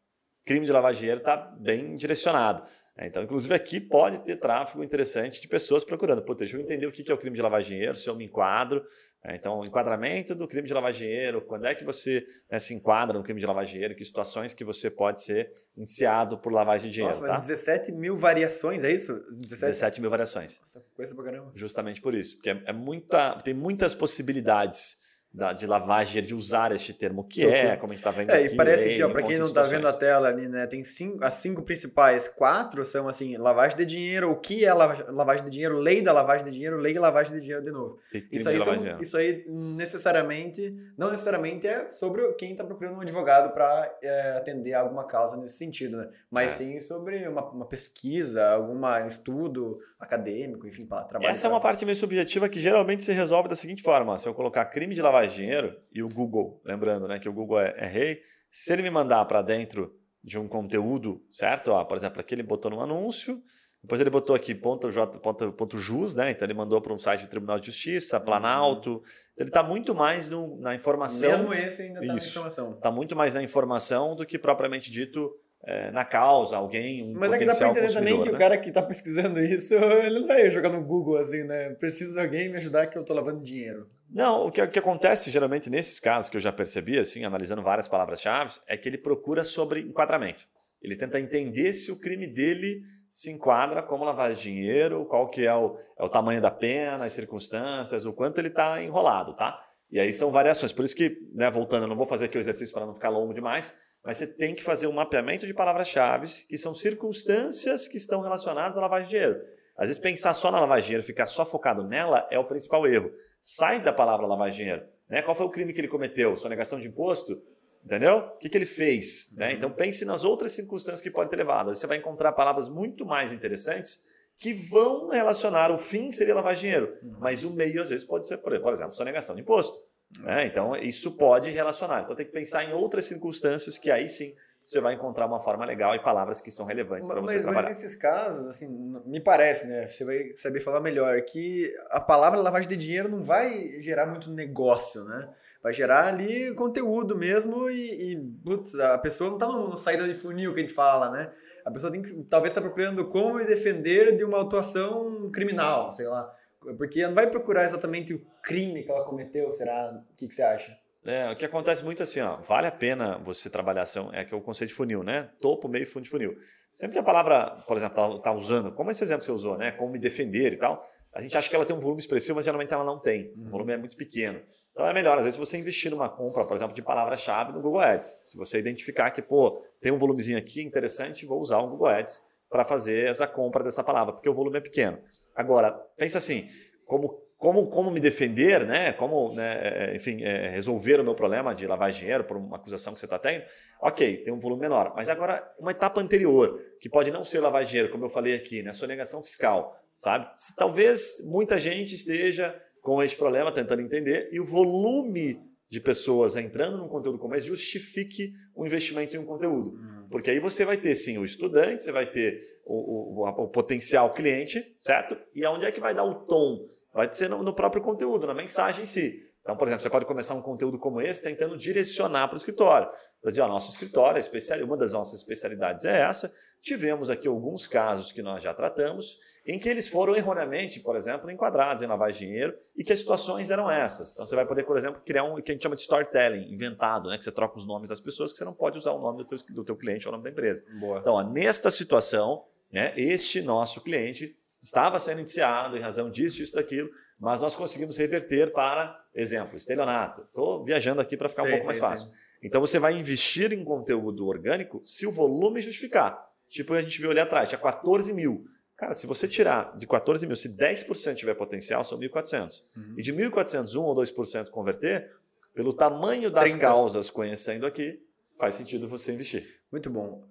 [0.45, 2.63] Crime de lavagem de dinheiro está bem direcionado.
[2.97, 6.23] É, então, inclusive aqui pode ter tráfego interessante de pessoas procurando.
[6.23, 8.27] Pô, deixa eu entender o que é o crime de lavar dinheiro, se eu me
[8.27, 8.85] enquadro.
[9.25, 12.75] É, então, o enquadramento do crime de lavar dinheiro, quando é que você né, se
[12.75, 16.91] enquadra no crime de lavar dinheiro, que situações que você pode ser indiciado por lavagem
[16.91, 17.15] de dinheiro.
[17.15, 17.55] Nossa, mas tá?
[17.55, 19.15] 17 mil variações, é isso?
[19.31, 20.59] 17, 17 mil variações.
[20.59, 21.53] Nossa, coisa pra caramba.
[21.55, 24.99] Justamente por isso, porque é, é muita, tem muitas possibilidades
[25.33, 28.45] da, de lavagem, de usar este termo, que é, como a gente está vendo é,
[28.45, 28.55] aqui.
[28.55, 31.35] E parece que, para quem não está vendo a tela ali, né, tem cinco, as
[31.35, 36.03] cinco principais, quatro são assim, lavagem de dinheiro, o que é lavagem de dinheiro, lei
[36.03, 37.99] da lavagem de dinheiro, lei da lavagem de dinheiro de novo.
[38.31, 43.55] Isso aí, são, isso aí necessariamente, não necessariamente é sobre quem está procurando um advogado
[43.55, 46.11] para é, atender alguma causa nesse sentido, né?
[46.31, 46.55] Mas é.
[46.57, 51.31] sim sobre uma, uma pesquisa, algum estudo acadêmico, enfim, para trabalhar.
[51.31, 54.35] Essa é uma parte meio subjetiva que geralmente se resolve da seguinte forma, se eu
[54.35, 57.87] colocar crime de lavagem dinheiro e o Google, lembrando né, que o Google é, é
[57.87, 61.73] rei, se ele me mandar para dentro de um conteúdo, certo?
[61.73, 63.43] Ó, por exemplo, aqui ele botou num anúncio,
[63.83, 66.31] depois ele botou aqui ponto, j, ponto, ponto .jus, né?
[66.31, 69.03] Então ele mandou para um site do Tribunal de Justiça, Planalto.
[69.33, 71.31] Então ele está muito mais no, na informação.
[71.31, 72.73] Mesmo esse ainda está na informação.
[72.75, 75.35] Está muito mais na informação do que propriamente dito
[75.65, 78.35] é, na causa, alguém, um Mas é que dá pra entender também que né?
[78.35, 81.71] o cara que tá pesquisando isso, ele não vai jogar no Google assim, né?
[81.75, 83.87] Preciso de alguém me ajudar que eu tô lavando dinheiro.
[84.11, 87.63] Não, o que, o que acontece geralmente nesses casos que eu já percebi, assim, analisando
[87.63, 90.45] várias palavras-chave, é que ele procura sobre enquadramento.
[90.83, 95.55] Ele tenta entender se o crime dele se enquadra como de dinheiro, qual que é
[95.55, 99.61] o, é o tamanho da pena, as circunstâncias, o quanto ele está enrolado, tá?
[99.91, 100.73] E aí são variações.
[100.73, 103.11] Por isso que, né, voltando, eu não vou fazer aqui o exercício para não ficar
[103.11, 103.75] longo demais,
[104.05, 108.77] mas você tem que fazer um mapeamento de palavras-chave que são circunstâncias que estão relacionadas
[108.77, 109.41] à lavagem de dinheiro.
[109.77, 112.87] Às vezes pensar só na lavagem de dinheiro, ficar só focado nela é o principal
[112.87, 113.11] erro.
[113.41, 114.87] Sai da palavra lavagem de dinheiro.
[115.09, 115.23] Né?
[115.23, 116.37] Qual foi o crime que ele cometeu?
[116.37, 117.41] Sonegação de imposto?
[117.85, 118.19] Entendeu?
[118.19, 119.33] O que, que ele fez?
[119.37, 119.49] Né?
[119.49, 119.53] Uhum.
[119.55, 121.75] Então pense nas outras circunstâncias que podem ter levado.
[121.75, 124.03] Você vai encontrar palavras muito mais interessantes
[124.39, 127.17] que vão relacionar o fim seria lavagem de dinheiro, uhum.
[127.21, 129.79] mas o meio às vezes pode ser, por exemplo, sonegação de imposto.
[130.21, 130.47] Né?
[130.47, 132.03] Então, isso pode relacionar.
[132.03, 134.35] Então, tem que pensar em outras circunstâncias que aí sim
[134.65, 137.69] você vai encontrar uma forma legal e palavras que são relevantes para você mas, trabalhar.
[137.69, 138.69] Mas nesses casos, assim,
[139.05, 139.87] me parece, né?
[139.87, 144.31] Você vai saber falar melhor, que a palavra lavagem de dinheiro não vai gerar muito
[144.31, 145.29] negócio, né?
[145.63, 150.07] Vai gerar ali conteúdo mesmo e, e putz, a pessoa não está no, no, saída
[150.07, 151.31] de funil que a gente fala, né?
[151.65, 156.07] A pessoa tem que, talvez está procurando como me defender de uma atuação criminal, sei
[156.07, 156.33] lá.
[156.77, 159.91] Porque ela não vai procurar exatamente o crime que ela cometeu, será?
[160.11, 160.77] O que, que você acha?
[161.05, 164.33] É, o que acontece muito assim, ó, vale a pena você trabalhar ação, é que
[164.33, 165.31] é o conceito de funil, né?
[165.41, 166.35] Topo, meio fundo de funil.
[166.73, 169.59] Sempre que a palavra, por exemplo, tá, tá, usando, como esse exemplo que você usou,
[169.59, 169.73] né?
[169.73, 170.81] Como me defender e tal,
[171.13, 173.35] a gente acha que ela tem um volume expressivo, mas geralmente ela não tem.
[173.37, 174.41] O volume é muito pequeno.
[174.71, 177.81] Então é melhor, às vezes, você investir numa compra, por exemplo, de palavra-chave no Google
[177.81, 178.21] Ads.
[178.23, 182.23] Se você identificar que, pô, tem um volumezinho aqui interessante, vou usar o Google Ads
[182.49, 184.99] para fazer essa compra dessa palavra, porque o volume é pequeno.
[185.35, 186.49] Agora, pensa assim,
[186.85, 188.93] como, como, como me defender, né?
[188.93, 192.57] como né, é, é, enfim, é, resolver o meu problema de lavar dinheiro por uma
[192.57, 193.45] acusação que você está tendo,
[193.81, 194.93] ok, tem um volume menor.
[194.95, 198.63] Mas agora, uma etapa anterior, que pode não ser lavar dinheiro, como eu falei aqui,
[198.63, 198.73] né?
[198.73, 200.29] sonegação fiscal, sabe?
[200.57, 205.41] Talvez muita gente esteja com este problema tentando entender e o volume
[205.73, 209.71] de pessoas entrando num conteúdo como esse justifique o investimento em um conteúdo.
[209.71, 210.07] Uhum.
[210.11, 214.13] Porque aí você vai ter, sim, o estudante, você vai ter o, o, o potencial
[214.13, 215.17] cliente, certo?
[215.35, 216.63] E aonde é que vai dar o tom
[216.93, 219.19] Vai ser no, no próprio conteúdo, na mensagem em si.
[219.43, 222.89] Então, por exemplo, você pode começar um conteúdo como esse tentando direcionar para o escritório.
[223.25, 226.33] Dizer, ó, nosso escritório, especial, uma das nossas especialidades é essa.
[226.61, 231.31] Tivemos aqui alguns casos que nós já tratamos, em que eles foram erroneamente, por exemplo,
[231.31, 234.13] enquadrados em lavagem de dinheiro e que as situações eram essas.
[234.13, 237.09] Então, você vai poder, por exemplo, criar um que a gente chama de storytelling, inventado,
[237.09, 237.19] né?
[237.19, 239.25] que você troca os nomes das pessoas, que você não pode usar o nome do
[239.25, 240.65] teu, do teu cliente ou o nome da empresa.
[240.81, 240.99] Boa.
[240.99, 246.55] Então, ó, nesta situação, né, este nosso cliente estava sendo indiciado em razão disso, isso,
[246.55, 246.89] daquilo,
[247.21, 250.23] mas nós conseguimos reverter para, exemplo, estelionato.
[250.23, 252.09] Estou viajando aqui para ficar sim, um pouco sim, mais fácil.
[252.09, 252.15] Sim.
[252.43, 256.31] Então você vai investir em conteúdo orgânico se o volume justificar.
[256.49, 258.45] Tipo, a gente viu ali atrás, tinha 14 mil.
[258.77, 262.65] Cara, se você tirar de 14 mil, se 10% tiver potencial, são 1.400.
[262.77, 262.95] Uhum.
[262.99, 265.11] E de 1.400, 1 ou 2% converter,
[265.55, 266.59] pelo tamanho das 30.
[266.59, 268.03] causas conhecendo aqui,
[268.39, 269.61] faz sentido você investir.
[269.71, 270.25] Muito bom.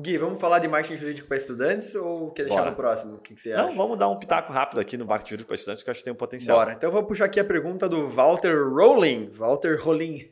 [0.00, 3.16] Gui, vamos falar de marketing jurídico para estudantes ou quer deixar no próximo?
[3.16, 3.64] O que, que você acha?
[3.64, 6.00] Não, vamos dar um pitaco rápido aqui no marketing jurídico para estudantes, que eu acho
[6.00, 6.56] que tem um potencial.
[6.56, 6.72] Bora.
[6.72, 9.28] Então eu vou puxar aqui a pergunta do Walter Rowling.
[9.32, 10.24] Walter Rowling.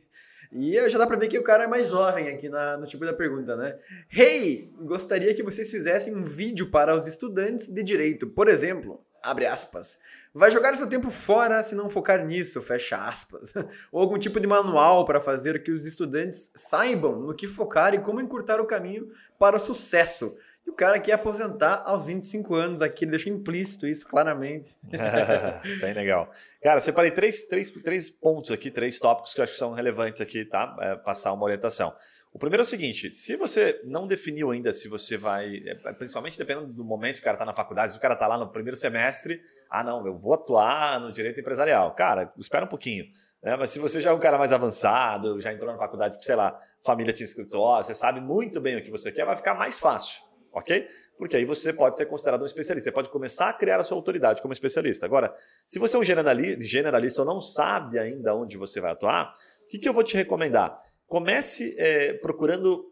[0.53, 3.05] E já dá para ver que o cara é mais jovem aqui na, no tipo
[3.05, 3.77] da pergunta, né?
[4.09, 8.25] Hey, gostaria que vocês fizessem um vídeo para os estudantes de direito.
[8.27, 9.97] Por exemplo, abre aspas.
[10.33, 13.53] Vai jogar seu tempo fora se não focar nisso, fecha aspas.
[13.91, 17.99] Ou algum tipo de manual para fazer que os estudantes saibam no que focar e
[17.99, 19.07] como encurtar o caminho
[19.39, 20.35] para o sucesso.
[20.67, 24.75] E o cara quer aposentar aos 25 anos aqui, ele deixou implícito isso claramente.
[25.79, 26.29] Bem legal.
[26.61, 30.19] Cara, separei três, três, três pontos aqui, três tópicos que eu acho que são relevantes
[30.19, 30.75] aqui, tá?
[30.81, 31.95] É, passar uma orientação.
[32.37, 36.37] O primeiro é o seguinte: se você não definiu ainda se você vai, é, principalmente
[36.37, 38.47] dependendo do momento que o cara está na faculdade, se o cara está lá no
[38.51, 41.95] primeiro semestre, ah, não, eu vou atuar no direito empresarial.
[41.95, 43.05] Cara, espera um pouquinho.
[43.41, 43.55] Né?
[43.57, 46.55] Mas se você já é um cara mais avançado, já entrou na faculdade, sei lá,
[46.85, 50.27] família tinha escritório, você sabe muito bem o que você quer, vai ficar mais fácil
[50.53, 50.87] ok?
[51.19, 52.89] Porque aí você pode ser considerado um especialista.
[52.89, 55.05] Você pode começar a criar a sua autoridade como especialista.
[55.05, 55.31] Agora,
[55.63, 59.29] se você é um generalista ou não sabe ainda onde você vai atuar,
[59.63, 60.81] o que, que eu vou te recomendar?
[61.07, 62.85] Comece é, procurando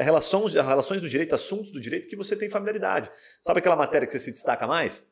[0.00, 3.10] relações, relações do direito, assuntos do direito que você tem familiaridade.
[3.40, 5.08] Sabe aquela matéria que você se destaca mais?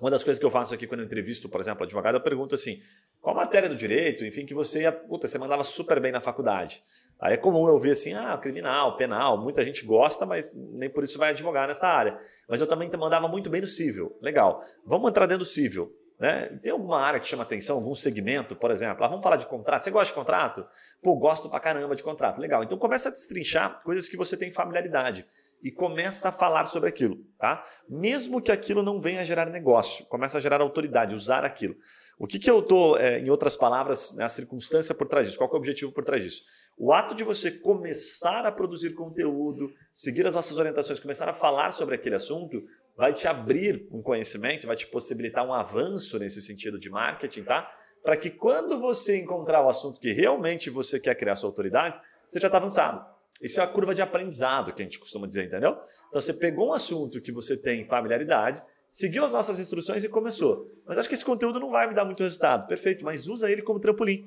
[0.00, 2.54] Uma das coisas que eu faço aqui quando eu entrevisto, por exemplo, advogado, eu pergunto
[2.54, 2.80] assim:
[3.20, 6.82] qual matéria do direito, enfim, que você ia, puta, você mandava super bem na faculdade?
[7.20, 11.04] Aí é comum eu ver assim, ah, criminal, penal, muita gente gosta, mas nem por
[11.04, 12.18] isso vai advogar nessa área.
[12.48, 14.18] Mas eu também mandava muito bem no civil.
[14.20, 14.60] Legal.
[14.84, 15.90] Vamos entrar dentro do civil.
[16.18, 16.46] Né?
[16.62, 19.04] Tem alguma área que chama atenção, algum segmento, por exemplo?
[19.04, 19.82] Ah, vamos falar de contrato.
[19.82, 20.64] Você gosta de contrato?
[21.02, 22.40] Pô, gosto pra caramba de contrato.
[22.40, 22.62] Legal.
[22.62, 25.26] Então começa a destrinchar coisas que você tem familiaridade
[25.62, 27.64] e começa a falar sobre aquilo, tá?
[27.88, 31.74] Mesmo que aquilo não venha a gerar negócio, começa a gerar autoridade, usar aquilo.
[32.18, 35.38] O que, que eu estou, é, em outras palavras, né, a circunstância por trás disso?
[35.38, 36.42] Qual é o objetivo por trás disso?
[36.78, 41.72] O ato de você começar a produzir conteúdo, seguir as nossas orientações, começar a falar
[41.72, 42.62] sobre aquele assunto,
[42.96, 47.70] vai te abrir um conhecimento, vai te possibilitar um avanço nesse sentido de marketing, tá?
[48.02, 52.38] Para que quando você encontrar o assunto que realmente você quer criar sua autoridade, você
[52.38, 53.04] já está avançado.
[53.42, 55.76] Isso é a curva de aprendizado que a gente costuma dizer, entendeu?
[56.08, 58.62] Então você pegou um assunto que você tem familiaridade,
[58.94, 60.62] seguiu as nossas instruções e começou.
[60.86, 62.68] Mas acho que esse conteúdo não vai me dar muito resultado.
[62.68, 64.24] Perfeito, mas usa ele como trampolim.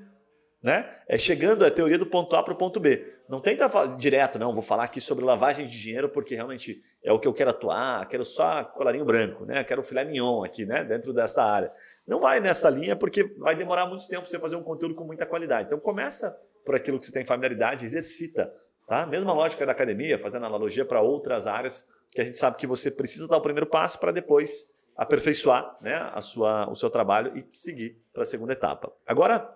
[0.61, 0.85] Né?
[1.07, 3.01] É chegando a teoria do ponto A para o ponto B.
[3.29, 7.19] Não tenta direto, não, vou falar aqui sobre lavagem de dinheiro porque realmente é o
[7.19, 9.63] que eu quero atuar, quero só colarinho branco, né?
[9.63, 10.83] quero filé mignon aqui né?
[10.83, 11.71] dentro desta área.
[12.05, 15.25] Não vai nessa linha porque vai demorar muito tempo você fazer um conteúdo com muita
[15.25, 15.67] qualidade.
[15.67, 18.51] Então começa por aquilo que você tem familiaridade, exercita.
[18.87, 19.05] Tá?
[19.05, 22.89] Mesma lógica da academia, fazendo analogia para outras áreas, que a gente sabe que você
[22.89, 27.45] precisa dar o primeiro passo para depois aperfeiçoar né, a sua, o seu trabalho e
[27.51, 28.91] seguir para a segunda etapa.
[29.05, 29.47] Agora,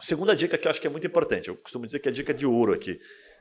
[0.00, 2.14] segunda dica que eu acho que é muito importante, eu costumo dizer que é a
[2.14, 3.00] dica de ouro aqui.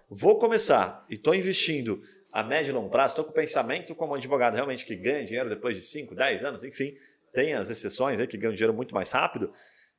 [0.09, 4.13] Vou começar e estou investindo a médio e longo prazo, estou com o pensamento como
[4.13, 6.95] um advogado realmente que ganha dinheiro depois de 5, 10 anos, enfim,
[7.31, 9.51] tem as exceções aí que ganham dinheiro muito mais rápido.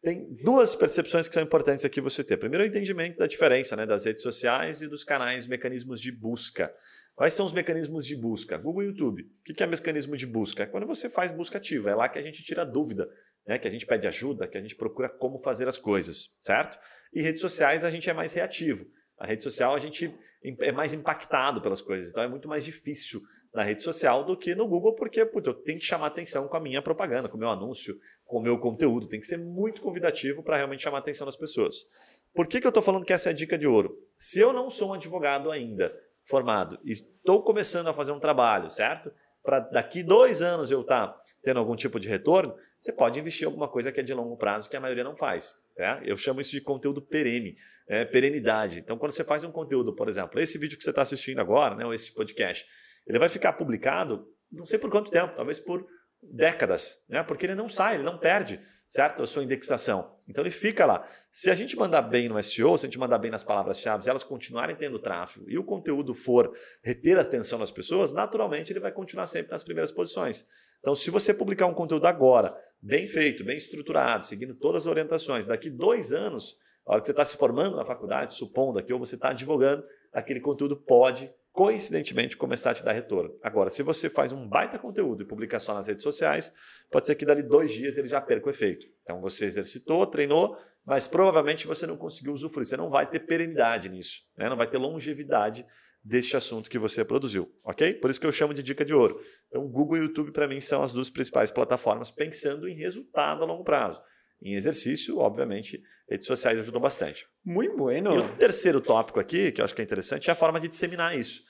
[0.03, 2.37] Tem duas percepções que são importantes aqui você ter.
[2.37, 6.73] Primeiro, o entendimento da diferença né, das redes sociais e dos canais, mecanismos de busca.
[7.17, 8.57] Quais são os mecanismos de busca?
[8.57, 9.23] Google e YouTube.
[9.23, 10.63] O que é mecanismo de busca?
[10.63, 11.91] É quando você faz busca ativa.
[11.91, 13.09] É lá que a gente tira dúvida,
[13.45, 13.59] né?
[13.59, 16.79] que a gente pede ajuda, que a gente procura como fazer as coisas, certo?
[17.13, 18.87] E redes sociais a gente é mais reativo.
[19.19, 20.17] A rede social a gente
[20.61, 22.11] é mais impactado pelas coisas.
[22.11, 23.21] Então é muito mais difícil
[23.55, 26.57] na rede social do que no Google, porque puta, eu tenho que chamar atenção com
[26.57, 29.09] a minha propaganda, com o meu anúncio, com o meu conteúdo.
[29.09, 31.87] Tem que ser muito convidativo para realmente chamar atenção das pessoas.
[32.35, 33.99] Por que, que eu estou falando que essa é a dica de ouro?
[34.17, 35.93] Se eu não sou um advogado ainda,
[36.23, 39.11] formado, e estou começando a fazer um trabalho, certo?
[39.43, 43.45] Para daqui dois anos eu estar tá tendo algum tipo de retorno, você pode investir
[43.45, 45.55] em alguma coisa que é de longo prazo, que a maioria não faz.
[45.75, 46.03] Tá?
[46.05, 47.57] Eu chamo isso de conteúdo perene,
[47.89, 48.81] é, perenidade.
[48.81, 51.77] Então, quando você faz um conteúdo, por exemplo, esse vídeo que você está assistindo agora,
[51.77, 52.67] né, ou esse podcast,
[53.09, 55.87] ele vai ficar publicado, não sei por quanto tempo, talvez por
[56.23, 57.23] décadas, né?
[57.23, 59.23] porque ele não sai, ele não perde certo?
[59.23, 60.17] a sua indexação.
[60.29, 61.07] Então ele fica lá.
[61.31, 64.25] Se a gente mandar bem no SEO, se a gente mandar bem nas palavras-chave, elas
[64.25, 66.53] continuarem tendo tráfego e o conteúdo for
[66.83, 70.47] reter a atenção das pessoas, naturalmente ele vai continuar sempre nas primeiras posições.
[70.81, 75.47] Então, se você publicar um conteúdo agora, bem feito, bem estruturado, seguindo todas as orientações,
[75.47, 76.57] daqui dois anos,
[76.87, 79.85] a hora que você está se formando na faculdade, supondo aqui, ou você está advogando,
[80.13, 83.37] aquele conteúdo pode coincidentemente começar a te dar retorno.
[83.43, 86.53] Agora, se você faz um baita conteúdo e publica só nas redes sociais,
[86.89, 88.87] pode ser que dali dois dias ele já perca o efeito.
[89.03, 90.57] Então você exercitou, treinou,
[90.87, 92.65] mas provavelmente você não conseguiu usufruir.
[92.65, 94.49] Você não vai ter perenidade nisso, né?
[94.49, 95.67] não vai ter longevidade
[96.01, 97.95] deste assunto que você produziu, ok?
[97.95, 99.21] Por isso que eu chamo de dica de ouro.
[99.49, 103.45] Então, Google e YouTube para mim são as duas principais plataformas pensando em resultado a
[103.45, 104.01] longo prazo.
[104.41, 107.27] Em exercício, obviamente, redes sociais ajudam bastante.
[107.45, 108.15] Muito bueno.
[108.15, 110.69] E o terceiro tópico aqui, que eu acho que é interessante, é a forma de
[110.69, 111.48] disseminar isso.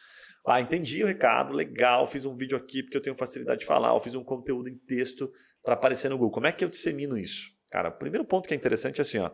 [0.50, 3.90] Ah, entendi o recado, legal, fiz um vídeo aqui porque eu tenho facilidade de falar,
[3.90, 5.30] eu fiz um conteúdo em texto
[5.62, 6.32] para aparecer no Google.
[6.32, 7.50] Como é que eu dissemino isso?
[7.70, 9.30] Cara, o primeiro ponto que é interessante é assim, ó,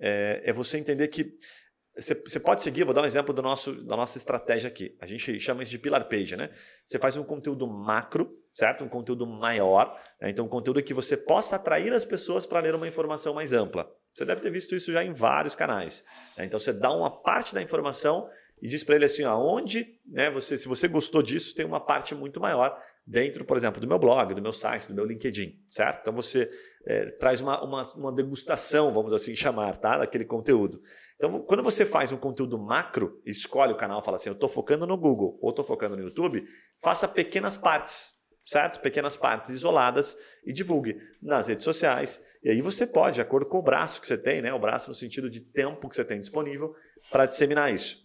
[0.00, 1.34] é, é você entender que
[1.96, 4.96] você pode seguir, vou dar um exemplo do nosso, da nossa estratégia aqui.
[5.00, 6.50] A gente chama isso de pillar page, né?
[6.84, 8.82] Você faz um conteúdo macro, certo?
[8.82, 10.30] Um conteúdo maior, né?
[10.30, 13.88] então um conteúdo que você possa atrair as pessoas para ler uma informação mais ampla.
[14.12, 16.04] Você deve ter visto isso já em vários canais.
[16.36, 16.46] Né?
[16.46, 18.28] Então você dá uma parte da informação
[18.64, 22.14] e diz para ele assim, aonde, né, você, se você gostou disso, tem uma parte
[22.14, 22.74] muito maior
[23.06, 26.00] dentro, por exemplo, do meu blog, do meu site, do meu LinkedIn, certo?
[26.00, 26.50] Então você
[26.86, 29.98] é, traz uma, uma, uma, degustação, vamos assim chamar, tá?
[29.98, 30.80] daquele conteúdo.
[31.16, 34.86] Então, quando você faz um conteúdo macro, escolhe o canal, fala assim, eu estou focando
[34.86, 36.42] no Google ou estou focando no YouTube,
[36.80, 38.12] faça pequenas partes,
[38.46, 38.80] certo?
[38.80, 42.24] Pequenas partes isoladas e divulgue nas redes sociais.
[42.42, 44.54] E aí você pode, de acordo com o braço que você tem, né?
[44.54, 46.74] o braço no sentido de tempo que você tem disponível
[47.10, 48.03] para disseminar isso.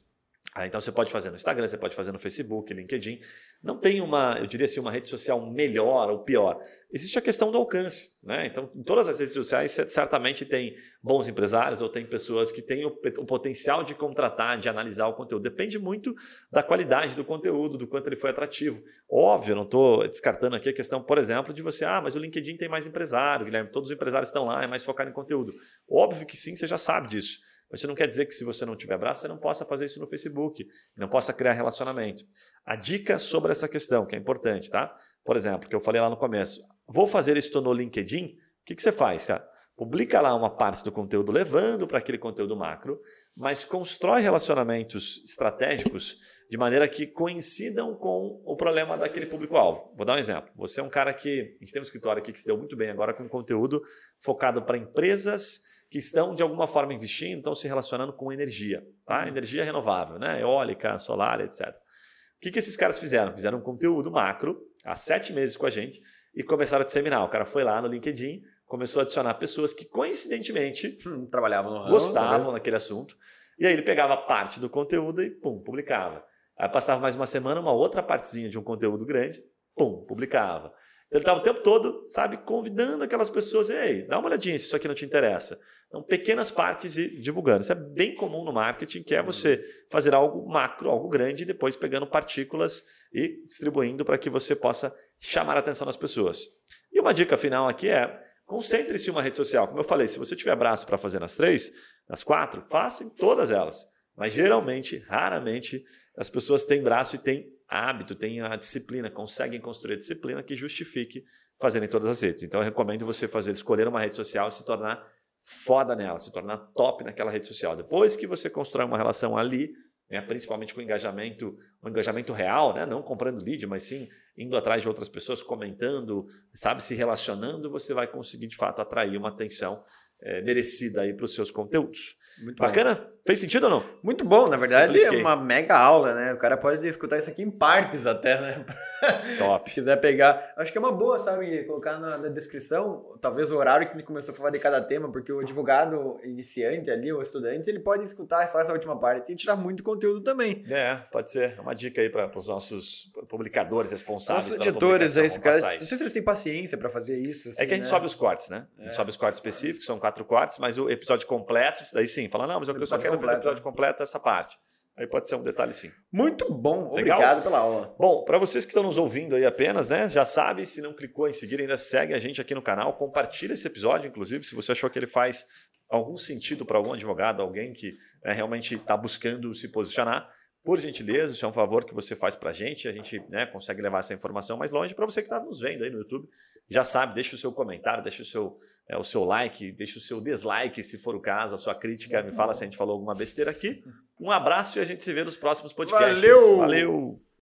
[0.55, 3.21] Ah, então você pode fazer no Instagram, você pode fazer no Facebook, LinkedIn.
[3.61, 6.59] Não tem uma, eu diria assim, uma rede social melhor ou pior.
[6.91, 8.17] Existe a questão do alcance.
[8.23, 8.47] Né?
[8.47, 12.63] Então, em todas as redes sociais, você certamente tem bons empresários ou tem pessoas que
[12.63, 15.43] têm o, o, potencial de contratar, de analisar o conteúdo.
[15.43, 16.15] Depende muito
[16.51, 18.81] da qualidade do conteúdo, do quanto ele foi atrativo.
[19.09, 22.57] Óbvio, não estou descartando aqui a questão, por exemplo, de você, ah, mas o LinkedIn
[22.57, 25.53] tem mais empresário, Guilherme, todos os empresários estão lá, é mais focado em conteúdo.
[25.87, 27.37] Óbvio que sim, você já sabe disso.
[27.69, 29.85] Mas isso não quer dizer que se você não tiver braço, você não possa fazer
[29.85, 30.65] isso no Facebook,
[30.97, 32.23] não possa criar relacionamento.
[32.65, 34.95] A dica sobre essa questão, que é importante, tá?
[35.23, 38.75] Por exemplo, que eu falei lá no começo, vou fazer isso no LinkedIn, o que,
[38.75, 39.47] que você faz, cara?
[39.75, 42.99] Publica lá uma parte do conteúdo levando para aquele conteúdo macro,
[43.35, 46.17] mas constrói relacionamentos estratégicos
[46.49, 49.93] de maneira que coincidam com o problema daquele público-alvo.
[49.95, 50.51] Vou dar um exemplo.
[50.57, 51.55] Você é um cara que.
[51.61, 53.81] A gente tem um escritório aqui que se deu muito bem agora com conteúdo
[54.17, 59.21] focado para empresas que estão de alguma forma investindo, estão se relacionando com energia, tá?
[59.21, 59.29] Uhum.
[59.29, 60.41] Energia renovável, né?
[60.41, 61.67] Eólica, solar, etc.
[61.69, 63.33] O que, que esses caras fizeram?
[63.33, 66.01] Fizeram um conteúdo macro há sete meses com a gente
[66.33, 67.23] e começaram a disseminar.
[67.23, 71.79] O cara foi lá no LinkedIn, começou a adicionar pessoas que coincidentemente hum, trabalhavam no
[71.79, 73.17] ramo, gostavam naquele assunto.
[73.57, 76.23] E aí ele pegava parte do conteúdo e pum, publicava.
[76.57, 79.43] Aí passava mais uma semana, uma outra partezinha de um conteúdo grande,
[79.75, 80.71] pum, publicava.
[81.11, 84.75] Ele estava o tempo todo, sabe, convidando aquelas pessoas, ei, dá uma olhadinha se isso
[84.75, 85.59] aqui não te interessa.
[85.89, 87.61] Então, pequenas partes e divulgando.
[87.61, 89.59] Isso é bem comum no marketing, que é você
[89.89, 94.95] fazer algo macro, algo grande, e depois pegando partículas e distribuindo para que você possa
[95.19, 96.45] chamar a atenção das pessoas.
[96.93, 99.67] E uma dica final aqui é, concentre-se em uma rede social.
[99.67, 101.71] Como eu falei, se você tiver braço para fazer nas três,
[102.07, 103.83] nas quatro, faça em todas elas.
[104.15, 105.83] Mas geralmente, raramente,
[106.15, 110.55] as pessoas têm braço e têm hábito, têm a disciplina, conseguem construir a disciplina que
[110.55, 111.23] justifique
[111.59, 112.43] fazer em todas as redes.
[112.43, 115.05] Então eu recomendo você fazer, escolher uma rede social e se tornar
[115.39, 117.75] foda nela, se tornar top naquela rede social.
[117.75, 119.71] Depois que você constrói uma relação ali,
[120.09, 124.07] né, principalmente com engajamento, um engajamento real, né, não comprando lead, mas sim
[124.37, 129.17] indo atrás de outras pessoas, comentando, sabe, se relacionando, você vai conseguir de fato atrair
[129.17, 129.83] uma atenção
[130.21, 132.17] é, merecida aí para os seus conteúdos.
[132.41, 132.95] Muito Bacana?
[132.95, 133.18] Bom.
[133.25, 133.83] Fez sentido ou não?
[134.01, 136.33] Muito bom, na verdade é uma mega aula, né?
[136.33, 138.65] O cara pode escutar isso aqui em partes até, né?
[139.37, 139.63] Top.
[139.63, 140.53] Se quiser pegar.
[140.57, 141.63] Acho que é uma boa, sabe?
[141.63, 145.11] Colocar na, na, descrição, talvez o horário que ele começou a falar de cada tema,
[145.11, 149.35] porque o advogado iniciante ali, o estudante, ele pode escutar só essa última parte e
[149.35, 150.63] tirar muito conteúdo também.
[150.69, 151.55] É, pode ser.
[151.57, 154.47] É uma dica aí para os nossos publicadores responsáveis.
[154.47, 155.59] Os editores, é isso, cara.
[155.59, 157.49] Não sei se eles têm paciência para fazer isso.
[157.49, 157.89] Assim, é que a gente né?
[157.89, 158.67] sobe os cortes, né?
[158.77, 158.95] A gente é.
[158.95, 162.59] sobe os cortes específicos, são quatro cortes, mas o episódio completo, daí sim, fala, não,
[162.59, 163.39] mas eu só quero completo.
[163.39, 164.57] episódio completo essa parte.
[164.97, 165.89] Aí pode ser um detalhe sim.
[166.11, 167.17] Muito bom, Legal?
[167.17, 167.95] obrigado pela aula.
[167.97, 170.09] Bom, para vocês que estão nos ouvindo aí apenas, né?
[170.09, 173.53] Já sabe, se não clicou em seguir, ainda segue a gente aqui no canal, compartilha
[173.53, 175.45] esse episódio, inclusive, se você achou que ele faz
[175.89, 180.29] algum sentido para algum advogado, alguém que né, realmente está buscando se posicionar.
[180.63, 183.45] Por gentileza, isso é um favor que você faz para a gente, a gente né,
[183.45, 184.93] consegue levar essa informação mais longe.
[184.93, 186.27] Para você que está nos vendo aí no YouTube,
[186.69, 188.55] já sabe, deixa o seu comentário, deixa o seu,
[188.87, 192.21] é, o seu like, deixa o seu dislike, se for o caso, a sua crítica,
[192.21, 193.83] me fala se a gente falou alguma besteira aqui.
[194.19, 196.21] Um abraço e a gente se vê nos próximos podcasts.
[196.21, 196.57] Valeu!
[196.57, 197.28] Valeu!